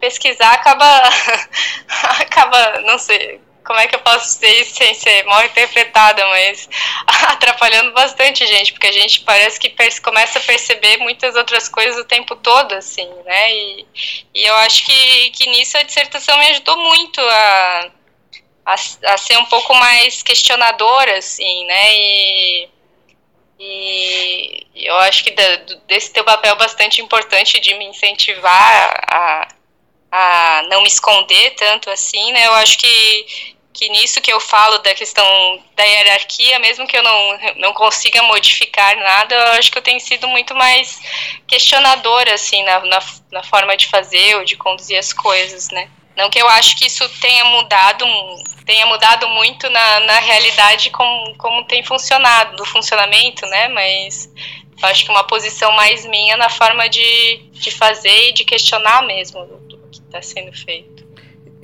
pesquisar 0.00 0.54
acaba, 0.54 0.86
acaba, 2.18 2.80
não 2.80 2.98
sei, 2.98 3.42
como 3.64 3.80
é 3.80 3.88
que 3.88 3.96
eu 3.96 4.00
posso 4.00 4.34
dizer 4.34 4.60
isso 4.60 4.76
sem 4.76 4.92
ser 4.94 5.24
mal 5.24 5.42
interpretada, 5.44 6.24
mas 6.26 6.68
atrapalhando 7.06 7.92
bastante 7.92 8.46
gente, 8.46 8.72
porque 8.72 8.86
a 8.86 8.92
gente 8.92 9.20
parece 9.20 9.58
que 9.58 9.74
começa 10.02 10.38
a 10.38 10.42
perceber 10.42 10.98
muitas 10.98 11.34
outras 11.34 11.68
coisas 11.68 11.98
o 11.98 12.04
tempo 12.04 12.36
todo, 12.36 12.74
assim, 12.74 13.08
né? 13.24 13.54
E, 13.54 13.86
e 14.34 14.44
eu 14.44 14.54
acho 14.56 14.84
que, 14.84 15.30
que 15.30 15.48
nisso 15.48 15.78
a 15.78 15.82
dissertação 15.82 16.38
me 16.38 16.46
ajudou 16.48 16.76
muito 16.76 17.20
a, 17.20 17.90
a, 18.66 18.74
a 18.74 19.16
ser 19.16 19.38
um 19.38 19.46
pouco 19.46 19.74
mais 19.74 20.22
questionadora, 20.22 21.16
assim, 21.16 21.64
né? 21.64 21.96
E, 21.98 22.68
e 23.58 24.66
eu 24.74 24.96
acho 24.98 25.24
que 25.24 25.30
da, 25.30 25.56
desse 25.86 26.12
teu 26.12 26.24
papel 26.24 26.54
bastante 26.56 27.00
importante 27.00 27.58
de 27.60 27.74
me 27.74 27.86
incentivar 27.86 29.00
a, 29.10 29.48
a 30.12 30.62
não 30.68 30.82
me 30.82 30.88
esconder 30.88 31.54
tanto 31.54 31.88
assim, 31.88 32.32
né? 32.32 32.46
Eu 32.46 32.54
acho 32.54 32.78
que 32.78 33.53
que 33.74 33.88
nisso 33.88 34.20
que 34.20 34.32
eu 34.32 34.38
falo 34.38 34.78
da 34.78 34.94
questão 34.94 35.24
da 35.74 35.82
hierarquia, 35.82 36.60
mesmo 36.60 36.86
que 36.86 36.96
eu 36.96 37.02
não, 37.02 37.38
não 37.56 37.72
consiga 37.72 38.22
modificar 38.22 38.96
nada, 38.96 39.34
eu 39.34 39.52
acho 39.54 39.72
que 39.72 39.76
eu 39.76 39.82
tenho 39.82 39.98
sido 39.98 40.28
muito 40.28 40.54
mais 40.54 41.00
questionadora, 41.44 42.34
assim, 42.34 42.62
na, 42.62 42.80
na, 42.86 43.02
na 43.32 43.42
forma 43.42 43.76
de 43.76 43.88
fazer 43.88 44.36
ou 44.36 44.44
de 44.44 44.56
conduzir 44.56 44.96
as 44.96 45.12
coisas, 45.12 45.68
né? 45.70 45.90
Não 46.16 46.30
que 46.30 46.40
eu 46.40 46.48
acho 46.48 46.76
que 46.78 46.86
isso 46.86 47.08
tenha 47.20 47.44
mudado, 47.46 48.04
tenha 48.64 48.86
mudado 48.86 49.28
muito 49.30 49.68
na, 49.68 50.00
na 50.00 50.20
realidade 50.20 50.90
como, 50.90 51.36
como 51.36 51.64
tem 51.64 51.82
funcionado, 51.82 52.56
do 52.56 52.64
funcionamento, 52.64 53.44
né? 53.46 53.66
Mas 53.66 54.30
eu 54.80 54.88
acho 54.88 55.04
que 55.04 55.10
uma 55.10 55.24
posição 55.24 55.72
mais 55.72 56.06
minha 56.06 56.36
na 56.36 56.48
forma 56.48 56.88
de, 56.88 57.38
de 57.50 57.72
fazer 57.72 58.28
e 58.28 58.32
de 58.32 58.44
questionar 58.44 59.02
mesmo 59.02 59.44
do 59.44 59.58
que 59.90 59.98
está 59.98 60.22
sendo 60.22 60.52
feito. 60.52 61.03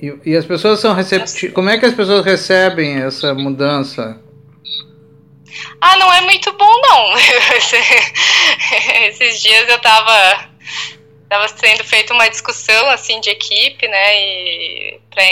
E, 0.01 0.13
e 0.25 0.35
as 0.35 0.45
pessoas 0.45 0.79
são 0.79 0.93
receptivas. 0.93 1.53
Como 1.53 1.69
é 1.69 1.77
que 1.77 1.85
as 1.85 1.93
pessoas 1.93 2.25
recebem 2.25 2.97
essa 3.03 3.33
mudança? 3.33 4.19
Ah, 5.79 5.97
não 5.97 6.11
é 6.13 6.21
muito 6.21 6.51
bom, 6.53 6.81
não. 6.81 7.13
Esses 9.07 9.41
dias 9.41 9.69
eu 9.69 9.79
tava 9.79 10.49
estava 11.31 11.47
sendo 11.47 11.83
feita 11.85 12.13
uma 12.13 12.29
discussão 12.29 12.89
assim 12.89 13.21
de 13.21 13.29
equipe, 13.29 13.87
né, 13.87 14.21
e 14.21 14.99
pra, 15.09 15.23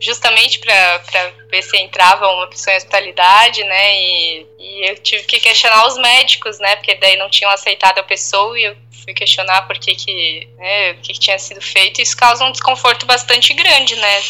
justamente 0.00 0.58
para 0.58 1.32
ver 1.48 1.62
se 1.62 1.76
entrava 1.76 2.26
uma 2.28 2.48
pessoa 2.48 2.74
em 2.74 2.76
hospitalidade, 2.78 3.62
né, 3.62 4.00
e, 4.00 4.46
e, 4.58 4.90
eu 4.90 4.98
tive 4.98 5.22
que 5.22 5.38
questionar 5.38 5.86
os 5.86 5.96
médicos, 5.96 6.58
né, 6.58 6.74
porque 6.76 6.96
daí 6.96 7.16
não 7.16 7.30
tinham 7.30 7.52
aceitado 7.52 8.00
a 8.00 8.02
pessoa 8.02 8.58
e 8.58 8.64
eu 8.64 8.76
fui 9.04 9.14
questionar 9.14 9.62
por 9.62 9.78
que 9.78 9.94
que, 9.94 10.48
né, 10.58 10.90
o 10.92 10.94
que, 10.96 11.12
que 11.12 11.20
tinha 11.20 11.38
sido 11.38 11.60
feito. 11.60 12.02
Isso 12.02 12.16
causa 12.16 12.44
um 12.44 12.50
desconforto 12.50 13.06
bastante 13.06 13.54
grande, 13.54 13.94
né, 13.94 14.22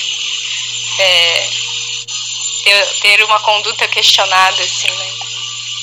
é, 1.00 1.46
ter, 2.64 2.86
ter 3.00 3.24
uma 3.24 3.40
conduta 3.40 3.88
questionada, 3.88 4.62
assim, 4.62 4.90
né. 4.90 5.33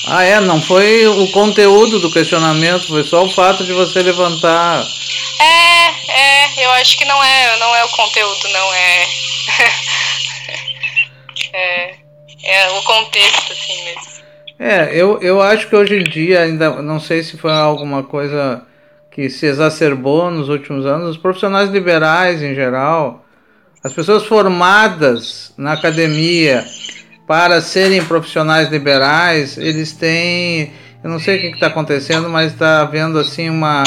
Ah, 0.07 0.23
é? 0.23 0.39
Não 0.39 0.61
foi 0.61 1.07
o 1.07 1.31
conteúdo 1.31 1.99
do 1.99 2.11
questionamento, 2.11 2.87
foi 2.87 3.03
só 3.03 3.23
o 3.23 3.29
fato 3.29 3.63
de 3.63 3.71
você 3.71 4.01
levantar. 4.01 4.83
É, 5.39 5.87
é, 6.11 6.65
eu 6.65 6.71
acho 6.71 6.97
que 6.97 7.05
não 7.05 7.23
é, 7.23 7.57
não 7.59 7.75
é 7.75 7.83
o 7.85 7.89
conteúdo, 7.89 8.49
não 8.49 8.73
é. 8.73 9.07
é, 11.53 11.95
é 12.43 12.69
o 12.71 12.81
contexto, 12.81 13.53
assim 13.53 13.83
mesmo. 13.83 14.21
É, 14.57 14.91
eu, 14.93 15.19
eu 15.21 15.41
acho 15.41 15.67
que 15.67 15.75
hoje 15.75 15.95
em 15.95 16.03
dia, 16.03 16.41
ainda 16.41 16.81
não 16.81 16.99
sei 16.99 17.23
se 17.23 17.37
foi 17.37 17.51
alguma 17.51 18.03
coisa 18.03 18.63
que 19.09 19.29
se 19.29 19.45
exacerbou 19.45 20.31
nos 20.31 20.49
últimos 20.49 20.85
anos, 20.85 21.09
os 21.09 21.17
profissionais 21.17 21.69
liberais 21.69 22.41
em 22.41 22.55
geral, 22.55 23.25
as 23.83 23.91
pessoas 23.91 24.23
formadas 24.23 25.51
na 25.57 25.73
academia 25.73 26.63
para 27.28 27.61
serem 27.61 28.03
profissionais 28.03 28.69
liberais, 28.69 29.57
eles 29.57 29.93
têm. 29.93 30.72
Eu 31.03 31.09
não 31.09 31.19
sei 31.19 31.38
o 31.38 31.41
que 31.41 31.47
está 31.55 31.67
acontecendo, 31.67 32.30
mas 32.30 32.51
está 32.51 32.82
havendo 32.82 33.17
assim 33.17 33.49
uma, 33.49 33.84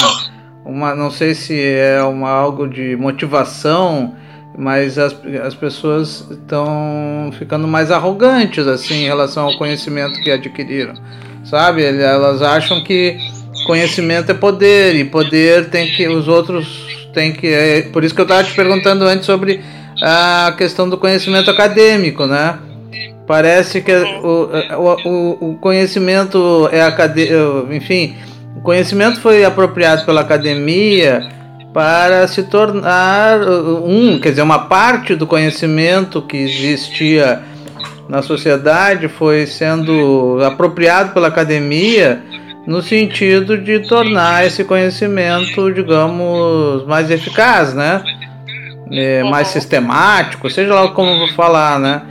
uma. 0.65 0.95
Não 0.95 1.11
sei 1.11 1.35
se 1.35 1.61
é 1.61 2.03
uma, 2.03 2.31
algo 2.31 2.67
de 2.67 2.97
motivação, 2.97 4.15
mas 4.57 4.99
as, 4.99 5.15
as 5.45 5.55
pessoas 5.55 6.27
estão 6.31 7.31
ficando 7.39 7.69
mais 7.69 7.91
arrogantes 7.91 8.67
assim 8.67 9.03
em 9.03 9.07
relação 9.07 9.47
ao 9.47 9.59
conhecimento 9.59 10.21
que 10.23 10.31
adquiriram. 10.31 10.95
Sabe? 11.45 11.85
Elas 11.85 12.41
acham 12.41 12.83
que 12.83 13.19
conhecimento 13.67 14.31
é 14.31 14.35
poder 14.35 14.95
e 14.97 15.05
poder 15.05 15.71
tem 15.71 15.87
que. 15.89 16.09
Os 16.09 16.29
outros 16.29 17.09
têm 17.13 17.33
que. 17.33 17.49
É, 17.49 17.83
por 17.83 18.05
isso 18.05 18.15
que 18.15 18.21
eu 18.21 18.25
estava 18.25 18.45
te 18.45 18.55
perguntando 18.55 19.05
antes 19.05 19.27
sobre 19.27 19.61
a 20.03 20.55
questão 20.57 20.89
do 20.89 20.99
conhecimento 20.99 21.51
acadêmico, 21.51 22.27
né? 22.27 22.59
Parece 23.27 23.81
que 23.81 23.93
o, 23.93 24.51
o, 25.05 25.51
o 25.51 25.55
conhecimento 25.57 26.69
é 26.71 26.83
acadêmico, 26.83 27.73
enfim, 27.73 28.17
o 28.57 28.61
conhecimento 28.61 29.21
foi 29.21 29.45
apropriado 29.45 30.05
pela 30.05 30.21
academia 30.21 31.27
para 31.73 32.29
se 32.29 32.45
tornar 32.45 33.41
um, 33.41 34.21
quer 34.21 34.31
dizer, 34.31 34.43
uma 34.43 34.67
parte 34.67 35.17
do 35.17 35.27
conhecimento 35.27 36.23
que 36.23 36.37
existia 36.37 37.43
na 38.09 38.23
sociedade 38.23 39.09
foi 39.09 39.47
sendo 39.47 40.39
apropriado 40.45 41.13
pela 41.13 41.29
academia 41.29 42.23
no 42.67 42.83
sentido 42.83 43.59
de 43.59 43.81
tornar 43.81 44.47
esse 44.47 44.65
conhecimento, 44.65 45.73
digamos, 45.73 46.87
mais 46.87 47.11
eficaz, 47.11 47.75
né? 47.75 48.03
É, 48.91 49.23
mais 49.25 49.49
sistemático, 49.49 50.49
seja 50.51 50.75
lá 50.75 50.89
como 50.89 51.19
vou 51.19 51.29
falar, 51.29 51.81
né? 51.81 52.03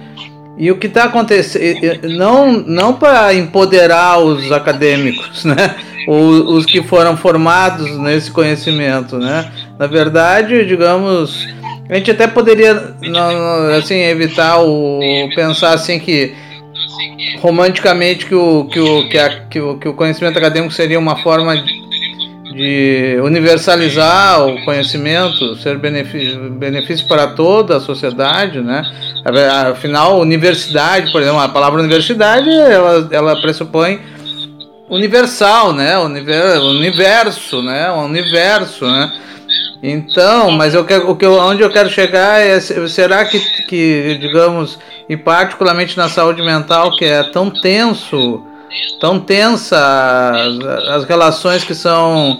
E 0.57 0.71
o 0.71 0.77
que 0.77 0.87
está 0.87 1.05
acontecendo, 1.05 2.07
não, 2.09 2.51
não 2.51 2.93
para 2.93 3.33
empoderar 3.33 4.19
os 4.19 4.51
acadêmicos, 4.51 5.43
né? 5.45 5.75
Ou 6.07 6.55
os 6.55 6.65
que 6.65 6.83
foram 6.83 7.17
formados 7.17 7.97
nesse 7.97 8.29
conhecimento, 8.29 9.17
né? 9.17 9.51
Na 9.79 9.87
verdade, 9.87 10.65
digamos, 10.65 11.47
a 11.89 11.95
gente 11.95 12.11
até 12.11 12.27
poderia, 12.27 12.95
assim, 13.77 13.95
evitar 13.95 14.61
o 14.61 14.99
pensar 15.35 15.73
assim 15.73 15.99
que 15.99 16.35
romanticamente 17.39 18.25
que 18.25 18.35
o, 18.35 18.65
que 18.65 18.79
o, 18.79 19.09
que, 19.09 19.17
a, 19.17 19.29
que 19.47 19.59
o, 19.59 19.77
que 19.77 19.87
o 19.87 19.93
conhecimento 19.93 20.37
acadêmico 20.37 20.73
seria 20.73 20.97
uma 20.99 21.17
forma 21.17 21.55
de 22.53 23.19
universalizar 23.23 24.45
o 24.45 24.63
conhecimento, 24.63 25.55
ser 25.55 25.77
benefício, 25.77 26.51
benefício 26.51 27.07
para 27.07 27.27
toda 27.27 27.77
a 27.77 27.79
sociedade, 27.79 28.61
né? 28.61 28.83
Afinal, 29.71 30.19
universidade, 30.19 31.11
por 31.11 31.21
exemplo, 31.21 31.39
a 31.39 31.49
palavra 31.49 31.79
universidade, 31.81 32.49
ela, 32.49 33.07
ela 33.11 33.41
pressupõe 33.41 33.99
universal, 34.89 35.73
né? 35.73 35.97
Universo, 35.97 37.61
né? 37.63 37.91
O 37.91 38.03
universo, 38.03 38.85
né? 38.85 39.11
Então, 39.81 40.51
mas 40.51 40.73
eu 40.73 40.85
quero, 40.85 41.09
o 41.09 41.15
que 41.15 41.25
eu, 41.25 41.33
onde 41.33 41.61
eu 41.61 41.69
quero 41.69 41.89
chegar 41.89 42.39
é 42.39 42.59
será 42.59 43.25
que, 43.25 43.39
que 43.67 44.17
digamos, 44.21 44.79
e 45.09 45.17
particularmente 45.17 45.97
na 45.97 46.07
saúde 46.07 46.41
mental 46.41 46.95
que 46.95 47.03
é 47.03 47.21
tão 47.23 47.49
tenso 47.49 48.41
tão 48.99 49.19
tensa 49.19 49.77
as, 50.89 51.03
relações 51.05 51.63
que 51.63 51.75
são 51.75 52.37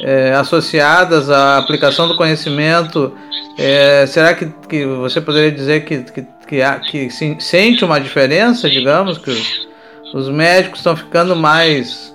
é, 0.00 0.32
associadas 0.32 1.30
à 1.30 1.58
aplicação 1.58 2.08
do 2.08 2.16
conhecimento. 2.16 3.12
É, 3.58 4.06
será 4.06 4.34
que, 4.34 4.46
que 4.68 4.86
você 4.86 5.20
poderia 5.20 5.50
dizer 5.50 5.84
que, 5.84 5.98
que, 6.04 6.26
que, 6.46 6.62
há, 6.62 6.78
que 6.78 7.08
sente 7.40 7.84
uma 7.84 8.00
diferença, 8.00 8.70
digamos, 8.70 9.18
que 9.18 9.30
os, 9.30 9.68
os 10.14 10.28
médicos 10.28 10.78
estão 10.78 10.96
ficando 10.96 11.34
mais, 11.34 12.14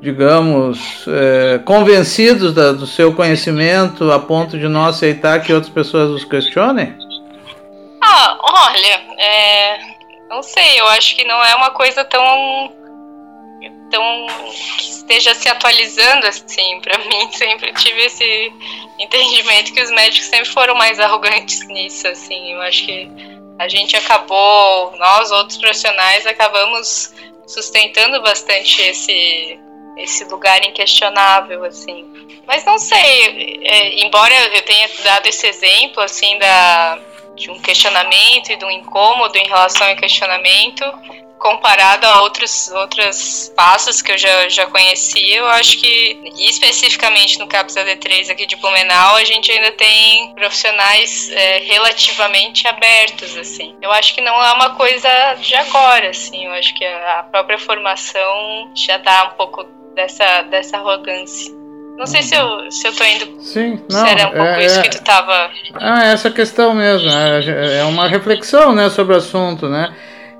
digamos, 0.00 1.04
é, 1.06 1.58
convencidos 1.58 2.54
da, 2.54 2.72
do 2.72 2.86
seu 2.86 3.12
conhecimento 3.12 4.10
a 4.10 4.18
ponto 4.18 4.58
de 4.58 4.68
não 4.68 4.86
aceitar 4.86 5.40
que 5.40 5.52
outras 5.52 5.72
pessoas 5.72 6.10
os 6.10 6.24
questionem? 6.24 6.94
Ah, 8.02 8.36
olha, 8.40 9.00
é, 9.18 9.93
não 10.34 10.42
sei, 10.42 10.80
eu 10.80 10.86
acho 10.88 11.14
que 11.16 11.24
não 11.24 11.42
é 11.44 11.54
uma 11.54 11.70
coisa 11.70 12.04
tão 12.04 12.72
tão 13.90 14.26
que 14.78 14.90
esteja 14.90 15.34
se 15.34 15.48
atualizando 15.48 16.26
assim. 16.26 16.80
Para 16.80 16.98
mim, 16.98 17.30
sempre 17.32 17.72
tive 17.74 18.02
esse 18.04 18.52
entendimento 18.98 19.72
que 19.72 19.80
os 19.80 19.90
médicos 19.90 20.28
sempre 20.28 20.48
foram 20.48 20.74
mais 20.74 20.98
arrogantes 20.98 21.66
nisso, 21.68 22.08
assim. 22.08 22.52
Eu 22.52 22.62
acho 22.62 22.84
que 22.84 23.08
a 23.58 23.68
gente 23.68 23.96
acabou, 23.96 24.96
nós 24.96 25.30
outros 25.30 25.58
profissionais 25.58 26.26
acabamos 26.26 27.14
sustentando 27.46 28.20
bastante 28.22 28.82
esse 28.82 29.60
esse 29.96 30.24
lugar 30.24 30.60
inquestionável, 30.64 31.64
assim. 31.64 32.04
Mas 32.48 32.64
não 32.64 32.78
sei, 32.78 33.60
é, 33.62 34.04
embora 34.04 34.34
eu 34.52 34.62
tenha 34.62 34.90
dado 35.04 35.28
esse 35.28 35.46
exemplo, 35.46 36.02
assim, 36.02 36.36
da 36.38 36.98
de 37.36 37.50
um 37.50 37.58
questionamento 37.58 38.50
e 38.50 38.56
de 38.56 38.64
um 38.64 38.70
incômodo 38.70 39.36
em 39.36 39.46
relação 39.46 39.88
ao 39.88 39.96
questionamento, 39.96 40.84
comparado 41.44 42.06
a 42.06 42.22
outros, 42.22 42.68
outros 42.68 43.52
passos 43.54 44.00
que 44.00 44.12
eu 44.12 44.16
já, 44.16 44.48
já 44.48 44.66
conhecia, 44.66 45.36
eu 45.36 45.46
acho 45.46 45.78
que, 45.78 46.32
especificamente 46.38 47.38
no 47.38 47.46
CAPS 47.46 47.74
AD3 47.74 48.30
aqui 48.30 48.46
de 48.46 48.56
Blumenau, 48.56 49.16
a 49.16 49.24
gente 49.24 49.52
ainda 49.52 49.70
tem 49.72 50.34
profissionais 50.34 51.30
é, 51.30 51.58
relativamente 51.58 52.66
abertos, 52.66 53.36
assim. 53.36 53.76
Eu 53.82 53.92
acho 53.92 54.14
que 54.14 54.22
não 54.22 54.42
é 54.42 54.52
uma 54.54 54.74
coisa 54.74 55.34
de 55.34 55.54
agora, 55.54 56.08
assim, 56.08 56.46
eu 56.46 56.52
acho 56.52 56.74
que 56.74 56.84
a 56.84 57.26
própria 57.30 57.58
formação 57.58 58.72
já 58.74 58.96
dá 58.96 59.24
um 59.24 59.36
pouco 59.36 59.64
dessa, 59.94 60.42
dessa 60.44 60.78
arrogância. 60.78 61.63
Não 61.96 62.06
sei 62.06 62.22
se 62.22 62.34
eu, 62.34 62.70
se 62.70 62.86
eu 62.88 62.92
tô 62.94 63.04
indo. 63.04 63.40
Sim, 63.40 63.80
não. 63.90 64.04
Se 64.04 64.12
era 64.12 64.28
um 64.28 64.32
pouco 64.32 64.46
é, 64.46 64.66
isso 64.66 64.82
que 64.82 64.90
tu 64.90 65.04
tava. 65.04 65.50
Ah, 65.74 66.06
essa 66.06 66.30
questão 66.30 66.74
mesmo. 66.74 67.08
É, 67.08 67.78
é 67.78 67.84
uma 67.84 68.08
reflexão 68.08 68.74
né, 68.74 68.90
sobre 68.90 69.14
o 69.14 69.18
assunto, 69.18 69.68
né? 69.68 69.94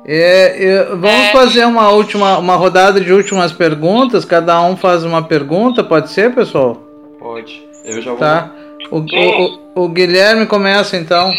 É, 0.07 0.65
é, 0.67 0.85
vamos 0.85 1.29
é. 1.29 1.33
fazer 1.33 1.65
uma 1.65 1.91
última, 1.91 2.39
uma 2.39 2.57
rodada 2.57 3.01
de 3.01 3.13
últimas 3.13 3.53
perguntas. 3.53 4.25
Cada 4.25 4.61
um 4.63 4.77
faz 4.77 5.05
uma 5.05 5.23
pergunta, 5.23 5.85
pode 5.85 6.11
ser, 6.11 6.35
pessoal? 6.35 6.75
Pode. 7.19 7.63
Eu 7.85 8.03
já 8.03 8.11
vou. 8.11 8.19
Tá. 8.19 8.51
O, 8.91 8.99
o, 8.99 9.61
o, 9.75 9.85
o 9.85 9.89
Guilherme 9.89 10.47
começa 10.47 10.97
então. 10.97 11.33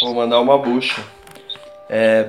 Vou 0.00 0.14
mandar 0.14 0.40
uma 0.40 0.56
bucha. 0.56 1.02
É, 1.90 2.28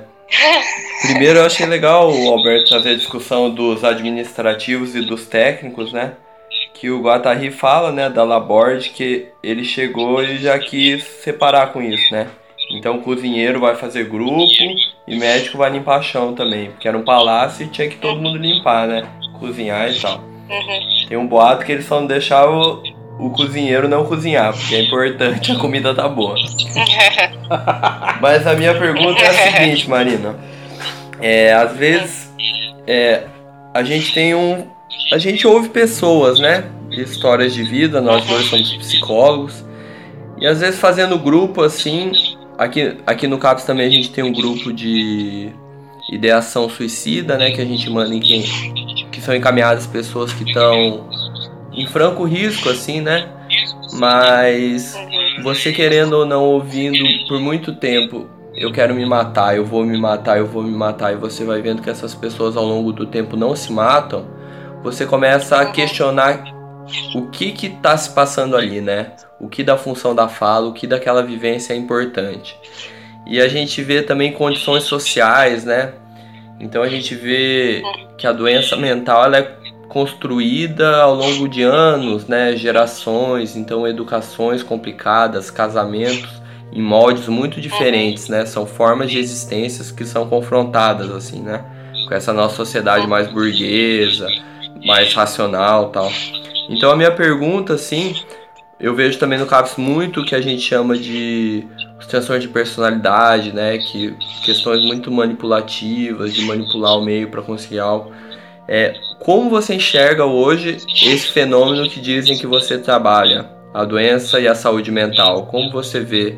primeiro 1.01 1.39
eu 1.39 1.45
achei 1.45 1.65
legal 1.65 2.11
o 2.11 2.29
Alberto 2.29 2.69
fazer 2.69 2.91
a 2.91 2.95
discussão 2.95 3.49
dos 3.49 3.83
administrativos 3.83 4.95
e 4.95 5.01
dos 5.01 5.25
técnicos, 5.25 5.91
né? 5.91 6.13
Que 6.79 6.89
o 6.89 7.01
Guattari 7.01 7.51
fala, 7.51 7.91
né, 7.91 8.09
da 8.09 8.23
Laborde, 8.23 8.91
que 8.91 9.27
ele 9.43 9.65
chegou 9.65 10.23
e 10.23 10.37
já 10.37 10.57
quis 10.57 11.03
separar 11.03 11.73
com 11.73 11.81
isso, 11.81 12.13
né? 12.13 12.27
Então 12.71 12.95
o 12.95 13.01
cozinheiro 13.01 13.59
vai 13.59 13.75
fazer 13.75 14.05
grupo 14.05 14.45
e 15.05 15.17
médico 15.17 15.57
vai 15.57 15.71
limpar 15.71 16.01
chão 16.01 16.33
também, 16.33 16.71
porque 16.71 16.87
era 16.87 16.97
um 16.97 17.03
palácio 17.03 17.65
e 17.65 17.69
tinha 17.69 17.89
que 17.89 17.97
todo 17.97 18.21
mundo 18.21 18.37
limpar, 18.37 18.87
né? 18.87 19.05
Cozinhar 19.37 19.91
e 19.91 19.99
tal. 19.99 20.19
Uhum. 20.19 21.07
Tem 21.09 21.17
um 21.17 21.27
boato 21.27 21.65
que 21.65 21.71
eles 21.73 21.85
só 21.85 21.99
não 21.99 22.07
deixavam 22.07 22.81
o, 23.19 23.25
o 23.25 23.29
cozinheiro 23.31 23.89
não 23.89 24.05
cozinhar, 24.05 24.53
porque 24.53 24.75
é 24.75 24.83
importante, 24.83 25.51
a 25.51 25.55
comida 25.55 25.93
tá 25.93 26.07
boa. 26.07 26.35
Mas 28.21 28.47
a 28.47 28.53
minha 28.53 28.73
pergunta 28.73 29.19
é 29.21 29.27
a 29.27 29.33
seguinte, 29.33 29.89
Marina. 29.89 30.37
É, 31.19 31.51
às 31.51 31.75
vezes 31.75 32.33
é, 32.87 33.23
a 33.73 33.83
gente 33.83 34.13
tem 34.13 34.33
um, 34.33 34.65
a 35.11 35.17
gente 35.17 35.47
ouve 35.47 35.69
pessoas, 35.69 36.39
né, 36.39 36.69
histórias 36.91 37.53
de 37.53 37.63
vida, 37.63 38.01
nós 38.01 38.25
dois 38.25 38.45
somos 38.45 38.73
psicólogos. 38.73 39.63
E 40.39 40.47
às 40.47 40.61
vezes 40.61 40.79
fazendo 40.79 41.17
grupo 41.19 41.61
assim, 41.61 42.11
aqui, 42.57 42.97
aqui 43.05 43.27
no 43.27 43.37
CAPS 43.37 43.65
também 43.65 43.87
a 43.87 43.91
gente 43.91 44.11
tem 44.11 44.23
um 44.23 44.31
grupo 44.31 44.71
de 44.71 45.51
ideação 46.11 46.69
suicida, 46.69 47.37
né, 47.37 47.51
que 47.51 47.61
a 47.61 47.65
gente 47.65 47.89
manda 47.89 48.13
em 48.13 48.19
quem 48.19 48.43
que 49.11 49.21
são 49.21 49.35
encaminhadas 49.35 49.85
pessoas 49.85 50.31
que 50.33 50.43
estão 50.43 51.09
em 51.73 51.85
franco 51.87 52.23
risco 52.23 52.69
assim, 52.69 53.01
né? 53.01 53.27
Mas 53.93 54.95
você 55.43 55.71
querendo 55.71 56.13
ou 56.13 56.25
não 56.25 56.43
ouvindo 56.43 57.03
por 57.27 57.39
muito 57.39 57.73
tempo, 57.75 58.27
eu 58.55 58.71
quero 58.71 58.93
me 58.93 59.05
matar, 59.05 59.55
eu 59.55 59.65
vou 59.65 59.85
me 59.85 59.97
matar, 59.97 60.37
eu 60.37 60.45
vou 60.45 60.63
me 60.63 60.71
matar, 60.71 61.13
e 61.13 61.15
você 61.15 61.43
vai 61.43 61.61
vendo 61.61 61.81
que 61.81 61.89
essas 61.89 62.13
pessoas 62.13 62.57
ao 62.57 62.65
longo 62.65 62.91
do 62.91 63.05
tempo 63.05 63.37
não 63.37 63.55
se 63.55 63.71
matam, 63.71 64.25
você 64.83 65.05
começa 65.05 65.59
a 65.59 65.65
questionar 65.67 66.43
o 67.13 67.27
que 67.27 67.51
que 67.51 67.69
tá 67.69 67.95
se 67.97 68.09
passando 68.11 68.55
ali, 68.55 68.81
né? 68.81 69.11
O 69.39 69.47
que 69.47 69.63
da 69.63 69.77
função 69.77 70.15
da 70.15 70.27
fala, 70.27 70.67
o 70.67 70.73
que 70.73 70.87
daquela 70.87 71.23
vivência 71.23 71.73
é 71.73 71.75
importante. 71.75 72.57
E 73.25 73.39
a 73.39 73.47
gente 73.47 73.81
vê 73.83 74.01
também 74.01 74.31
condições 74.31 74.83
sociais, 74.83 75.63
né? 75.63 75.93
Então 76.59 76.81
a 76.81 76.89
gente 76.89 77.15
vê 77.15 77.81
que 78.17 78.27
a 78.27 78.33
doença 78.33 78.75
mental 78.75 79.25
ela 79.25 79.37
é 79.37 79.55
construída 79.87 81.01
ao 81.01 81.15
longo 81.15 81.47
de 81.47 81.63
anos, 81.63 82.27
né? 82.27 82.55
Gerações, 82.55 83.55
então 83.55 83.87
educações 83.87 84.63
complicadas, 84.63 85.49
casamentos 85.49 86.39
em 86.71 86.81
moldes 86.81 87.27
muito 87.27 87.59
diferentes, 87.59 88.27
né? 88.27 88.45
São 88.45 88.65
formas 88.65 89.09
de 89.09 89.17
existências 89.17 89.91
que 89.91 90.05
são 90.05 90.27
confrontadas 90.27 91.09
assim, 91.11 91.41
né? 91.41 91.63
Com 92.07 92.13
essa 92.13 92.33
nossa 92.33 92.55
sociedade 92.55 93.07
mais 93.07 93.27
burguesa, 93.27 94.27
mais 94.85 95.13
racional, 95.13 95.89
tal. 95.89 96.11
Então 96.69 96.91
a 96.91 96.95
minha 96.95 97.11
pergunta, 97.11 97.73
assim, 97.73 98.15
eu 98.79 98.95
vejo 98.95 99.19
também 99.19 99.37
no 99.37 99.45
CAPS 99.45 99.75
muito 99.77 100.21
o 100.21 100.25
que 100.25 100.35
a 100.35 100.41
gente 100.41 100.61
chama 100.61 100.97
de 100.97 101.67
transtorno 102.09 102.41
de 102.41 102.47
personalidade, 102.47 103.53
né? 103.53 103.77
Que 103.77 104.15
questões 104.43 104.83
muito 104.83 105.11
manipulativas, 105.11 106.33
de 106.33 106.41
manipular 106.43 106.97
o 106.97 107.01
meio 107.01 107.29
para 107.29 107.41
conseguir 107.41 107.79
algo. 107.79 108.11
É, 108.67 108.93
como 109.19 109.49
você 109.49 109.75
enxerga 109.75 110.25
hoje 110.25 110.77
esse 111.05 111.31
fenômeno 111.31 111.89
que 111.89 111.99
dizem 111.99 112.37
que 112.37 112.47
você 112.47 112.77
trabalha, 112.77 113.49
a 113.73 113.85
doença 113.85 114.39
e 114.39 114.47
a 114.47 114.55
saúde 114.55 114.91
mental? 114.91 115.45
Como 115.47 115.71
você 115.71 115.99
vê 115.99 116.35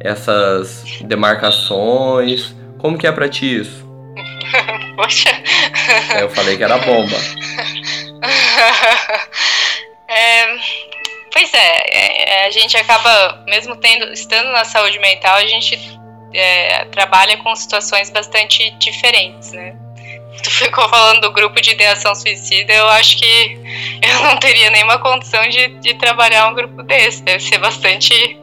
essas 0.00 0.84
demarcações? 1.02 2.54
Como 2.78 2.96
que 2.96 3.06
é 3.06 3.12
para 3.12 3.28
ti 3.28 3.60
isso? 3.60 3.86
Poxa. 4.96 5.30
É, 6.14 6.22
eu 6.22 6.30
falei 6.30 6.56
que 6.56 6.64
era 6.64 6.78
bomba. 6.78 7.16
É, 10.10 10.56
pois 11.30 11.52
é, 11.52 11.84
é, 11.90 12.46
a 12.46 12.50
gente 12.50 12.74
acaba, 12.78 13.44
mesmo 13.46 13.76
tendo, 13.76 14.10
estando 14.10 14.50
na 14.50 14.64
saúde 14.64 14.98
mental, 14.98 15.36
a 15.36 15.46
gente 15.46 15.78
é, 16.32 16.86
trabalha 16.86 17.36
com 17.36 17.54
situações 17.54 18.08
bastante 18.08 18.70
diferentes, 18.78 19.52
né? 19.52 19.76
Tu 20.42 20.50
ficou 20.50 20.88
falando 20.88 21.20
do 21.22 21.32
grupo 21.32 21.60
de 21.60 21.72
ideação 21.72 22.14
suicida, 22.14 22.72
eu 22.72 22.88
acho 22.88 23.18
que 23.18 23.58
eu 24.00 24.22
não 24.22 24.36
teria 24.38 24.70
nenhuma 24.70 24.98
condição 24.98 25.46
de, 25.48 25.68
de 25.80 25.94
trabalhar 25.94 26.48
um 26.48 26.54
grupo 26.54 26.82
desse. 26.84 27.22
Deve 27.22 27.40
ser 27.40 27.58
bastante 27.58 28.38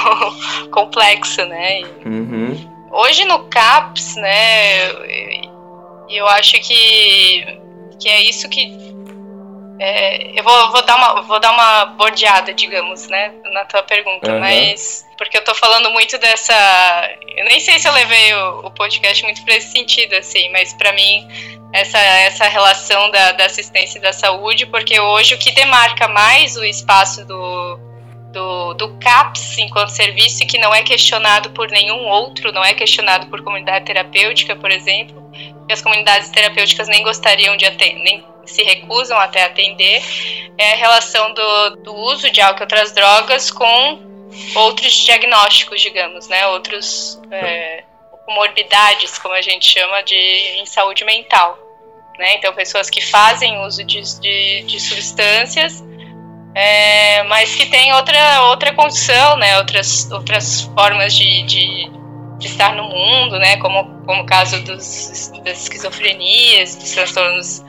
complexo, 0.72 1.44
né? 1.44 1.82
Uhum. 2.04 2.88
Hoje 2.90 3.24
no 3.24 3.44
CAPS, 3.44 4.16
né, 4.16 4.88
eu 6.08 6.26
acho 6.28 6.58
que, 6.60 7.58
que 8.00 8.08
é 8.08 8.22
isso 8.22 8.48
que 8.48 8.93
é, 9.78 10.38
eu 10.38 10.44
vou, 10.44 10.70
vou, 10.70 10.82
dar 10.82 10.96
uma, 10.96 11.22
vou 11.22 11.40
dar 11.40 11.52
uma 11.52 11.84
bordeada, 11.86 12.54
digamos, 12.54 13.08
né, 13.08 13.32
na 13.52 13.64
tua 13.64 13.82
pergunta, 13.82 14.32
uhum. 14.32 14.40
mas 14.40 15.04
porque 15.18 15.36
eu 15.36 15.44
tô 15.44 15.54
falando 15.54 15.90
muito 15.90 16.16
dessa. 16.18 16.54
Eu 17.36 17.44
nem 17.46 17.60
sei 17.60 17.78
se 17.78 17.88
eu 17.88 17.92
levei 17.92 18.34
o, 18.34 18.66
o 18.66 18.70
podcast 18.70 19.22
muito 19.24 19.44
para 19.44 19.56
esse 19.56 19.72
sentido, 19.72 20.14
assim, 20.14 20.48
mas 20.50 20.72
para 20.74 20.92
mim 20.92 21.26
essa, 21.72 21.98
essa 21.98 22.46
relação 22.46 23.10
da, 23.10 23.32
da 23.32 23.46
assistência 23.46 23.98
e 23.98 24.02
da 24.02 24.12
saúde, 24.12 24.64
porque 24.66 25.00
hoje 25.00 25.34
o 25.34 25.38
que 25.38 25.50
demarca 25.50 26.06
mais 26.06 26.56
o 26.56 26.64
espaço 26.64 27.24
do, 27.24 27.78
do, 28.32 28.74
do 28.74 28.96
CAPS 28.98 29.58
enquanto 29.58 29.88
serviço 29.88 30.46
que 30.46 30.56
não 30.56 30.72
é 30.72 30.82
questionado 30.82 31.50
por 31.50 31.68
nenhum 31.68 32.06
outro, 32.06 32.52
não 32.52 32.64
é 32.64 32.74
questionado 32.74 33.26
por 33.26 33.42
comunidade 33.42 33.86
terapêutica, 33.86 34.54
por 34.54 34.70
exemplo, 34.70 35.28
e 35.68 35.72
as 35.72 35.82
comunidades 35.82 36.28
terapêuticas 36.30 36.86
nem 36.86 37.02
gostariam 37.02 37.56
de 37.56 37.66
atender, 37.66 38.02
nem 38.04 38.33
se 38.46 38.62
recusam 38.62 39.18
até 39.18 39.44
atender, 39.44 40.02
é 40.58 40.72
a 40.72 40.76
relação 40.76 41.32
do, 41.34 41.76
do 41.76 41.94
uso 41.94 42.30
de 42.30 42.40
álcool 42.40 42.60
e 42.60 42.62
outras 42.62 42.92
drogas 42.92 43.50
com 43.50 44.02
outros 44.56 44.92
diagnósticos, 44.92 45.80
digamos, 45.80 46.28
né? 46.28 46.46
Outros 46.48 47.20
é, 47.30 47.84
comorbidades, 48.24 49.18
como 49.18 49.34
a 49.34 49.42
gente 49.42 49.70
chama 49.70 50.02
de 50.02 50.14
em 50.14 50.66
saúde 50.66 51.04
mental. 51.04 51.58
Né? 52.18 52.36
Então, 52.36 52.52
pessoas 52.54 52.88
que 52.88 53.00
fazem 53.00 53.58
uso 53.64 53.82
de, 53.84 54.00
de, 54.20 54.62
de 54.62 54.80
substâncias, 54.80 55.82
é, 56.54 57.22
mas 57.24 57.54
que 57.56 57.66
têm 57.66 57.92
outra, 57.92 58.42
outra 58.44 58.72
condição, 58.72 59.36
né? 59.36 59.58
outras, 59.58 60.10
outras 60.10 60.62
formas 60.62 61.12
de, 61.12 61.42
de, 61.42 61.90
de 62.38 62.46
estar 62.46 62.74
no 62.74 62.84
mundo, 62.84 63.38
né? 63.38 63.56
como, 63.56 64.04
como 64.04 64.22
o 64.22 64.26
caso 64.26 64.62
dos, 64.62 65.32
das 65.44 65.62
esquizofrenias, 65.62 66.76
dos 66.76 66.92
transtornos 66.92 67.64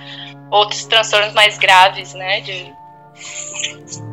outros 0.56 0.86
transtornos 0.86 1.34
mais 1.34 1.58
graves, 1.58 2.14
né? 2.14 2.42
De, 2.42 2.74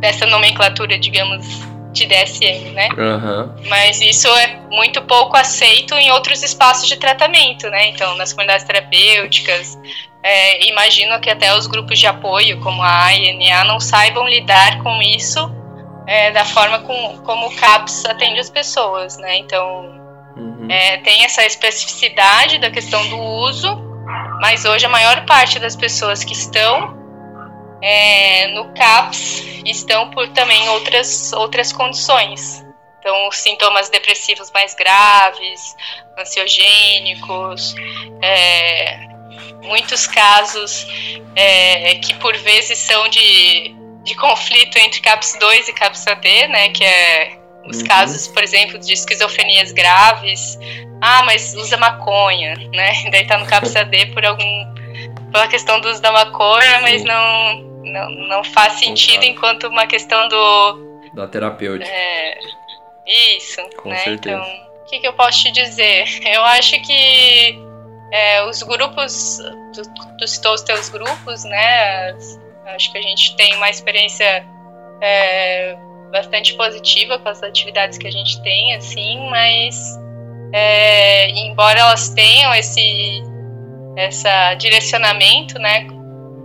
dessa 0.01 0.27
nomenclatura, 0.27 0.99
digamos, 0.99 1.47
de 1.93 2.07
DSM, 2.07 2.71
né? 2.73 2.89
Uhum. 2.97 3.69
Mas 3.69 4.01
isso 4.01 4.29
é 4.29 4.61
muito 4.71 5.03
pouco 5.03 5.37
aceito 5.37 5.95
em 5.95 6.11
outros 6.11 6.43
espaços 6.43 6.89
de 6.89 6.97
tratamento, 6.97 7.69
né? 7.69 7.89
Então, 7.89 8.17
nas 8.17 8.33
comunidades 8.33 8.67
terapêuticas, 8.67 9.79
é, 10.23 10.69
imagino 10.69 11.21
que 11.21 11.31
até 11.31 11.55
os 11.55 11.67
grupos 11.67 11.99
de 11.99 12.07
apoio, 12.07 12.61
como 12.61 12.83
a 12.83 13.09
ANA, 13.09 13.65
não 13.65 13.81
saibam 13.81 14.27
lidar 14.27 14.83
com 14.83 15.03
isso 15.03 15.51
é, 16.07 16.31
da 16.31 16.45
forma 16.45 16.81
com, 16.81 17.19
como 17.19 17.49
o 17.49 17.57
CAPS 17.57 18.05
atende 18.07 18.41
as 18.41 18.51
pessoas, 18.51 19.17
né? 19.19 19.37
Então, 19.39 19.85
uhum. 20.37 20.67
é, 20.71 20.99
tem 20.99 21.25
essa 21.25 21.45
especificidade 21.45 22.59
da 22.59 22.71
questão 22.71 23.07
do 23.09 23.19
uso, 23.19 23.82
mas 24.41 24.65
hoje 24.65 24.87
a 24.87 24.89
maior 24.89 25.25
parte 25.27 25.59
das 25.59 25.77
pessoas 25.77 26.25
que 26.25 26.33
estão 26.33 26.97
é, 27.83 28.49
no 28.49 28.73
CAPS 28.75 29.45
estão 29.65 30.11
por 30.11 30.29
também 30.29 30.69
outras, 30.71 31.33
outras 31.33 31.73
condições. 31.73 32.65
Então, 32.99 33.33
sintomas 33.33 33.89
depressivos 33.89 34.51
mais 34.53 34.75
graves, 34.75 35.77
ansiogênicos, 36.17 37.75
é, 38.23 38.97
muitos 39.63 40.07
casos 40.07 40.87
é, 41.35 41.97
que 41.97 42.15
por 42.15 42.37
vezes 42.37 42.79
são 42.79 43.09
de, 43.09 43.75
de 44.05 44.15
conflito 44.15 44.79
entre 44.79 45.01
CAPS 45.01 45.37
2 45.41 45.69
e 45.69 45.73
CAPS 45.73 46.07
AD, 46.07 46.49
né, 46.49 46.69
que 46.69 46.85
é 46.85 47.42
os 47.67 47.81
uhum. 47.81 47.87
casos, 47.87 48.29
por 48.29 48.43
exemplo, 48.43 48.79
de 48.79 48.93
esquizofrenias 48.93 49.73
graves, 49.73 50.59
ah, 51.01 51.23
mas 51.25 51.55
usa 51.55 51.77
maconha, 51.77 52.57
né? 52.73 52.93
Daí 53.11 53.27
tá 53.27 53.39
no 53.39 53.47
CAPS 53.47 53.75
D 53.91 54.07
por 54.07 54.25
algum 54.25 54.73
pela 55.33 55.49
questão 55.49 55.81
do 55.81 55.89
uso 55.89 56.03
da 56.03 56.13
maconha, 56.13 56.77
Sim. 56.77 56.83
mas 56.83 57.05
não, 57.05 57.61
não 57.85 58.11
não 58.29 58.45
faz 58.45 58.75
sentido 58.75 59.25
enquanto 59.25 59.69
uma 59.69 59.87
questão 59.87 60.29
do 60.29 60.93
da 61.15 61.27
terapêutica. 61.27 61.91
É, 61.91 62.39
isso, 63.07 63.61
Com 63.77 63.91
né? 63.91 63.97
Certeza. 63.99 64.37
Então, 64.37 64.73
o 64.83 64.85
que, 64.87 65.01
que 65.01 65.09
eu 65.09 65.13
posso 65.13 65.43
te 65.43 65.53
dizer? 65.53 66.05
Eu 66.25 66.43
acho 66.45 66.81
que 66.83 67.59
é, 68.13 68.45
os 68.45 68.63
grupos, 68.63 69.39
tu, 69.75 69.83
tu 70.19 70.29
citou 70.29 70.55
os 70.55 70.63
teus 70.63 70.89
grupos, 70.89 71.45
né? 71.45 72.15
Acho 72.67 72.93
que 72.93 72.99
a 72.99 73.03
gente 73.03 73.37
tem 73.37 73.55
uma 73.57 73.71
experiência 73.71 74.47
é, 75.01 75.77
bastante 76.13 76.55
positiva 76.55 77.19
com 77.19 77.29
as 77.29 77.43
atividades 77.43 77.99
que 77.99 78.07
a 78.07 78.11
gente 78.11 78.41
tem, 78.43 78.75
assim, 78.75 79.19
mas 79.31 79.99
é, 80.53 81.31
embora 81.31 81.81
elas 81.81 82.11
tenham 82.11 82.55
esse 82.55 83.23
essa 83.97 84.55
direcionamento, 84.55 85.59
né, 85.59 85.85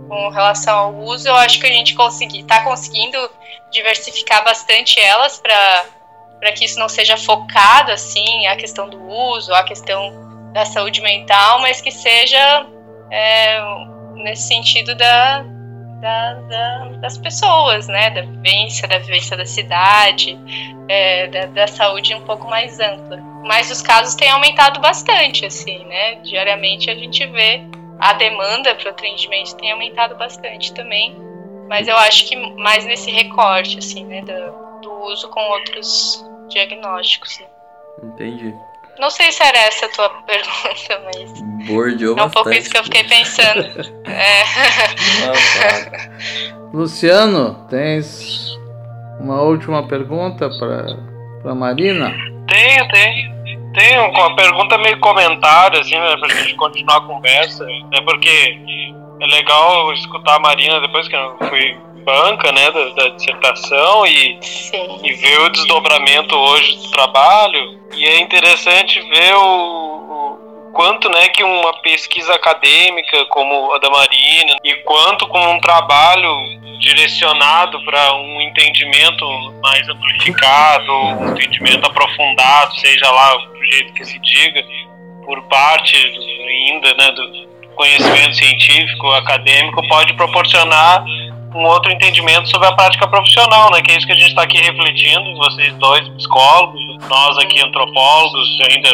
com 0.08 0.28
relação 0.30 0.78
ao 0.78 0.94
uso, 0.96 1.28
eu 1.28 1.34
acho 1.36 1.60
que 1.60 1.66
a 1.66 1.72
gente 1.72 1.94
está 1.94 2.62
conseguindo 2.62 3.18
diversificar 3.70 4.42
bastante 4.42 4.98
elas 4.98 5.38
para 5.38 5.84
para 6.38 6.52
que 6.52 6.64
isso 6.64 6.78
não 6.78 6.88
seja 6.88 7.16
focado 7.16 7.90
assim 7.90 8.46
a 8.46 8.56
questão 8.56 8.88
do 8.88 9.02
uso, 9.02 9.52
a 9.52 9.64
questão 9.64 10.50
da 10.52 10.64
saúde 10.64 11.00
mental, 11.00 11.60
mas 11.60 11.80
que 11.80 11.90
seja 11.90 12.66
é, 13.10 13.60
nesse 14.14 14.46
sentido 14.46 14.94
da, 14.94 15.44
da, 16.00 16.34
da, 16.34 16.84
das 17.00 17.18
pessoas, 17.18 17.88
né, 17.88 18.10
da 18.10 18.22
vivência, 18.22 18.86
da 18.88 18.98
vivência 18.98 19.36
da 19.36 19.46
cidade, 19.46 20.38
é, 20.88 21.26
da, 21.26 21.46
da 21.46 21.66
saúde 21.66 22.14
um 22.14 22.22
pouco 22.22 22.48
mais 22.48 22.78
ampla 22.80 23.28
mas 23.48 23.70
os 23.70 23.80
casos 23.80 24.14
têm 24.14 24.28
aumentado 24.28 24.78
bastante, 24.78 25.46
assim, 25.46 25.82
né? 25.86 26.16
Diariamente 26.16 26.90
a 26.90 26.94
gente 26.94 27.26
vê 27.26 27.62
a 27.98 28.12
demanda 28.12 28.74
para 28.74 28.88
o 28.88 28.90
atendimento 28.90 29.56
tem 29.56 29.72
aumentado 29.72 30.14
bastante 30.16 30.74
também. 30.74 31.16
Mas 31.66 31.88
eu 31.88 31.96
acho 31.96 32.28
que 32.28 32.36
mais 32.36 32.84
nesse 32.84 33.10
recorte, 33.10 33.78
assim, 33.78 34.04
né? 34.04 34.20
Do, 34.20 34.80
do 34.82 34.92
uso 35.04 35.30
com 35.30 35.40
outros 35.40 36.22
diagnósticos. 36.48 37.38
Né? 37.38 37.46
Entendi. 38.04 38.54
Não 38.98 39.10
sei 39.10 39.30
se 39.30 39.42
era 39.42 39.58
essa 39.58 39.86
a 39.86 39.88
tua 39.90 40.08
pergunta, 40.26 41.02
mas. 41.04 41.66
Bordeou 41.66 42.18
é 42.18 42.22
um 42.24 42.30
pouco 42.30 42.50
isso 42.50 42.70
que 42.70 42.78
eu 42.78 42.84
fiquei 42.84 43.04
pensando. 43.04 43.60
é. 44.06 44.44
Luciano, 46.72 47.66
tens 47.68 48.56
uma 49.20 49.42
última 49.42 49.86
pergunta 49.86 50.48
para 51.42 51.54
Marina? 51.54 52.10
Tenho, 52.48 52.88
tenho. 52.88 53.38
Tenho 53.74 54.10
uma 54.10 54.34
pergunta 54.34 54.78
meio 54.78 54.98
comentário, 54.98 55.78
assim, 55.78 55.96
né, 55.98 56.16
pra 56.16 56.28
gente 56.30 56.54
continuar 56.54 56.96
a 56.96 57.02
conversa. 57.02 57.64
É 57.92 58.00
porque 58.00 58.58
é 59.20 59.26
legal 59.26 59.92
escutar 59.92 60.36
a 60.36 60.40
Marina 60.40 60.80
depois 60.80 61.06
que 61.06 61.14
eu 61.14 61.36
fui 61.48 61.76
banca, 61.98 62.52
né, 62.52 62.70
da, 62.70 62.88
da 62.90 63.08
dissertação 63.10 64.06
e, 64.06 64.38
e 65.02 65.12
ver 65.14 65.40
o 65.40 65.48
desdobramento 65.50 66.34
hoje 66.36 66.76
do 66.76 66.90
trabalho. 66.90 67.78
E 67.94 68.06
é 68.06 68.20
interessante 68.20 69.00
ver 69.00 69.34
o, 69.34 70.68
o 70.68 70.70
quanto, 70.72 71.08
né, 71.08 71.28
que 71.28 71.42
uma 71.42 71.72
pesquisa 71.80 72.34
acadêmica 72.34 73.24
como 73.26 73.74
a 73.74 73.78
da 73.78 73.90
Marina 73.90 74.56
e 74.64 74.74
quanto 74.84 75.26
com 75.28 75.40
um 75.40 75.60
trabalho 75.60 76.30
direcionado 76.80 77.84
para 77.84 78.14
um 78.14 78.40
entendimento 78.40 79.24
mais 79.62 79.88
amplificado, 79.88 80.92
um 80.92 81.32
entendimento 81.32 81.86
aprofundado, 81.86 82.74
seja 82.76 83.10
lá 83.10 83.36
do 83.36 83.64
jeito 83.66 83.92
que 83.94 84.04
se 84.04 84.18
diga, 84.20 84.64
por 85.24 85.42
parte 85.48 85.96
ainda, 85.96 86.94
né, 86.94 87.10
do 87.10 87.48
conhecimento 87.74 88.36
científico, 88.36 89.08
acadêmico, 89.12 89.86
pode 89.88 90.12
proporcionar 90.14 91.04
um 91.54 91.64
outro 91.64 91.90
entendimento 91.92 92.48
sobre 92.48 92.68
a 92.68 92.72
prática 92.72 93.06
profissional, 93.08 93.70
né? 93.70 93.80
Que 93.82 93.92
é 93.92 93.96
isso 93.96 94.06
que 94.06 94.12
a 94.12 94.16
gente 94.16 94.28
está 94.28 94.42
aqui 94.42 94.58
refletindo, 94.60 95.36
vocês 95.36 95.72
dois 95.74 96.08
psicólogos, 96.10 96.80
nós 97.08 97.38
aqui 97.38 97.60
antropólogos, 97.60 98.48
ainda 98.70 98.90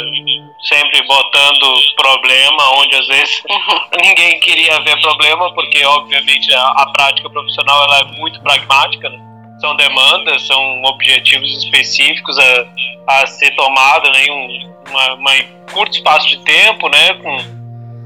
sempre 0.63 1.03
botando 1.07 1.75
problema 1.97 2.63
onde 2.79 2.97
às 2.97 3.07
vezes 3.07 3.43
ninguém 4.03 4.39
queria 4.41 4.81
ver 4.81 5.01
problema, 5.01 5.53
porque 5.55 5.85
obviamente 5.85 6.53
a, 6.55 6.69
a 6.69 6.87
prática 6.93 7.29
profissional 7.29 7.85
ela 7.85 8.01
é 8.01 8.05
muito 8.19 8.41
pragmática, 8.41 9.09
né? 9.11 9.19
são 9.61 9.77
demandas, 9.77 10.47
são 10.47 10.83
objetivos 10.83 11.57
específicos 11.57 12.37
a, 12.39 12.67
a 13.07 13.27
ser 13.27 13.51
tomado 13.53 14.11
né, 14.11 14.25
em 14.25 14.31
um 14.31 14.75
uma, 14.91 15.15
uma 15.15 15.31
curto 15.73 15.97
espaço 15.97 16.29
de 16.29 16.39
tempo, 16.39 16.89
né? 16.89 17.15
Com, 17.15 17.54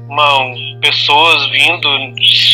uma, 0.09 0.53
pessoas 0.81 1.47
vindo 1.51 1.89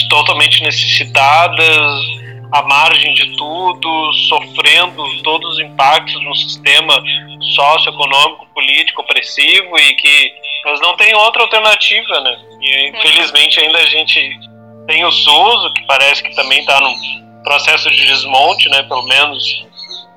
totalmente 0.09 0.61
necessitadas, 0.61 2.03
à 2.51 2.61
margem 2.63 3.13
de 3.13 3.35
tudo, 3.35 4.13
sofrendo 4.29 5.23
todos 5.23 5.53
os 5.53 5.59
impactos 5.59 6.19
de 6.19 6.27
um 6.27 6.35
sistema 6.35 7.01
socioeconômico, 7.55 8.47
político 8.53 9.01
opressivo 9.01 9.77
e 9.77 9.95
que 9.95 10.33
elas 10.65 10.79
não 10.81 10.95
têm 10.95 11.13
outra 11.15 11.43
alternativa, 11.43 12.19
né? 12.21 12.37
E 12.61 12.89
infelizmente 12.89 13.59
ainda 13.59 13.77
a 13.79 13.85
gente 13.85 14.39
tem 14.87 15.03
o 15.03 15.11
SUS, 15.11 15.73
que 15.73 15.85
parece 15.87 16.23
que 16.23 16.35
também 16.35 16.59
está 16.59 16.79
num 16.79 16.95
processo 17.43 17.89
de 17.89 18.05
desmonte, 18.05 18.69
né? 18.69 18.83
Pelo 18.83 19.03
menos 19.03 19.43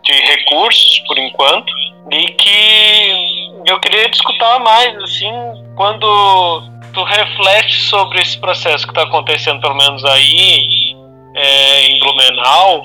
de 0.05 0.12
recursos 0.12 1.01
por 1.07 1.18
enquanto, 1.18 1.72
e 2.11 2.26
que 2.32 3.49
eu 3.66 3.78
queria 3.80 4.09
discutir 4.09 4.39
mais 4.61 4.97
assim 5.03 5.30
quando 5.76 6.78
tu 6.99 7.05
reflete 7.05 7.80
sobre 7.82 8.20
esse 8.20 8.36
processo 8.38 8.84
que 8.84 8.90
está 8.90 9.03
acontecendo, 9.05 9.61
pelo 9.61 9.76
menos 9.76 10.05
aí 10.05 10.96
é, 11.36 11.86
em 11.86 12.01
Blumenau, 12.01 12.82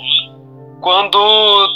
quando 0.82 1.68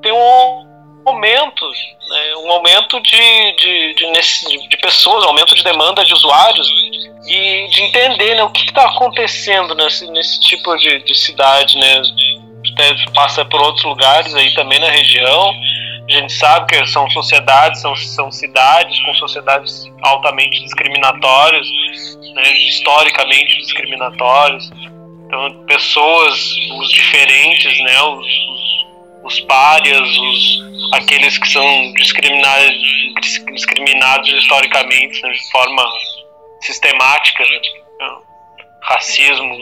tem 0.00 0.10
um 0.10 0.64
aumento, 1.04 1.66
né, 2.08 2.36
um 2.42 2.52
aumento 2.52 2.98
de, 3.02 3.52
de, 3.56 3.94
de, 3.94 4.68
de, 4.68 4.76
pessoas, 4.78 5.24
um 5.24 5.28
aumento 5.28 5.54
de 5.54 5.62
demanda 5.62 6.02
de 6.06 6.14
usuários 6.14 6.66
e 7.26 7.68
de 7.68 7.82
entender 7.82 8.34
né, 8.34 8.44
o 8.44 8.50
que 8.50 8.64
está 8.64 8.86
acontecendo 8.86 9.74
nesse, 9.74 10.10
nesse 10.10 10.40
tipo 10.40 10.74
de, 10.78 11.00
de 11.00 11.14
cidade, 11.14 11.76
né? 11.76 12.02
Passa 13.14 13.44
por 13.44 13.60
outros 13.60 13.84
lugares 13.84 14.34
aí 14.34 14.52
também 14.54 14.80
na 14.80 14.90
região 14.90 15.52
a 16.08 16.12
gente 16.12 16.32
sabe 16.34 16.66
que 16.66 16.86
são 16.86 17.08
sociedades, 17.10 17.80
são, 17.80 17.96
são 17.96 18.30
cidades 18.30 19.00
com 19.04 19.14
sociedades 19.14 19.90
altamente 20.02 20.62
discriminatórias, 20.62 21.66
né, 22.34 22.52
historicamente 22.58 23.56
discriminatórias. 23.58 24.70
Então, 25.26 25.64
pessoas, 25.66 26.54
os 26.78 26.92
diferentes, 26.92 27.78
né, 27.80 28.02
os, 28.02 28.26
os, 28.26 28.86
os 29.24 29.40
párias, 29.40 30.06
os, 30.18 30.62
aqueles 30.92 31.38
que 31.38 31.48
são 31.48 31.92
discriminados, 31.94 32.82
discriminados 33.54 34.28
historicamente 34.28 35.22
né, 35.22 35.30
de 35.30 35.50
forma 35.50 35.82
sistemática, 36.60 37.44
né, 37.44 37.60
racismo 38.82 39.54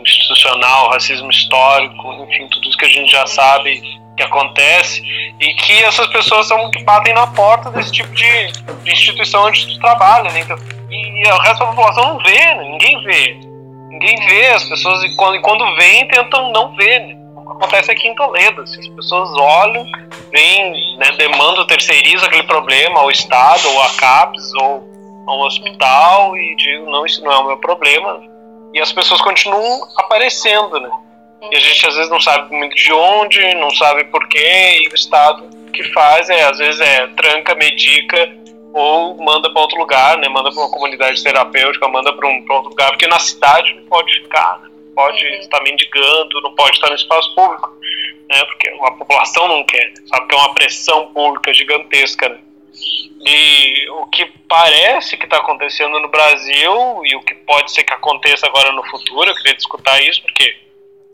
institucional, 0.00 0.90
racismo 0.90 1.28
histórico, 1.30 2.24
enfim, 2.28 2.46
tudo 2.48 2.68
isso 2.68 2.78
que 2.78 2.84
a 2.84 2.88
gente 2.88 3.10
já 3.10 3.26
sabe 3.26 3.82
que 4.18 4.24
acontece 4.24 5.00
e 5.40 5.54
que 5.54 5.84
essas 5.84 6.08
pessoas 6.08 6.46
são 6.48 6.70
que 6.72 6.82
batem 6.82 7.14
na 7.14 7.28
porta 7.28 7.70
desse 7.70 7.92
tipo 7.92 8.12
de, 8.12 8.52
de 8.82 8.92
instituição 8.92 9.46
onde 9.46 9.66
tu 9.66 9.80
trabalha, 9.80 10.30
né? 10.32 10.40
Então, 10.40 10.58
e, 10.90 11.28
o 11.28 11.38
resto 11.38 11.60
da 11.60 11.66
população 11.66 12.14
não 12.14 12.18
vê, 12.18 12.54
né? 12.54 12.64
ninguém 12.64 13.02
vê. 13.04 13.40
Ninguém 13.90 14.16
vê, 14.26 14.48
as 14.48 14.64
pessoas, 14.64 15.02
e 15.04 15.14
quando, 15.16 15.36
e 15.36 15.40
quando 15.40 15.76
vêm, 15.76 16.06
tentam 16.08 16.52
não 16.52 16.74
ver, 16.74 17.00
né? 17.00 17.16
Acontece 17.50 17.90
aqui 17.90 18.06
em 18.06 18.14
Toledo, 18.14 18.62
assim, 18.62 18.78
as 18.78 18.88
pessoas 18.88 19.30
olham, 19.36 19.84
vêm, 20.30 20.96
né, 20.98 21.10
demandam, 21.16 21.66
terceirizam 21.66 22.28
aquele 22.28 22.44
problema 22.44 23.00
ao 23.00 23.10
Estado, 23.10 23.68
ou 23.68 23.82
à 23.82 23.88
CAPES, 23.96 24.54
ou 24.60 25.24
ao 25.26 25.40
hospital, 25.40 26.36
e 26.36 26.54
digam, 26.56 26.86
não, 26.86 27.06
isso 27.06 27.24
não 27.24 27.32
é 27.32 27.38
o 27.38 27.46
meu 27.46 27.56
problema. 27.56 28.20
E 28.74 28.80
as 28.80 28.92
pessoas 28.92 29.20
continuam 29.22 29.80
aparecendo, 29.96 30.78
né? 30.78 30.90
E 31.50 31.56
a 31.56 31.60
gente 31.60 31.86
às 31.86 31.94
vezes 31.94 32.10
não 32.10 32.20
sabe 32.20 32.54
muito 32.54 32.74
de 32.74 32.92
onde, 32.92 33.54
não 33.54 33.70
sabe 33.70 34.04
porquê, 34.04 34.82
e 34.82 34.88
o 34.88 34.94
Estado 34.94 35.48
que 35.72 35.84
faz 35.92 36.28
é, 36.28 36.42
às 36.44 36.58
vezes, 36.58 36.80
é 36.80 37.06
tranca, 37.08 37.54
medica 37.54 38.36
ou 38.72 39.16
manda 39.16 39.50
para 39.50 39.62
outro 39.62 39.78
lugar, 39.78 40.18
né? 40.18 40.28
Manda 40.28 40.50
para 40.50 40.60
uma 40.60 40.70
comunidade 40.70 41.22
terapêutica, 41.22 41.88
manda 41.88 42.12
para 42.12 42.28
um 42.28 42.44
pra 42.44 42.56
outro 42.56 42.70
lugar, 42.70 42.90
porque 42.90 43.06
na 43.06 43.18
cidade 43.18 43.74
não 43.74 43.84
pode 43.84 44.12
ficar, 44.20 44.60
né? 44.60 44.68
pode 44.94 45.24
uhum. 45.24 45.34
estar 45.34 45.62
mendigando, 45.62 46.42
não 46.42 46.54
pode 46.54 46.76
estar 46.76 46.88
no 46.88 46.96
espaço 46.96 47.32
público, 47.34 47.72
né? 48.28 48.44
Porque 48.44 48.68
a 48.68 48.90
população 48.92 49.48
não 49.48 49.64
quer, 49.64 49.92
sabe 50.06 50.26
que 50.26 50.34
é 50.34 50.38
uma 50.38 50.54
pressão 50.54 51.06
pública 51.12 51.54
gigantesca, 51.54 52.28
né? 52.28 52.38
E 53.24 53.88
o 53.90 54.06
que 54.06 54.26
parece 54.48 55.16
que 55.16 55.24
está 55.24 55.38
acontecendo 55.38 55.98
no 56.00 56.08
Brasil 56.08 57.00
e 57.04 57.16
o 57.16 57.22
que 57.22 57.34
pode 57.34 57.72
ser 57.72 57.84
que 57.84 57.92
aconteça 57.92 58.46
agora 58.46 58.72
no 58.72 58.84
futuro, 58.86 59.30
eu 59.30 59.34
queria 59.34 59.54
discutir 59.54 60.08
isso 60.08 60.22
porque 60.22 60.56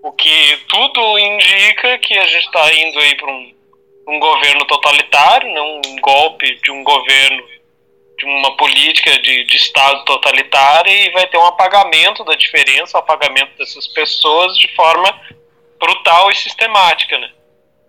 o 0.05 0.13
que 0.13 0.59
tudo 0.69 1.19
indica 1.19 1.97
que 1.97 2.13
a 2.13 2.27
gente 2.27 2.45
está 2.45 2.75
indo 2.75 2.99
aí 2.99 3.15
para 3.17 3.31
um, 3.31 3.55
um 4.07 4.21
governo 4.21 4.67
totalitário, 4.67 5.51
né? 5.51 5.61
um 5.63 5.97
golpe 6.03 6.61
de 6.63 6.71
um 6.71 6.85
governo, 6.85 7.43
de 8.19 8.27
uma 8.27 8.55
política 8.55 9.19
de, 9.19 9.45
de 9.45 9.57
Estado 9.57 10.05
totalitário 10.05 10.93
e 10.93 11.11
vai 11.13 11.27
ter 11.27 11.39
um 11.39 11.47
apagamento 11.47 12.23
da 12.23 12.35
diferença, 12.35 12.99
um 12.99 13.01
apagamento 13.01 13.57
dessas 13.57 13.87
pessoas 13.87 14.59
de 14.59 14.69
forma 14.77 15.09
brutal 15.81 16.31
e 16.31 16.35
sistemática. 16.35 17.17
Né? 17.17 17.31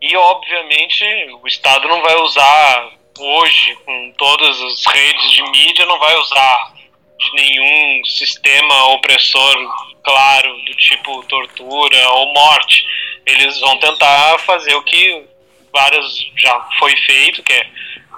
E, 0.01 0.15
obviamente, 0.15 1.03
o 1.43 1.45
Estado 1.45 1.85
não 1.89 2.01
vai 2.01 2.15
usar 2.21 2.91
hoje, 3.19 3.75
com 3.85 4.13
todas 4.17 4.61
as 4.61 4.85
redes 4.85 5.31
de 5.33 5.43
mídia, 5.51 5.85
não 5.85 5.99
vai 5.99 6.15
usar 6.15 6.73
de 7.17 7.31
nenhum 7.33 8.05
sistema 8.05 8.93
opressor 8.93 9.55
claro, 10.03 10.55
do 10.65 10.75
tipo 10.75 11.23
tortura 11.23 12.09
ou 12.11 12.33
morte. 12.33 12.85
Eles 13.25 13.59
vão 13.59 13.77
tentar 13.79 14.39
fazer 14.39 14.75
o 14.75 14.83
que 14.83 15.25
várias 15.73 16.17
já 16.37 16.67
foi 16.79 16.95
feito, 16.97 17.43
que 17.43 17.51
é 17.51 17.67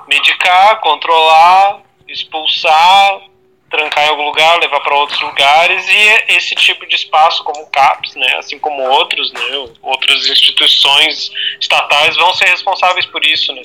medicar, 0.08 0.80
controlar, 0.82 1.82
expulsar, 2.08 3.22
trancar 3.70 4.06
em 4.06 4.10
algum 4.10 4.26
lugar, 4.26 4.60
levar 4.60 4.80
para 4.82 4.96
outros 4.96 5.20
lugares 5.22 5.88
e 5.90 6.34
esse 6.34 6.56
tipo 6.56 6.86
de 6.86 6.96
espaço 6.96 7.44
como 7.44 7.62
o 7.64 7.70
CAPS, 7.70 8.16
né, 8.16 8.36
assim 8.38 8.60
como 8.60 8.82
outros, 8.84 9.32
né, 9.34 9.42
outras 9.82 10.28
instituições 10.30 11.32
estatais 11.60 12.16
vão 12.16 12.34
ser 12.34 12.46
responsáveis 12.46 13.06
por 13.08 13.26
isso, 13.26 13.52
né. 13.54 13.64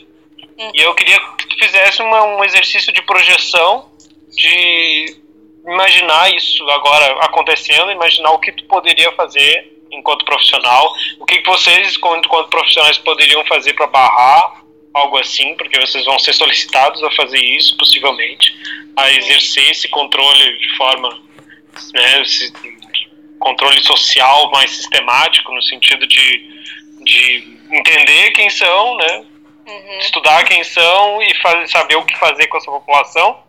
E 0.74 0.80
eu 0.80 0.94
queria 0.94 1.18
que 1.36 1.48
tu 1.48 1.58
fizesse 1.58 2.02
uma, 2.02 2.22
um 2.24 2.44
exercício 2.44 2.92
de 2.92 3.02
projeção 3.02 3.90
de 4.30 5.21
imaginar 5.66 6.34
isso 6.34 6.68
agora 6.70 7.24
acontecendo, 7.24 7.92
imaginar 7.92 8.30
o 8.30 8.38
que 8.38 8.52
tu 8.52 8.64
poderia 8.64 9.12
fazer 9.12 9.72
enquanto 9.90 10.24
profissional, 10.24 10.92
o 11.20 11.26
que 11.26 11.42
vocês, 11.44 11.96
enquanto 11.96 12.48
profissionais, 12.48 12.98
poderiam 12.98 13.44
fazer 13.44 13.74
para 13.74 13.86
barrar 13.86 14.62
algo 14.94 15.18
assim, 15.18 15.54
porque 15.54 15.78
vocês 15.80 16.04
vão 16.04 16.18
ser 16.18 16.32
solicitados 16.32 17.02
a 17.02 17.10
fazer 17.12 17.38
isso, 17.38 17.76
possivelmente, 17.76 18.54
a 18.96 19.10
exercer 19.10 19.70
esse 19.70 19.88
controle 19.88 20.58
de 20.58 20.76
forma 20.76 21.08
né, 21.94 22.22
controle 23.38 23.82
social 23.82 24.50
mais 24.50 24.70
sistemático, 24.70 25.52
no 25.52 25.62
sentido 25.62 26.06
de, 26.06 26.64
de 27.04 27.58
entender 27.72 28.30
quem 28.32 28.48
são, 28.50 28.96
né? 28.96 29.24
Uhum. 29.66 29.98
Estudar 29.98 30.44
quem 30.44 30.62
são 30.64 31.22
e 31.22 31.34
fazer, 31.40 31.68
saber 31.68 31.96
o 31.96 32.04
que 32.04 32.18
fazer 32.18 32.46
com 32.48 32.56
essa 32.56 32.70
população? 32.70 33.42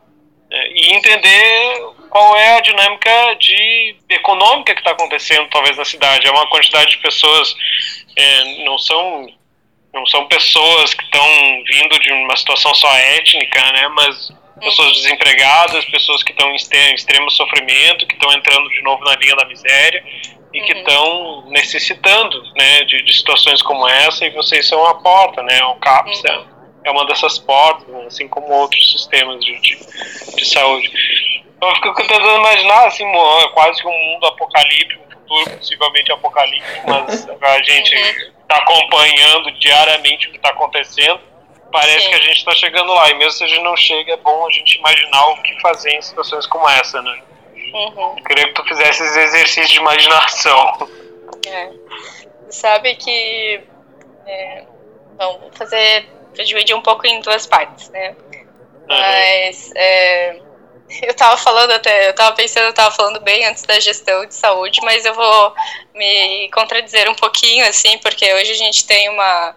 E 0.54 0.94
entender 0.96 1.82
qual 2.10 2.38
é 2.38 2.58
a 2.58 2.62
dinâmica 2.62 3.36
de 3.40 3.96
econômica 4.10 4.74
que 4.74 4.82
está 4.82 4.92
acontecendo 4.92 5.50
talvez 5.50 5.76
na 5.78 5.86
cidade. 5.86 6.28
É 6.28 6.32
uma 6.32 6.48
quantidade 6.48 6.92
de 6.92 6.98
pessoas 6.98 7.56
é, 8.16 8.64
não 8.64 8.78
são 8.78 9.28
não 9.94 10.06
são 10.08 10.28
pessoas 10.28 10.94
que 10.94 11.04
estão 11.04 11.64
vindo 11.68 12.00
de 12.00 12.12
uma 12.12 12.36
situação 12.36 12.74
só 12.74 12.92
étnica, 12.96 13.62
né? 13.74 13.88
Mas 13.90 14.34
pessoas 14.60 14.88
uhum. 14.88 14.94
desempregadas, 14.94 15.86
pessoas 15.86 16.24
que 16.24 16.32
estão 16.32 16.50
em 16.52 16.56
extremo 16.56 17.30
sofrimento, 17.30 18.08
que 18.08 18.14
estão 18.14 18.32
entrando 18.34 18.70
de 18.70 18.82
novo 18.82 19.04
na 19.04 19.16
linha 19.16 19.36
da 19.36 19.46
miséria 19.46 20.04
e 20.54 20.62
que 20.62 20.72
estão 20.72 21.06
uhum. 21.06 21.50
necessitando, 21.50 22.44
né, 22.56 22.84
de, 22.86 23.04
de, 23.04 23.14
situações 23.14 23.62
como 23.62 23.88
essa. 23.88 24.26
E 24.26 24.30
vocês 24.32 24.68
são 24.68 24.86
a 24.86 24.96
porta, 24.96 25.42
né? 25.44 25.64
O 25.66 25.76
CAPS 25.76 26.24
é, 26.26 26.40
é 26.84 26.92
uma 26.92 27.06
dessas 27.06 27.40
portas, 27.40 27.88
né, 27.88 28.06
assim 28.06 28.28
como 28.28 28.48
outros 28.52 28.92
sistemas 28.92 29.44
de, 29.44 29.60
de, 29.62 29.78
de 30.36 30.46
saúde. 30.46 30.92
Então, 31.56 31.70
eu 31.70 31.76
fico 31.76 31.96
tentando 31.96 32.40
imaginar 32.40 32.88
assim, 32.88 33.06
é 33.06 33.48
quase 33.50 33.82
que 33.82 33.88
um 33.88 33.92
mundo 33.92 34.26
apocalíptico, 34.28 35.04
um 35.08 35.12
futuro 35.12 35.58
possivelmente 35.58 36.12
apocalíptico, 36.12 36.90
mas 36.90 37.28
a 37.42 37.62
gente 37.64 37.96
está 37.96 38.58
acompanhando 38.58 39.52
diariamente 39.54 40.28
o 40.28 40.32
que 40.32 40.38
está 40.38 40.50
acontecendo 40.50 41.34
parece 41.74 42.02
Sim. 42.02 42.10
que 42.10 42.16
a 42.16 42.20
gente 42.20 42.38
está 42.38 42.54
chegando 42.54 42.94
lá. 42.94 43.10
E 43.10 43.16
mesmo 43.16 43.32
se 43.32 43.44
a 43.44 43.48
gente 43.48 43.64
não 43.64 43.76
chega, 43.76 44.14
é 44.14 44.18
bom 44.18 44.46
a 44.46 44.52
gente 44.52 44.78
imaginar 44.78 45.28
o 45.30 45.42
que 45.42 45.60
fazer 45.60 45.92
em 45.92 46.02
situações 46.02 46.46
como 46.46 46.70
essa, 46.70 47.02
né? 47.02 47.22
Uhum. 47.74 48.16
Queria 48.24 48.48
que 48.48 48.54
tu 48.54 48.64
fizesse 48.66 49.04
esse 49.04 49.20
exercício 49.20 49.74
de 49.74 49.80
imaginação. 49.80 50.90
É. 51.48 51.72
Sabe 52.50 52.96
que. 52.96 53.62
É, 54.28 54.64
vamos 55.18 55.58
fazer. 55.58 56.08
Dividir 56.34 56.76
um 56.76 56.82
pouco 56.82 57.06
em 57.06 57.22
duas 57.22 57.46
partes, 57.46 57.90
né? 57.90 58.16
Uhum. 58.32 58.88
Mas. 58.88 59.72
É, 59.76 60.40
eu 61.02 61.14
tava 61.14 61.38
falando 61.38 61.72
até, 61.72 62.10
eu 62.10 62.14
tava 62.14 62.36
pensando, 62.36 62.66
eu 62.66 62.74
tava 62.74 62.94
falando 62.94 63.20
bem 63.22 63.46
antes 63.46 63.64
da 63.64 63.80
gestão 63.80 64.26
de 64.26 64.36
saúde, 64.36 64.80
mas 64.84 65.06
eu 65.06 65.14
vou 65.14 65.54
me 65.96 66.50
contradizer 66.52 67.10
um 67.10 67.16
pouquinho, 67.16 67.66
assim, 67.68 67.98
porque 68.00 68.32
hoje 68.34 68.52
a 68.52 68.58
gente 68.58 68.86
tem 68.86 69.10
uma 69.10 69.56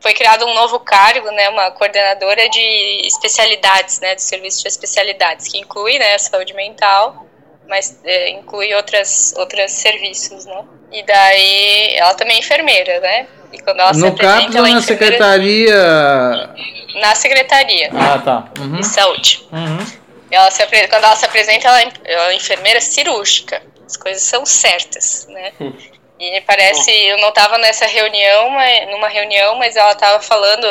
foi 0.00 0.14
criado 0.14 0.46
um 0.46 0.54
novo 0.54 0.78
cargo, 0.78 1.28
né, 1.32 1.48
uma 1.48 1.72
coordenadora 1.72 2.48
de 2.48 3.06
especialidades, 3.06 3.98
né, 4.00 4.14
do 4.14 4.20
serviço 4.20 4.62
de 4.62 4.68
especialidades, 4.68 5.48
que 5.48 5.58
inclui, 5.58 5.98
né, 5.98 6.14
a 6.14 6.18
saúde 6.18 6.54
mental, 6.54 7.26
mas 7.66 8.00
é, 8.04 8.30
inclui 8.30 8.72
outras 8.74 9.34
outros 9.36 9.72
serviços, 9.72 10.46
né? 10.46 10.64
E 10.90 11.02
daí 11.02 11.94
ela 11.96 12.14
também 12.14 12.36
é 12.36 12.38
enfermeira, 12.38 13.00
né? 13.00 13.28
E 13.52 13.58
quando 13.60 13.80
ela 13.80 13.92
no 13.92 14.10
se 14.10 14.16
CAPS 14.16 14.54
é 14.54 14.60
na 14.60 14.82
secretaria 14.82 16.54
na 16.98 17.14
secretaria. 17.14 17.90
Ah, 17.94 18.18
tá. 18.18 18.48
Uhum. 18.58 18.80
De 18.80 18.86
saúde. 18.86 19.46
Uhum. 19.52 19.86
Ela 20.30 20.50
se, 20.50 20.64
quando 20.66 21.04
ela 21.04 21.16
se 21.16 21.24
apresenta, 21.24 21.68
ela, 21.68 21.80
é 21.80 21.92
ela 22.04 22.32
é 22.32 22.34
enfermeira 22.34 22.80
cirúrgica. 22.80 23.62
As 23.86 23.96
coisas 23.96 24.22
são 24.22 24.44
certas, 24.44 25.26
né? 25.28 25.52
Hum. 25.60 25.72
E 26.20 26.40
parece, 26.42 26.90
eu 26.90 27.16
não 27.18 27.28
estava 27.28 27.56
nessa 27.58 27.86
reunião, 27.86 28.50
numa 28.90 29.08
reunião, 29.08 29.54
mas 29.54 29.76
ela 29.76 29.92
estava 29.92 30.20
falando 30.20 30.66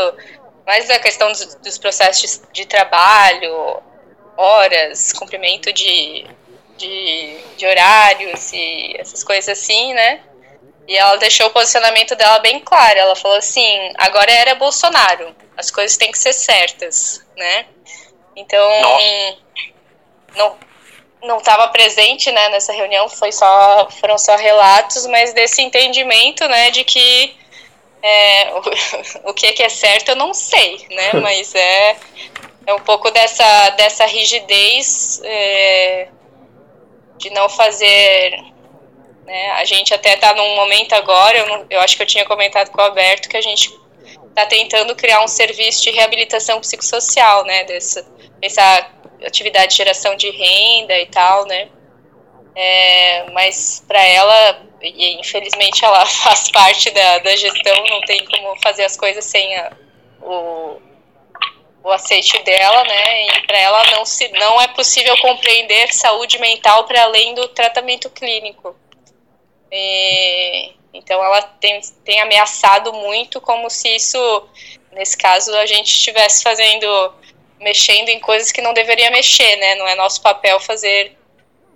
mais 0.66 0.88
da 0.88 1.00
questão 1.00 1.32
dos, 1.32 1.56
dos 1.56 1.78
processos 1.78 2.42
de, 2.52 2.62
de, 2.62 2.66
trabalho, 2.66 3.82
horas, 4.36 5.14
cumprimento 5.14 5.72
de, 5.72 6.26
de, 6.78 7.38
de 7.56 7.66
horários 7.66 8.52
e 8.52 8.96
essas 9.00 9.24
coisas 9.24 9.58
assim, 9.58 9.94
né? 9.94 10.20
E 10.88 10.96
ela 10.96 11.18
deixou 11.18 11.48
o 11.48 11.52
posicionamento 11.52 12.16
dela 12.16 12.40
bem 12.40 12.60
claro. 12.60 12.98
Ela 12.98 13.16
falou 13.16 13.38
assim: 13.38 13.92
agora 13.98 14.32
era 14.32 14.56
Bolsonaro, 14.56 15.36
as 15.58 15.70
coisas 15.70 15.98
têm 15.98 16.12
que 16.12 16.18
ser 16.18 16.34
certas, 16.34 17.26
né? 17.36 17.66
Então, 18.36 18.70
não, 20.36 20.56
não 21.24 21.38
estava 21.38 21.68
presente 21.70 22.32
né, 22.32 22.50
nessa 22.50 22.72
reunião, 22.72 23.10
foi 23.10 23.32
só, 23.32 23.90
foram 24.00 24.18
só 24.18 24.36
relatos, 24.36 25.06
mas 25.08 25.34
desse 25.34 25.62
entendimento 25.62 26.48
né, 26.48 26.70
de 26.70 26.84
que 26.84 27.36
é, 28.02 28.54
o, 28.54 29.30
o 29.32 29.34
que, 29.34 29.48
é 29.48 29.54
que 29.54 29.64
é 29.64 29.70
certo 29.70 30.10
eu 30.10 30.16
não 30.16 30.34
sei, 30.34 30.86
né, 30.92 31.14
mas 31.22 31.54
é, 31.56 31.98
é 32.68 32.74
um 32.74 32.80
pouco 32.80 33.10
dessa, 33.12 33.70
dessa 33.72 34.06
rigidez 34.06 35.22
é, 35.24 36.08
de 37.18 37.30
não 37.32 37.50
fazer. 37.50 38.40
Né, 39.28 39.52
a 39.52 39.66
gente 39.66 39.94
até 39.94 40.14
está 40.14 40.34
num 40.34 40.56
momento 40.56 40.94
agora, 40.94 41.38
eu, 41.38 41.48
não, 41.48 41.66
eu 41.70 41.82
acho 41.82 41.98
que 41.98 42.02
eu 42.02 42.08
tinha 42.08 42.24
comentado 42.24 42.72
com 42.72 42.80
o 42.80 42.86
Alberto 42.86 43.28
que 43.28 43.36
a 43.36 43.42
gente 43.42 43.70
está 44.30 44.46
tentando 44.46 44.96
criar 44.96 45.22
um 45.22 45.28
serviço 45.28 45.84
de 45.84 45.92
reabilitação 45.92 46.62
psicossocial, 46.62 47.44
né, 47.44 47.66
dessa, 47.66 48.08
dessa 48.40 48.90
atividade 49.26 49.72
de 49.72 49.76
geração 49.76 50.16
de 50.16 50.30
renda 50.30 50.98
e 50.98 51.08
tal, 51.08 51.46
né? 51.46 51.68
É, 52.56 53.30
mas 53.32 53.84
para 53.86 54.02
ela, 54.02 54.62
infelizmente 54.82 55.84
ela 55.84 56.06
faz 56.24 56.50
parte 56.50 56.90
da, 56.92 57.20
da 57.20 57.36
gestão, 57.36 57.84
não 57.90 58.00
tem 58.04 58.24
como 58.28 58.56
fazer 58.62 58.86
as 58.86 58.96
coisas 58.96 59.26
sem 59.26 59.58
a, 59.58 59.74
o, 60.22 60.82
o 61.84 61.92
aceite 61.92 62.42
dela, 62.44 62.82
né? 62.86 63.26
E 63.26 63.42
para 63.46 63.58
ela 63.58 63.84
não, 63.92 64.06
se, 64.06 64.30
não 64.30 64.62
é 64.62 64.70
possível 64.70 65.18
compreender 65.18 65.94
saúde 65.94 66.40
mental 66.40 66.86
para 66.86 67.04
além 67.04 67.36
do 67.36 67.46
tratamento 67.50 68.10
clínico. 68.10 68.74
E, 69.72 70.74
então 70.94 71.24
ela 71.24 71.42
tem, 71.42 71.80
tem 72.04 72.20
ameaçado 72.22 72.94
muito 72.94 73.42
como 73.42 73.70
se 73.70 73.96
isso, 73.96 74.48
nesse 74.92 75.18
caso, 75.18 75.54
a 75.56 75.66
gente 75.66 75.88
estivesse 75.88 76.44
fazendo 76.44 77.14
mexendo 77.60 78.10
em 78.10 78.20
coisas 78.20 78.52
que 78.52 78.62
não 78.62 78.74
deveria 78.74 79.10
mexer, 79.10 79.56
né? 79.58 79.76
Não 79.76 79.88
é 79.88 79.96
nosso 79.96 80.22
papel 80.22 80.60
fazer 80.60 81.18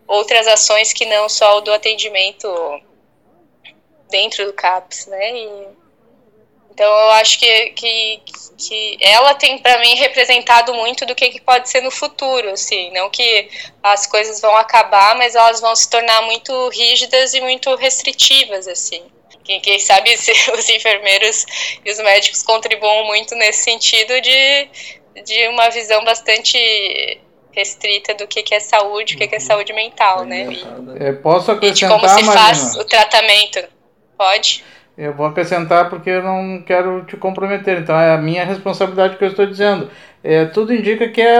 outras 0.07 0.47
ações 0.47 0.93
que 0.93 1.05
não 1.05 1.27
só 1.27 1.57
o 1.57 1.61
do 1.61 1.71
atendimento 1.71 2.47
dentro 4.09 4.45
do 4.45 4.53
CAPS, 4.53 5.07
né? 5.07 5.37
E, 5.37 5.67
então 6.73 6.85
eu 6.85 7.11
acho 7.11 7.37
que, 7.39 7.69
que, 7.71 8.21
que 8.57 8.97
ela 9.01 9.33
tem 9.33 9.57
para 9.57 9.79
mim 9.79 9.95
representado 9.95 10.73
muito 10.73 11.05
do 11.05 11.13
que, 11.13 11.29
que 11.29 11.41
pode 11.41 11.69
ser 11.69 11.81
no 11.81 11.91
futuro, 11.91 12.49
assim, 12.49 12.91
não 12.91 13.09
que 13.09 13.49
as 13.83 14.07
coisas 14.07 14.39
vão 14.41 14.55
acabar, 14.55 15.15
mas 15.15 15.35
elas 15.35 15.59
vão 15.59 15.75
se 15.75 15.89
tornar 15.89 16.21
muito 16.23 16.69
rígidas 16.69 17.33
e 17.33 17.41
muito 17.41 17.75
restritivas, 17.75 18.67
assim. 18.67 19.03
Quem, 19.43 19.59
quem 19.59 19.79
sabe 19.79 20.13
os 20.15 20.69
enfermeiros 20.69 21.45
e 21.83 21.91
os 21.91 21.97
médicos 21.99 22.43
contribuam 22.43 23.05
muito 23.05 23.35
nesse 23.35 23.63
sentido 23.63 24.19
de 24.21 24.69
de 25.25 25.47
uma 25.49 25.69
visão 25.69 26.03
bastante 26.03 26.57
restrita 27.51 28.13
do 28.13 28.27
que, 28.27 28.41
que 28.43 28.55
é 28.55 28.59
saúde, 28.59 29.15
o 29.15 29.17
que, 29.17 29.27
que 29.27 29.35
é 29.35 29.37
uhum. 29.37 29.45
saúde 29.45 29.73
mental, 29.73 30.23
né? 30.23 30.47
E, 30.51 31.03
é, 31.03 31.11
posso 31.11 31.51
acrescentar, 31.51 31.97
e 31.97 32.01
de 32.01 32.07
como 32.07 32.19
se 32.19 32.37
faz 32.37 32.75
o 32.75 32.85
tratamento. 32.85 33.59
Pode? 34.17 34.63
Eu 35.01 35.15
vou 35.15 35.25
acrescentar 35.25 35.89
porque 35.89 36.11
eu 36.11 36.21
não 36.21 36.61
quero 36.61 37.03
te 37.05 37.17
comprometer, 37.17 37.79
então 37.79 37.99
é 37.99 38.13
a 38.13 38.19
minha 38.19 38.45
responsabilidade 38.45 39.17
que 39.17 39.23
eu 39.23 39.29
estou 39.29 39.47
dizendo. 39.47 39.89
É, 40.23 40.45
tudo 40.45 40.71
indica 40.71 41.07
que 41.07 41.19
é, 41.19 41.37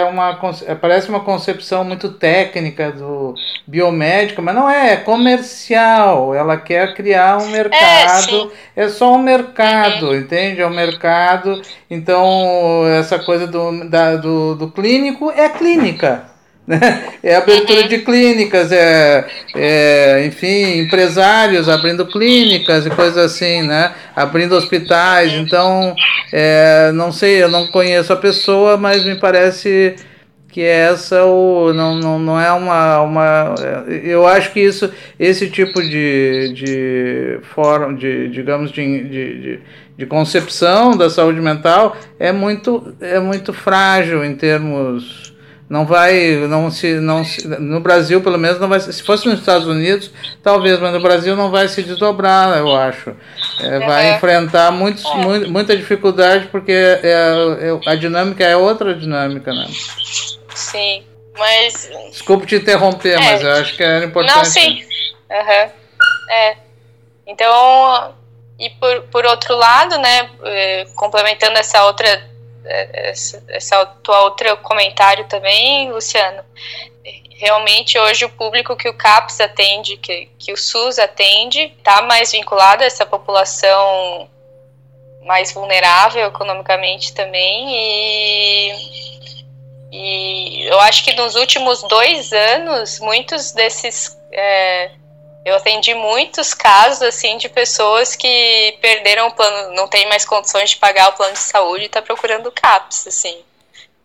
é 0.00 0.04
uma 0.10 0.36
é, 0.66 0.74
parece 0.74 1.08
uma 1.08 1.20
concepção 1.20 1.84
muito 1.84 2.14
técnica 2.14 2.90
do 2.90 3.36
biomédico, 3.64 4.42
mas 4.42 4.56
não 4.56 4.68
é, 4.68 4.94
é 4.94 4.96
comercial. 4.96 6.34
Ela 6.34 6.56
quer 6.56 6.94
criar 6.94 7.38
um 7.38 7.46
mercado, 7.46 8.50
é, 8.74 8.82
é 8.82 8.88
só 8.88 9.14
um 9.14 9.22
mercado, 9.22 10.06
uhum. 10.06 10.16
entende? 10.16 10.60
É 10.60 10.66
um 10.66 10.74
mercado. 10.74 11.62
Então 11.88 12.84
essa 12.88 13.20
coisa 13.20 13.46
do, 13.46 13.88
da, 13.88 14.16
do, 14.16 14.56
do 14.56 14.68
clínico 14.68 15.30
é 15.30 15.48
clínica. 15.48 16.35
É 17.22 17.36
abertura 17.36 17.86
de 17.86 17.98
clínicas, 17.98 18.72
é, 18.72 19.24
é, 19.54 20.26
enfim, 20.26 20.80
empresários 20.80 21.68
abrindo 21.68 22.06
clínicas 22.06 22.86
e 22.86 22.90
coisas 22.90 23.18
assim, 23.18 23.62
né? 23.62 23.92
Abrindo 24.14 24.54
hospitais. 24.54 25.32
Então, 25.32 25.94
é, 26.32 26.90
não 26.92 27.12
sei, 27.12 27.42
eu 27.42 27.48
não 27.48 27.68
conheço 27.68 28.12
a 28.12 28.16
pessoa, 28.16 28.76
mas 28.76 29.04
me 29.04 29.16
parece 29.16 29.94
que 30.48 30.62
essa 30.62 31.24
o, 31.24 31.72
não, 31.72 31.96
não, 31.96 32.18
não 32.18 32.40
é 32.40 32.50
uma, 32.50 33.02
uma. 33.02 33.54
Eu 34.02 34.26
acho 34.26 34.52
que 34.52 34.60
isso, 34.60 34.90
esse 35.20 35.50
tipo 35.50 35.82
de, 35.82 36.52
de 36.54 37.38
forma, 37.54 37.94
de, 37.94 38.28
digamos, 38.28 38.72
de, 38.72 39.04
de, 39.04 39.40
de, 39.40 39.60
de 39.98 40.06
concepção 40.06 40.96
da 40.96 41.10
saúde 41.10 41.40
mental 41.40 41.96
é 42.18 42.32
muito, 42.32 42.94
é 43.00 43.20
muito 43.20 43.52
frágil 43.52 44.24
em 44.24 44.34
termos 44.34 45.35
não 45.68 45.84
vai, 45.84 46.36
não 46.48 46.70
se, 46.70 46.94
não 47.00 47.24
se, 47.24 47.46
no 47.46 47.80
Brasil 47.80 48.20
pelo 48.20 48.38
menos 48.38 48.60
não 48.60 48.68
vai, 48.68 48.78
se 48.78 49.02
fosse 49.02 49.26
nos 49.26 49.40
Estados 49.40 49.66
Unidos 49.66 50.10
talvez, 50.42 50.78
mas 50.78 50.92
no 50.92 51.00
Brasil 51.00 51.34
não 51.34 51.50
vai 51.50 51.68
se 51.68 51.82
desdobrar, 51.82 52.56
eu 52.58 52.74
acho. 52.74 53.16
É, 53.60 53.78
vai 53.80 54.10
é. 54.10 54.16
enfrentar 54.16 54.70
muitos, 54.70 55.04
é. 55.04 55.48
muita 55.48 55.76
dificuldade 55.76 56.46
porque 56.48 56.72
é, 56.72 57.00
é, 57.04 57.90
a 57.90 57.94
dinâmica 57.94 58.44
é 58.44 58.56
outra 58.56 58.94
dinâmica, 58.94 59.52
né? 59.52 59.66
Sim, 60.54 61.04
mas. 61.36 61.90
Desculpe 62.10 62.46
te 62.46 62.56
interromper, 62.56 63.18
mas 63.18 63.42
é. 63.42 63.44
eu 63.44 63.52
acho 63.60 63.76
que 63.76 63.82
era 63.82 64.04
importante. 64.04 64.36
Não, 64.36 64.44
sim. 64.44 64.82
Uhum. 65.30 65.70
É. 66.30 66.56
Então, 67.26 68.14
e 68.58 68.70
por, 68.70 69.02
por 69.10 69.26
outro 69.26 69.56
lado, 69.56 69.98
né, 69.98 70.30
é, 70.44 70.86
complementando 70.94 71.58
essa 71.58 71.84
outra, 71.84 72.06
é, 72.06 72.22
essa, 73.48 73.86
tua 74.02 74.20
outro 74.22 74.56
comentário 74.58 75.26
também, 75.26 75.90
Luciano, 75.90 76.42
realmente 77.38 77.98
hoje 77.98 78.24
o 78.24 78.30
público 78.30 78.76
que 78.76 78.88
o 78.88 78.94
CAPS 78.94 79.40
atende, 79.40 79.96
que, 79.96 80.28
que 80.38 80.52
o 80.52 80.56
SUS 80.56 80.98
atende, 80.98 81.74
está 81.78 82.02
mais 82.02 82.32
vinculado 82.32 82.82
a 82.82 82.86
essa 82.86 83.04
população 83.04 84.28
mais 85.24 85.52
vulnerável 85.52 86.28
economicamente 86.28 87.12
também. 87.12 87.66
E, 87.68 89.44
e 89.92 90.68
eu 90.68 90.80
acho 90.80 91.04
que 91.04 91.12
nos 91.14 91.34
últimos 91.34 91.82
dois 91.82 92.32
anos 92.32 93.00
muitos 93.00 93.52
desses 93.52 94.16
é, 94.32 94.90
eu 95.46 95.54
atendi 95.54 95.94
muitos 95.94 96.52
casos 96.52 97.02
assim 97.02 97.38
de 97.38 97.48
pessoas 97.48 98.16
que 98.16 98.76
perderam 98.82 99.28
o 99.28 99.30
plano, 99.32 99.76
não 99.76 99.86
tem 99.86 100.08
mais 100.08 100.24
condições 100.24 100.70
de 100.70 100.76
pagar 100.76 101.10
o 101.10 101.12
plano 101.12 101.34
de 101.34 101.38
saúde 101.38 101.84
e 101.84 101.86
está 101.86 102.02
procurando 102.02 102.48
o 102.48 102.52
CAPS, 102.52 103.06
assim. 103.06 103.38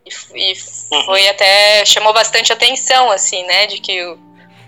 E, 0.06 0.12
e 0.36 0.54
uhum. 0.94 1.06
foi 1.06 1.28
até 1.28 1.84
chamou 1.84 2.14
bastante 2.14 2.54
atenção, 2.54 3.10
assim, 3.10 3.44
né, 3.48 3.66
de 3.66 3.80
que 3.80 4.06
o, 4.06 4.20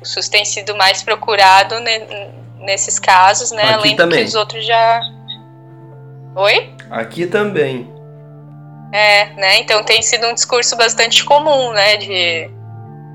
o 0.01 0.05
SUS 0.05 0.27
tem 0.27 0.43
sido 0.43 0.75
mais 0.75 1.03
procurado 1.03 1.79
ne, 1.79 1.99
nesses 2.57 2.97
casos, 2.97 3.51
né, 3.51 3.65
Aqui 3.65 3.73
além 3.73 3.95
também. 3.95 4.17
do 4.17 4.23
que 4.23 4.29
os 4.29 4.35
outros 4.35 4.65
já. 4.65 4.99
Oi? 6.35 6.73
Aqui 6.89 7.27
também. 7.27 7.87
É, 8.91 9.25
né? 9.33 9.59
Então 9.59 9.83
tem 9.83 10.01
sido 10.01 10.25
um 10.25 10.33
discurso 10.33 10.75
bastante 10.75 11.23
comum, 11.23 11.71
né, 11.71 11.97
de 11.97 12.49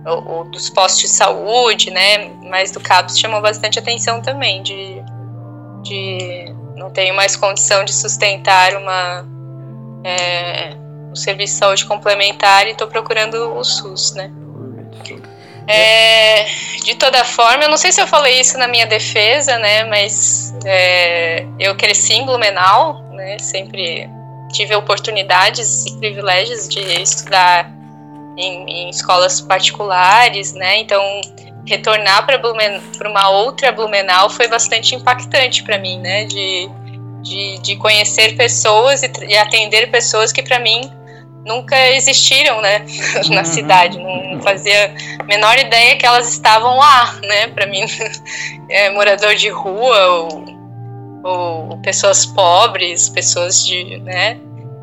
ou, 0.09 0.45
dos 0.45 0.71
postos 0.71 1.03
de 1.03 1.09
saúde, 1.09 1.91
né? 1.91 2.31
Mas 2.43 2.71
do 2.71 2.81
CAPS 2.81 3.19
chamou 3.19 3.41
bastante 3.41 3.79
atenção 3.79 4.21
também, 4.21 4.63
de, 4.63 5.03
de 5.83 6.55
não 6.77 6.91
tenho 6.91 7.15
mais 7.15 7.37
condição 7.37 7.85
de 7.85 7.93
sustentar 7.93 8.75
uma 8.77 9.27
é, 10.05 10.75
um 11.11 11.17
serviço 11.17 11.55
de 11.55 11.59
saúde 11.59 11.87
complementar 11.87 12.67
e 12.67 12.71
estou 12.71 12.87
procurando 12.87 13.57
o 13.57 13.65
SUS, 13.65 14.15
né? 14.15 14.31
É, 15.67 16.47
de 16.83 16.95
toda 16.95 17.23
forma, 17.25 17.65
eu 17.65 17.69
não 17.69 17.77
sei 17.77 17.93
se 17.93 18.01
eu 18.01 18.07
falei 18.07 18.41
isso 18.41 18.57
na 18.57 18.67
minha 18.67 18.87
defesa, 18.87 19.59
né? 19.59 19.85
Mas 19.85 20.55
é, 20.65 21.45
eu 21.59 21.77
cresci 21.77 22.15
em 22.15 22.25
Blumenau, 22.25 23.03
né? 23.13 23.39
Sempre 23.39 24.09
tive 24.51 24.75
oportunidades 24.75 25.85
e 25.85 25.99
privilégios 25.99 26.69
de 26.69 26.81
estudar 27.03 27.71
em, 28.39 28.64
em 28.70 28.91
escolas 28.91 29.41
particulares, 29.41 30.53
né? 30.55 30.78
Então, 30.78 31.03
retornar 31.66 32.24
para 32.24 33.09
uma 33.11 33.30
outra 33.30 33.72
Blumenau 33.72 34.30
foi 34.30 34.47
bastante 34.47 34.95
impactante 34.95 35.62
para 35.64 35.76
mim, 35.76 35.99
né? 35.99 36.24
De, 36.24 36.70
de, 37.22 37.59
de, 37.59 37.76
conhecer 37.76 38.36
pessoas 38.36 39.03
e, 39.03 39.11
e 39.28 39.36
atender 39.36 39.91
pessoas 39.91 40.32
que 40.32 40.43
para 40.43 40.61
mim 40.61 40.89
nunca 41.45 41.76
existiram, 41.91 42.61
né? 42.61 42.86
Na 43.28 43.41
uhum. 43.41 43.45
cidade, 43.45 43.99
não 43.99 44.41
fazia 44.41 44.95
a 45.18 45.24
menor 45.24 45.59
ideia 45.59 45.97
que 45.97 46.07
elas 46.07 46.28
estavam 46.28 46.76
lá, 46.76 47.18
né? 47.22 47.49
Para 47.49 47.66
mim, 47.66 47.84
é, 48.70 48.91
morador 48.91 49.34
de 49.34 49.49
rua 49.49 50.07
ou, 50.07 50.45
ou 51.24 51.78
pessoas 51.78 52.24
pobres, 52.24 53.09
pessoas 53.09 53.66
de, 53.66 53.99
né? 53.99 54.39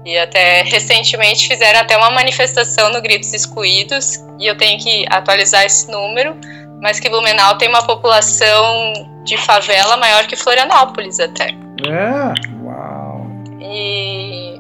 E 0.06 0.18
até 0.18 0.62
recentemente 0.62 1.48
fizeram 1.48 1.80
até 1.80 1.98
uma 1.98 2.12
manifestação 2.12 2.90
no 2.92 3.02
Gritos 3.02 3.34
Excluídos, 3.34 4.24
e 4.40 4.46
eu 4.46 4.56
tenho 4.56 4.80
que 4.80 5.06
atualizar 5.10 5.66
esse 5.66 5.90
número, 5.90 6.38
mas 6.80 7.00
que 7.00 7.10
Blumenau 7.10 7.58
tem 7.58 7.68
uma 7.68 7.86
população 7.86 8.94
de 9.24 9.36
favela 9.38 9.98
maior 9.98 10.28
que 10.28 10.36
Florianópolis 10.36 11.20
até. 11.20 11.48
É, 11.48 12.64
uau. 12.64 13.26
E 13.60 14.60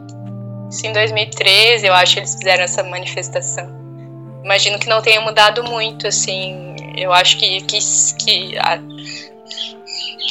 isso 0.69 0.87
em 0.87 0.91
2013, 0.91 1.85
eu 1.85 1.93
acho, 1.93 2.17
eles 2.17 2.33
fizeram 2.33 2.63
essa 2.63 2.83
manifestação. 2.83 3.69
Imagino 4.43 4.79
que 4.79 4.89
não 4.89 5.01
tenha 5.01 5.21
mudado 5.21 5.63
muito, 5.63 6.07
assim, 6.07 6.75
eu 6.95 7.13
acho 7.13 7.37
que, 7.37 7.61
que, 7.61 7.77
que, 8.19 8.57
a, 8.57 8.77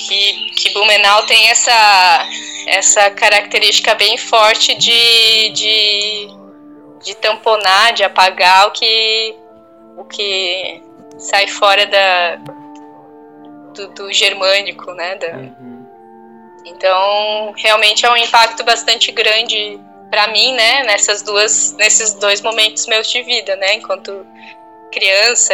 que, 0.09 0.51
que 0.57 0.73
Blumenau 0.73 1.23
tem 1.27 1.51
essa 1.51 2.27
essa 2.67 3.11
característica 3.11 3.95
bem 3.95 4.17
forte 4.17 4.75
de, 4.75 5.51
de, 5.51 6.29
de 7.03 7.15
tamponar, 7.17 7.93
de 7.93 8.05
apagar 8.05 8.69
o 8.69 8.71
que, 8.73 9.37
o 9.97 10.05
que 10.05 10.83
sai 11.19 11.47
fora 11.49 11.87
da, 11.87 12.37
do, 13.75 13.89
do 13.89 14.13
germânico, 14.13 14.93
né? 14.93 15.17
Da, 15.17 15.29
uhum. 15.37 15.87
Então, 16.65 17.53
realmente 17.57 18.07
é 18.07 18.11
um 18.11 18.17
impacto 18.17 18.65
bastante 18.65 19.13
grande 19.13 19.79
para 20.11 20.29
mim, 20.29 20.55
né? 20.55 20.85
Nessas 20.85 21.23
duas, 21.23 21.73
nesses 21.75 22.15
dois 22.15 22.41
momentos 22.41 22.87
meus 22.87 23.11
de 23.11 23.23
vida, 23.23 23.57
né? 23.57 23.75
Enquanto 23.75 24.27
criança, 24.91 25.53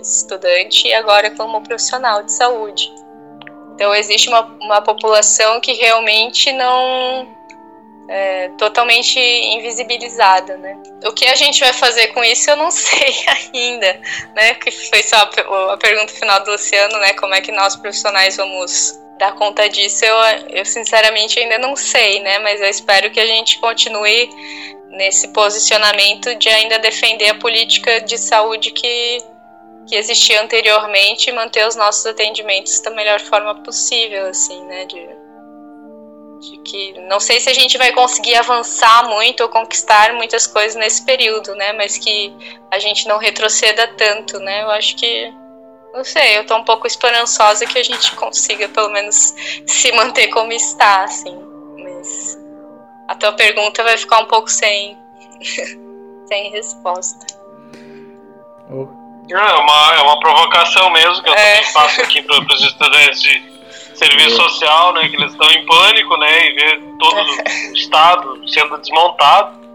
estudante 0.00 0.86
e 0.86 0.94
agora 0.94 1.30
como 1.30 1.62
profissional 1.62 2.22
de 2.22 2.32
saúde. 2.32 2.92
Então 3.76 3.94
existe 3.94 4.28
uma, 4.28 4.40
uma 4.58 4.80
população 4.80 5.60
que 5.60 5.74
realmente 5.74 6.50
não 6.50 7.28
é 8.08 8.48
totalmente 8.56 9.18
invisibilizada, 9.18 10.56
né? 10.56 10.78
O 11.04 11.12
que 11.12 11.26
a 11.26 11.34
gente 11.34 11.60
vai 11.60 11.74
fazer 11.74 12.06
com 12.08 12.24
isso 12.24 12.50
eu 12.50 12.56
não 12.56 12.70
sei 12.72 13.14
ainda, 13.52 14.00
né? 14.34 14.54
Que 14.54 14.70
foi 14.70 15.02
só 15.02 15.16
a, 15.16 15.72
a 15.74 15.76
pergunta 15.76 16.12
final 16.12 16.42
do 16.42 16.52
Luciano, 16.52 16.98
né? 16.98 17.12
Como 17.14 17.34
é 17.34 17.40
que 17.42 17.52
nós 17.52 17.76
profissionais 17.76 18.38
vamos 18.38 18.98
dar 19.18 19.34
conta 19.34 19.68
disso? 19.68 20.06
Eu, 20.06 20.16
eu 20.50 20.64
sinceramente 20.64 21.38
ainda 21.38 21.58
não 21.58 21.76
sei, 21.76 22.20
né? 22.20 22.38
Mas 22.38 22.62
eu 22.62 22.68
espero 22.68 23.10
que 23.10 23.20
a 23.20 23.26
gente 23.26 23.58
continue 23.58 24.30
nesse 24.88 25.28
posicionamento 25.28 26.34
de 26.36 26.48
ainda 26.48 26.78
defender 26.78 27.28
a 27.28 27.34
política 27.34 28.00
de 28.00 28.16
saúde 28.16 28.70
que 28.70 29.22
que 29.86 29.94
existia 29.94 30.42
anteriormente 30.42 31.30
e 31.30 31.32
manter 31.32 31.66
os 31.66 31.76
nossos 31.76 32.04
atendimentos 32.06 32.80
da 32.80 32.90
melhor 32.90 33.20
forma 33.20 33.54
possível, 33.62 34.26
assim, 34.26 34.64
né? 34.64 34.84
De, 34.84 35.08
de 36.40 36.58
que 36.64 37.00
não 37.02 37.20
sei 37.20 37.38
se 37.38 37.48
a 37.48 37.54
gente 37.54 37.78
vai 37.78 37.92
conseguir 37.92 38.34
avançar 38.34 39.08
muito 39.08 39.42
ou 39.42 39.48
conquistar 39.48 40.12
muitas 40.14 40.46
coisas 40.46 40.74
nesse 40.74 41.04
período, 41.04 41.54
né? 41.54 41.72
Mas 41.72 41.96
que 41.96 42.34
a 42.70 42.78
gente 42.78 43.06
não 43.06 43.18
retroceda 43.18 43.86
tanto, 43.96 44.38
né? 44.40 44.64
Eu 44.64 44.70
acho 44.70 44.96
que 44.96 45.32
não 45.94 46.04
sei, 46.04 46.36
eu 46.36 46.44
tô 46.44 46.56
um 46.56 46.64
pouco 46.64 46.86
esperançosa 46.86 47.64
que 47.64 47.78
a 47.78 47.82
gente 47.82 48.14
consiga 48.16 48.68
pelo 48.68 48.90
menos 48.90 49.34
se 49.66 49.92
manter 49.92 50.28
como 50.28 50.52
está, 50.52 51.04
assim. 51.04 51.38
Mas 51.78 52.38
a 53.08 53.14
tua 53.14 53.32
pergunta 53.32 53.82
vai 53.84 53.96
ficar 53.96 54.18
um 54.18 54.26
pouco 54.26 54.50
sem 54.50 54.98
sem 56.28 56.50
resposta. 56.50 57.24
É 59.28 59.54
uma, 59.54 59.94
é 59.94 60.02
uma 60.02 60.20
provocação 60.20 60.90
mesmo 60.90 61.22
que 61.22 61.28
eu 61.28 61.34
é. 61.34 61.36
também 61.36 61.72
faço 61.72 62.00
aqui 62.00 62.22
para 62.22 62.38
os 62.38 62.62
estudantes 62.62 63.20
de 63.20 63.56
serviço 63.94 64.36
social, 64.36 64.92
né? 64.92 65.08
Que 65.08 65.16
eles 65.16 65.32
estão 65.32 65.50
em 65.50 65.66
pânico, 65.66 66.16
né? 66.16 66.46
E 66.46 66.52
ver 66.52 66.82
todo 66.98 67.30
o 67.70 67.74
Estado 67.74 68.48
sendo 68.48 68.78
desmontado. 68.78 69.66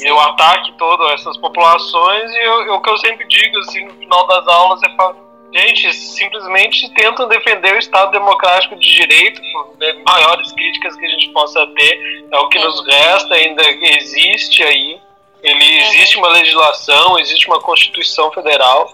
E 0.00 0.10
o 0.10 0.18
ataque 0.20 0.72
todo 0.78 1.02
a 1.08 1.12
essas 1.12 1.36
populações. 1.36 2.32
E 2.32 2.38
eu, 2.44 2.74
o 2.74 2.80
que 2.80 2.90
eu 2.90 2.98
sempre 2.98 3.26
digo, 3.28 3.58
assim, 3.58 3.84
no 3.84 3.92
final 3.94 4.26
das 4.26 4.46
aulas 4.46 4.82
é 4.82 4.88
falar, 4.96 5.16
gente, 5.52 5.92
simplesmente 5.92 6.88
tentam 6.94 7.28
defender 7.28 7.74
o 7.74 7.78
Estado 7.78 8.10
democrático 8.12 8.74
de 8.76 8.96
direito, 8.96 9.42
né, 9.78 9.92
maiores 10.06 10.50
críticas 10.52 10.96
que 10.96 11.04
a 11.04 11.08
gente 11.08 11.28
possa 11.30 11.66
ter, 11.74 12.26
é 12.32 12.38
o 12.38 12.48
que 12.48 12.58
nos 12.58 12.86
resta, 12.86 13.34
ainda 13.34 13.62
existe 13.98 14.62
aí 14.62 14.98
ele 15.42 15.78
existe 15.78 16.16
uma 16.18 16.28
legislação, 16.28 17.18
existe 17.18 17.48
uma 17.48 17.60
Constituição 17.60 18.30
Federal 18.30 18.92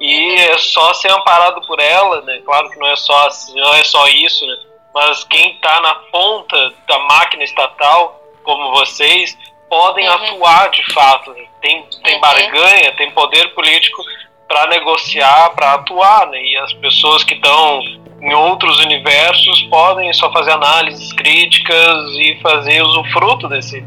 e 0.00 0.34
é 0.36 0.56
só 0.56 0.94
ser 0.94 1.12
amparado 1.12 1.60
por 1.66 1.78
ela, 1.78 2.22
né? 2.22 2.40
Claro 2.44 2.70
que 2.70 2.78
não 2.78 2.86
é 2.86 2.96
só 2.96 3.28
não 3.54 3.74
é 3.74 3.84
só 3.84 4.06
isso, 4.08 4.46
né? 4.46 4.56
Mas 4.94 5.24
quem 5.24 5.52
está 5.52 5.80
na 5.80 5.94
ponta 6.10 6.72
da 6.88 6.98
máquina 7.00 7.44
estatal, 7.44 8.18
como 8.42 8.72
vocês, 8.72 9.36
podem 9.68 10.08
uhum. 10.08 10.14
atuar 10.14 10.70
de 10.70 10.92
fato. 10.94 11.30
Né? 11.32 11.44
Tem 11.60 11.86
tem 12.02 12.14
uhum. 12.14 12.20
barganha, 12.20 12.96
tem 12.96 13.10
poder 13.10 13.54
político 13.54 14.02
para 14.48 14.68
negociar, 14.68 15.50
para 15.50 15.74
atuar, 15.74 16.26
né? 16.28 16.42
E 16.42 16.56
as 16.56 16.72
pessoas 16.72 17.22
que 17.22 17.34
estão 17.34 17.80
em 18.22 18.34
outros 18.34 18.78
universos 18.80 19.62
podem 19.64 20.12
só 20.14 20.32
fazer 20.32 20.52
análises 20.52 21.12
críticas 21.12 22.04
e 22.18 22.38
fazer 22.42 22.82
usufruto 22.82 23.48
desse 23.48 23.84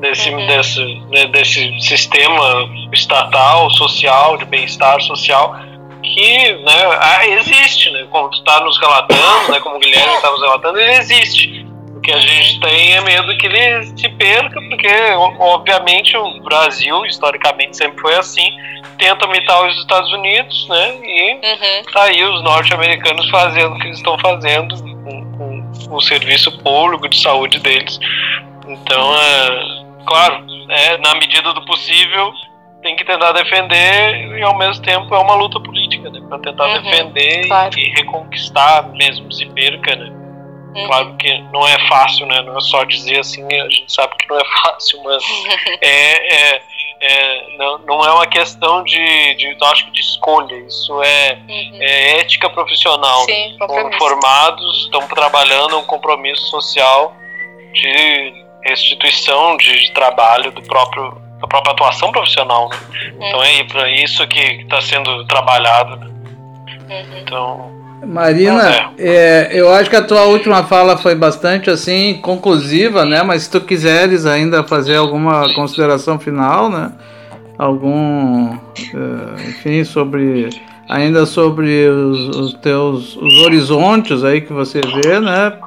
desse, 0.00 0.30
uhum. 0.30 0.46
desse, 0.46 1.02
né, 1.10 1.26
desse 1.26 1.80
sistema 1.80 2.68
estatal, 2.92 3.70
social, 3.70 4.36
de 4.36 4.44
bem-estar 4.44 5.00
social, 5.02 5.56
que 6.02 6.52
né, 6.52 7.36
existe, 7.38 7.90
né, 7.90 8.06
como 8.10 8.28
tu 8.30 8.38
está 8.38 8.60
nos 8.60 8.78
relatando, 8.78 9.52
né, 9.52 9.60
como 9.60 9.76
o 9.76 9.78
Guilherme 9.78 10.14
está 10.14 10.30
nos 10.30 10.40
relatando, 10.40 10.78
ele 10.78 10.92
existe. 10.92 11.66
O 11.94 12.00
que 12.00 12.12
a 12.12 12.20
gente 12.20 12.60
tem 12.60 12.94
é 12.94 13.00
medo 13.00 13.36
que 13.36 13.46
ele 13.46 13.86
se 13.96 14.08
perca, 14.10 14.60
porque 14.68 14.88
obviamente 15.40 16.16
o 16.16 16.40
Brasil, 16.42 17.04
historicamente, 17.04 17.76
sempre 17.76 18.00
foi 18.00 18.14
assim, 18.14 18.52
tenta 18.98 19.26
imitar 19.26 19.66
os 19.66 19.76
Estados 19.78 20.12
Unidos, 20.12 20.68
né? 20.68 20.96
E 21.02 21.34
uhum. 21.34 21.82
tá 21.92 22.04
aí 22.04 22.22
os 22.22 22.42
norte-americanos 22.42 23.28
fazendo 23.30 23.74
o 23.74 23.78
que 23.78 23.86
eles 23.86 23.98
estão 23.98 24.18
fazendo 24.18 24.76
com, 24.80 25.36
com, 25.36 25.96
o 25.96 26.00
serviço 26.00 26.56
público 26.58 27.08
de 27.08 27.20
saúde 27.20 27.58
deles. 27.58 27.98
Então, 28.66 29.16
é, 29.16 29.87
claro, 30.08 30.46
é, 30.68 30.98
na 30.98 31.14
medida 31.14 31.52
do 31.52 31.64
possível, 31.64 32.32
tem 32.82 32.96
que 32.96 33.04
tentar 33.04 33.32
defender 33.32 34.38
e 34.38 34.42
ao 34.42 34.56
mesmo 34.56 34.82
tempo 34.82 35.14
é 35.14 35.18
uma 35.18 35.34
luta 35.34 35.60
política, 35.60 36.10
né? 36.10 36.20
Para 36.28 36.38
tentar 36.38 36.66
uhum, 36.66 36.82
defender 36.82 37.46
claro. 37.46 37.78
e 37.78 37.90
reconquistar, 37.90 38.88
mesmo 38.92 39.32
se 39.32 39.46
perca, 39.46 39.94
né? 39.96 40.10
Uhum. 40.74 40.86
Claro 40.86 41.16
que 41.16 41.38
não 41.52 41.66
é 41.66 41.88
fácil, 41.88 42.26
né? 42.26 42.40
Não 42.42 42.56
é 42.56 42.60
só 42.60 42.84
dizer 42.84 43.18
assim, 43.18 43.44
a 43.44 43.68
gente 43.68 43.92
sabe 43.92 44.14
que 44.16 44.28
não 44.28 44.38
é 44.38 44.44
fácil, 44.62 45.02
mas 45.02 45.22
é, 45.80 46.34
é, 46.34 46.62
é, 47.00 47.56
não, 47.56 47.78
não 47.78 48.04
é 48.04 48.12
uma 48.12 48.26
questão 48.26 48.84
de, 48.84 49.34
de, 49.34 49.56
acho 49.62 49.86
que 49.86 49.92
de 49.92 50.00
escolha, 50.00 50.54
isso 50.66 51.02
é, 51.02 51.38
uhum. 51.48 51.78
é 51.80 52.20
ética 52.20 52.48
profissional. 52.50 53.20
Sim, 53.22 53.56
formados, 53.98 54.84
estão 54.84 55.06
trabalhando 55.08 55.78
um 55.78 55.84
compromisso 55.84 56.46
social 56.48 57.16
de 57.72 58.47
restituição 58.62 59.56
de, 59.56 59.80
de 59.80 59.92
trabalho 59.92 60.50
do 60.52 60.62
próprio 60.62 61.28
da 61.40 61.46
própria 61.46 61.72
atuação 61.72 62.10
profissional. 62.10 62.68
Né? 62.68 62.76
Uhum. 63.12 63.28
Então 63.28 63.44
é 63.44 63.64
para 63.64 63.90
isso 63.90 64.26
que 64.26 64.40
está 64.40 64.80
sendo 64.80 65.24
trabalhado. 65.26 65.96
Né? 65.96 66.10
Uhum. 66.88 67.18
Então 67.22 67.78
Marina, 68.06 68.94
é. 68.96 69.08
é, 69.08 69.50
eu 69.52 69.72
acho 69.72 69.90
que 69.90 69.96
a 69.96 70.02
tua 70.02 70.24
última 70.24 70.62
fala 70.64 70.96
foi 70.96 71.14
bastante 71.14 71.68
assim 71.68 72.14
conclusiva, 72.22 73.04
né? 73.04 73.22
Mas 73.22 73.42
se 73.42 73.50
tu 73.50 73.60
quiseres 73.60 74.24
ainda 74.24 74.62
fazer 74.62 74.96
alguma 74.96 75.52
consideração 75.54 76.18
final, 76.18 76.70
né? 76.70 76.92
Algum, 77.58 78.54
é, 78.54 79.48
enfim, 79.48 79.82
sobre 79.82 80.48
ainda 80.88 81.26
sobre 81.26 81.88
os, 81.88 82.36
os, 82.36 82.54
teus 82.54 83.16
os 83.16 83.40
horizontes 83.42 84.22
aí 84.22 84.40
que 84.40 84.52
você 84.52 84.80
vê, 84.80 85.18
né? 85.18 85.58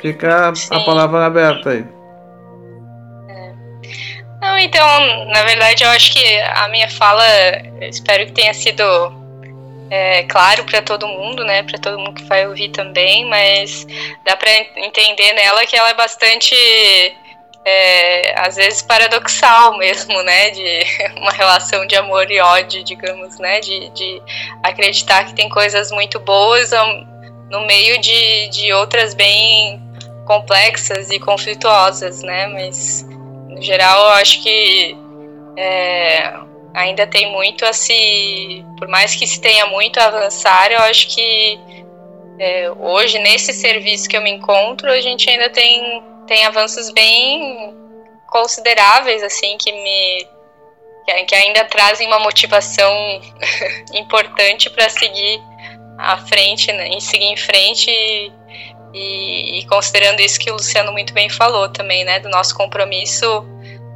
Fica 0.00 0.54
Sim. 0.54 0.74
a 0.74 0.80
palavra 0.80 1.24
aberta 1.24 1.70
aí. 1.70 1.84
Não, 4.42 4.58
então, 4.58 5.24
na 5.26 5.44
verdade, 5.44 5.84
eu 5.84 5.90
acho 5.90 6.12
que 6.12 6.40
a 6.40 6.66
minha 6.66 6.90
fala, 6.90 7.24
espero 7.80 8.26
que 8.26 8.32
tenha 8.32 8.52
sido 8.52 8.82
é, 9.88 10.24
claro 10.24 10.64
para 10.64 10.82
todo 10.82 11.06
mundo, 11.06 11.44
né? 11.44 11.62
Para 11.62 11.78
todo 11.78 11.96
mundo 11.96 12.14
que 12.14 12.24
vai 12.24 12.48
ouvir 12.48 12.70
também, 12.70 13.24
mas 13.24 13.86
dá 14.24 14.36
para 14.36 14.50
entender 14.78 15.32
nela 15.34 15.64
que 15.64 15.76
ela 15.76 15.90
é 15.90 15.94
bastante 15.94 16.56
é, 17.64 18.40
às 18.40 18.56
vezes 18.56 18.82
paradoxal 18.82 19.78
mesmo, 19.78 20.20
né, 20.24 20.50
de 20.50 20.86
uma 21.20 21.30
relação 21.30 21.86
de 21.86 21.94
amor 21.94 22.28
e 22.28 22.40
ódio, 22.40 22.82
digamos, 22.82 23.38
né, 23.38 23.60
de, 23.60 23.90
de 23.90 24.20
acreditar 24.64 25.24
que 25.24 25.34
tem 25.34 25.48
coisas 25.48 25.92
muito 25.92 26.18
boas 26.18 26.72
no 27.48 27.60
meio 27.60 28.00
de, 28.00 28.48
de 28.48 28.72
outras 28.72 29.14
bem 29.14 29.80
complexas 30.26 31.10
e 31.10 31.20
conflituosas, 31.20 32.22
né, 32.24 32.48
mas 32.48 33.06
no 33.54 33.62
geral 33.62 34.06
eu 34.06 34.12
acho 34.12 34.42
que 34.42 34.96
é, 35.56 36.32
ainda 36.74 37.06
tem 37.06 37.30
muito 37.30 37.64
a 37.64 37.72
se. 37.72 38.64
Por 38.78 38.88
mais 38.88 39.14
que 39.14 39.26
se 39.26 39.40
tenha 39.40 39.66
muito 39.66 39.98
a 39.98 40.06
avançar, 40.06 40.72
eu 40.72 40.80
acho 40.80 41.08
que 41.08 41.58
é, 42.38 42.70
hoje, 42.70 43.18
nesse 43.18 43.52
serviço 43.52 44.08
que 44.08 44.16
eu 44.16 44.22
me 44.22 44.30
encontro, 44.30 44.90
a 44.90 45.00
gente 45.00 45.28
ainda 45.28 45.50
tem, 45.50 46.02
tem 46.26 46.44
avanços 46.44 46.90
bem 46.90 47.74
consideráveis, 48.26 49.22
assim, 49.22 49.56
que 49.58 49.70
me. 49.70 50.26
que 51.26 51.34
ainda 51.34 51.64
trazem 51.66 52.06
uma 52.06 52.18
motivação 52.18 52.92
importante 53.94 54.70
para 54.70 54.88
seguir 54.88 55.40
à 55.98 56.16
frente, 56.16 56.72
né, 56.72 56.88
em 56.88 57.00
seguir 57.00 57.26
em 57.26 57.36
frente 57.36 57.90
e, 57.90 58.32
e, 58.94 59.58
e 59.58 59.66
considerando 59.66 60.20
isso 60.20 60.38
que 60.38 60.50
o 60.50 60.54
Luciano 60.54 60.92
muito 60.92 61.12
bem 61.12 61.28
falou 61.28 61.68
também, 61.68 62.04
né, 62.04 62.20
do 62.20 62.28
nosso 62.28 62.54
compromisso 62.54 63.46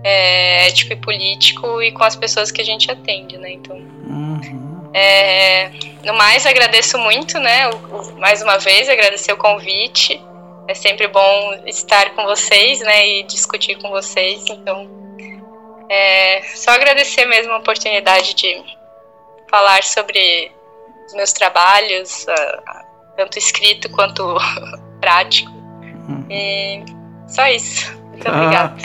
é, 0.02 0.68
ético 0.68 0.92
e 0.92 0.96
político 0.96 1.82
e 1.82 1.90
com 1.90 2.04
as 2.04 2.14
pessoas 2.14 2.50
que 2.50 2.60
a 2.60 2.64
gente 2.64 2.90
atende, 2.90 3.36
né? 3.38 3.50
Então, 3.50 3.76
uhum. 3.76 4.90
é, 4.94 5.70
no 6.04 6.14
mais, 6.14 6.46
agradeço 6.46 6.96
muito, 6.96 7.40
né? 7.40 7.68
O, 7.68 7.74
o, 7.74 8.18
mais 8.20 8.40
uma 8.40 8.56
vez, 8.56 8.88
agradecer 8.88 9.32
o 9.32 9.36
convite. 9.36 10.22
É 10.68 10.74
sempre 10.74 11.08
bom 11.08 11.60
estar 11.66 12.10
com 12.14 12.24
vocês, 12.24 12.80
né? 12.80 13.06
E 13.06 13.22
discutir 13.24 13.76
com 13.78 13.90
vocês. 13.90 14.44
Então, 14.48 14.88
é, 15.90 16.42
só 16.54 16.70
agradecer 16.70 17.24
mesmo 17.26 17.52
a 17.52 17.58
oportunidade 17.58 18.34
de 18.34 18.62
falar 19.50 19.82
sobre 19.82 20.52
os 21.06 21.14
meus 21.14 21.32
trabalhos, 21.32 22.26
tanto 23.16 23.38
escrito 23.38 23.88
quanto 23.90 24.36
prático. 25.00 25.50
Uhum. 26.08 26.24
E 26.30 26.84
só 27.26 27.46
isso. 27.48 27.92
Muito 28.10 28.28
ah. 28.28 28.42
obrigada. 28.42 28.76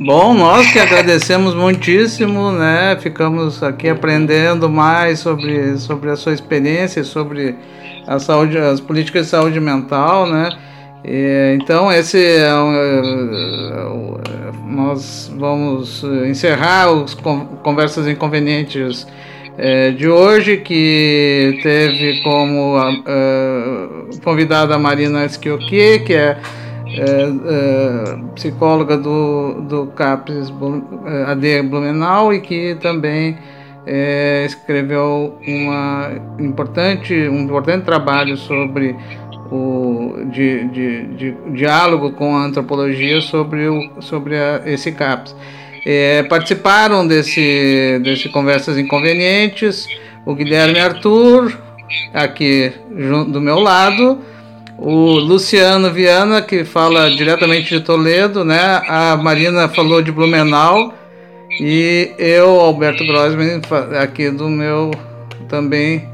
Bom, 0.00 0.32
nós 0.32 0.70
que 0.70 0.78
agradecemos 0.78 1.54
muitíssimo, 1.54 2.52
né? 2.52 2.96
Ficamos 3.00 3.62
aqui 3.64 3.88
aprendendo 3.88 4.68
mais 4.68 5.18
sobre, 5.18 5.76
sobre 5.76 6.10
a 6.10 6.16
sua 6.16 6.32
experiência, 6.32 7.02
sobre 7.02 7.56
a 8.06 8.20
saúde, 8.20 8.56
as 8.56 8.80
políticas 8.80 9.24
de 9.24 9.30
saúde 9.30 9.58
mental, 9.58 10.26
né? 10.26 10.50
E, 11.04 11.58
então, 11.60 11.90
esse 11.90 12.24
é 12.24 12.54
um, 12.54 12.74
é, 12.74 12.98
é, 14.28 14.52
nós 14.68 15.32
vamos 15.36 16.04
encerrar 16.28 16.92
os 16.92 17.14
conversas 17.64 18.06
inconvenientes 18.06 19.04
é, 19.58 19.90
de 19.90 20.08
hoje, 20.08 20.58
que 20.58 21.58
teve 21.62 22.22
como 22.22 22.76
convidada 24.24 24.76
a 24.76 24.78
Marina 24.78 25.24
Esquioque, 25.24 25.98
que 26.00 26.14
é 26.14 26.38
é, 26.90 27.02
é, 27.02 28.18
psicóloga 28.34 28.96
do, 28.96 29.60
do 29.62 29.86
CAPES 29.88 30.52
é, 31.06 31.24
AD 31.30 31.62
Blumenau 31.62 32.32
e 32.32 32.40
que 32.40 32.76
também 32.76 33.36
é, 33.86 34.44
escreveu 34.46 35.38
uma 35.46 36.10
importante, 36.38 37.14
um 37.28 37.44
importante 37.44 37.84
trabalho 37.84 38.36
sobre 38.36 38.96
o 39.50 40.14
de, 40.30 40.64
de, 40.68 41.06
de 41.14 41.34
diálogo 41.52 42.12
com 42.12 42.36
a 42.36 42.44
antropologia 42.44 43.20
sobre, 43.20 43.68
o, 43.68 44.00
sobre 44.00 44.36
a, 44.36 44.62
esse 44.64 44.92
CAPES. 44.92 45.36
É, 45.90 46.22
participaram 46.24 47.06
desse, 47.06 47.98
desse 48.02 48.28
Conversas 48.28 48.76
Inconvenientes 48.76 49.86
o 50.28 50.34
Guilherme 50.34 50.78
Arthur, 50.78 51.56
aqui 52.12 52.70
do 53.28 53.40
meu 53.40 53.58
lado, 53.58 54.18
o 54.76 55.14
Luciano 55.14 55.90
Viana, 55.90 56.42
que 56.42 56.66
fala 56.66 57.10
diretamente 57.10 57.70
de 57.70 57.80
Toledo, 57.80 58.44
né? 58.44 58.82
A 58.86 59.16
Marina 59.16 59.70
falou 59.70 60.02
de 60.02 60.12
Blumenau. 60.12 60.92
E 61.58 62.12
eu, 62.18 62.60
Alberto 62.60 63.06
Grossman, 63.06 63.62
aqui 63.98 64.30
do 64.30 64.50
meu 64.50 64.90
também 65.48 66.06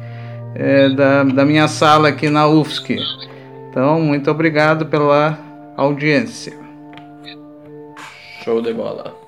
é, 0.54 0.90
da, 0.90 1.24
da 1.24 1.44
minha 1.44 1.66
sala 1.66 2.10
aqui 2.10 2.30
na 2.30 2.46
UFSC. 2.46 2.96
Então, 3.68 4.00
muito 4.00 4.30
obrigado 4.30 4.86
pela 4.86 5.36
audiência. 5.76 6.56
Show 8.44 8.62
de 8.62 8.72
bola. 8.72 9.23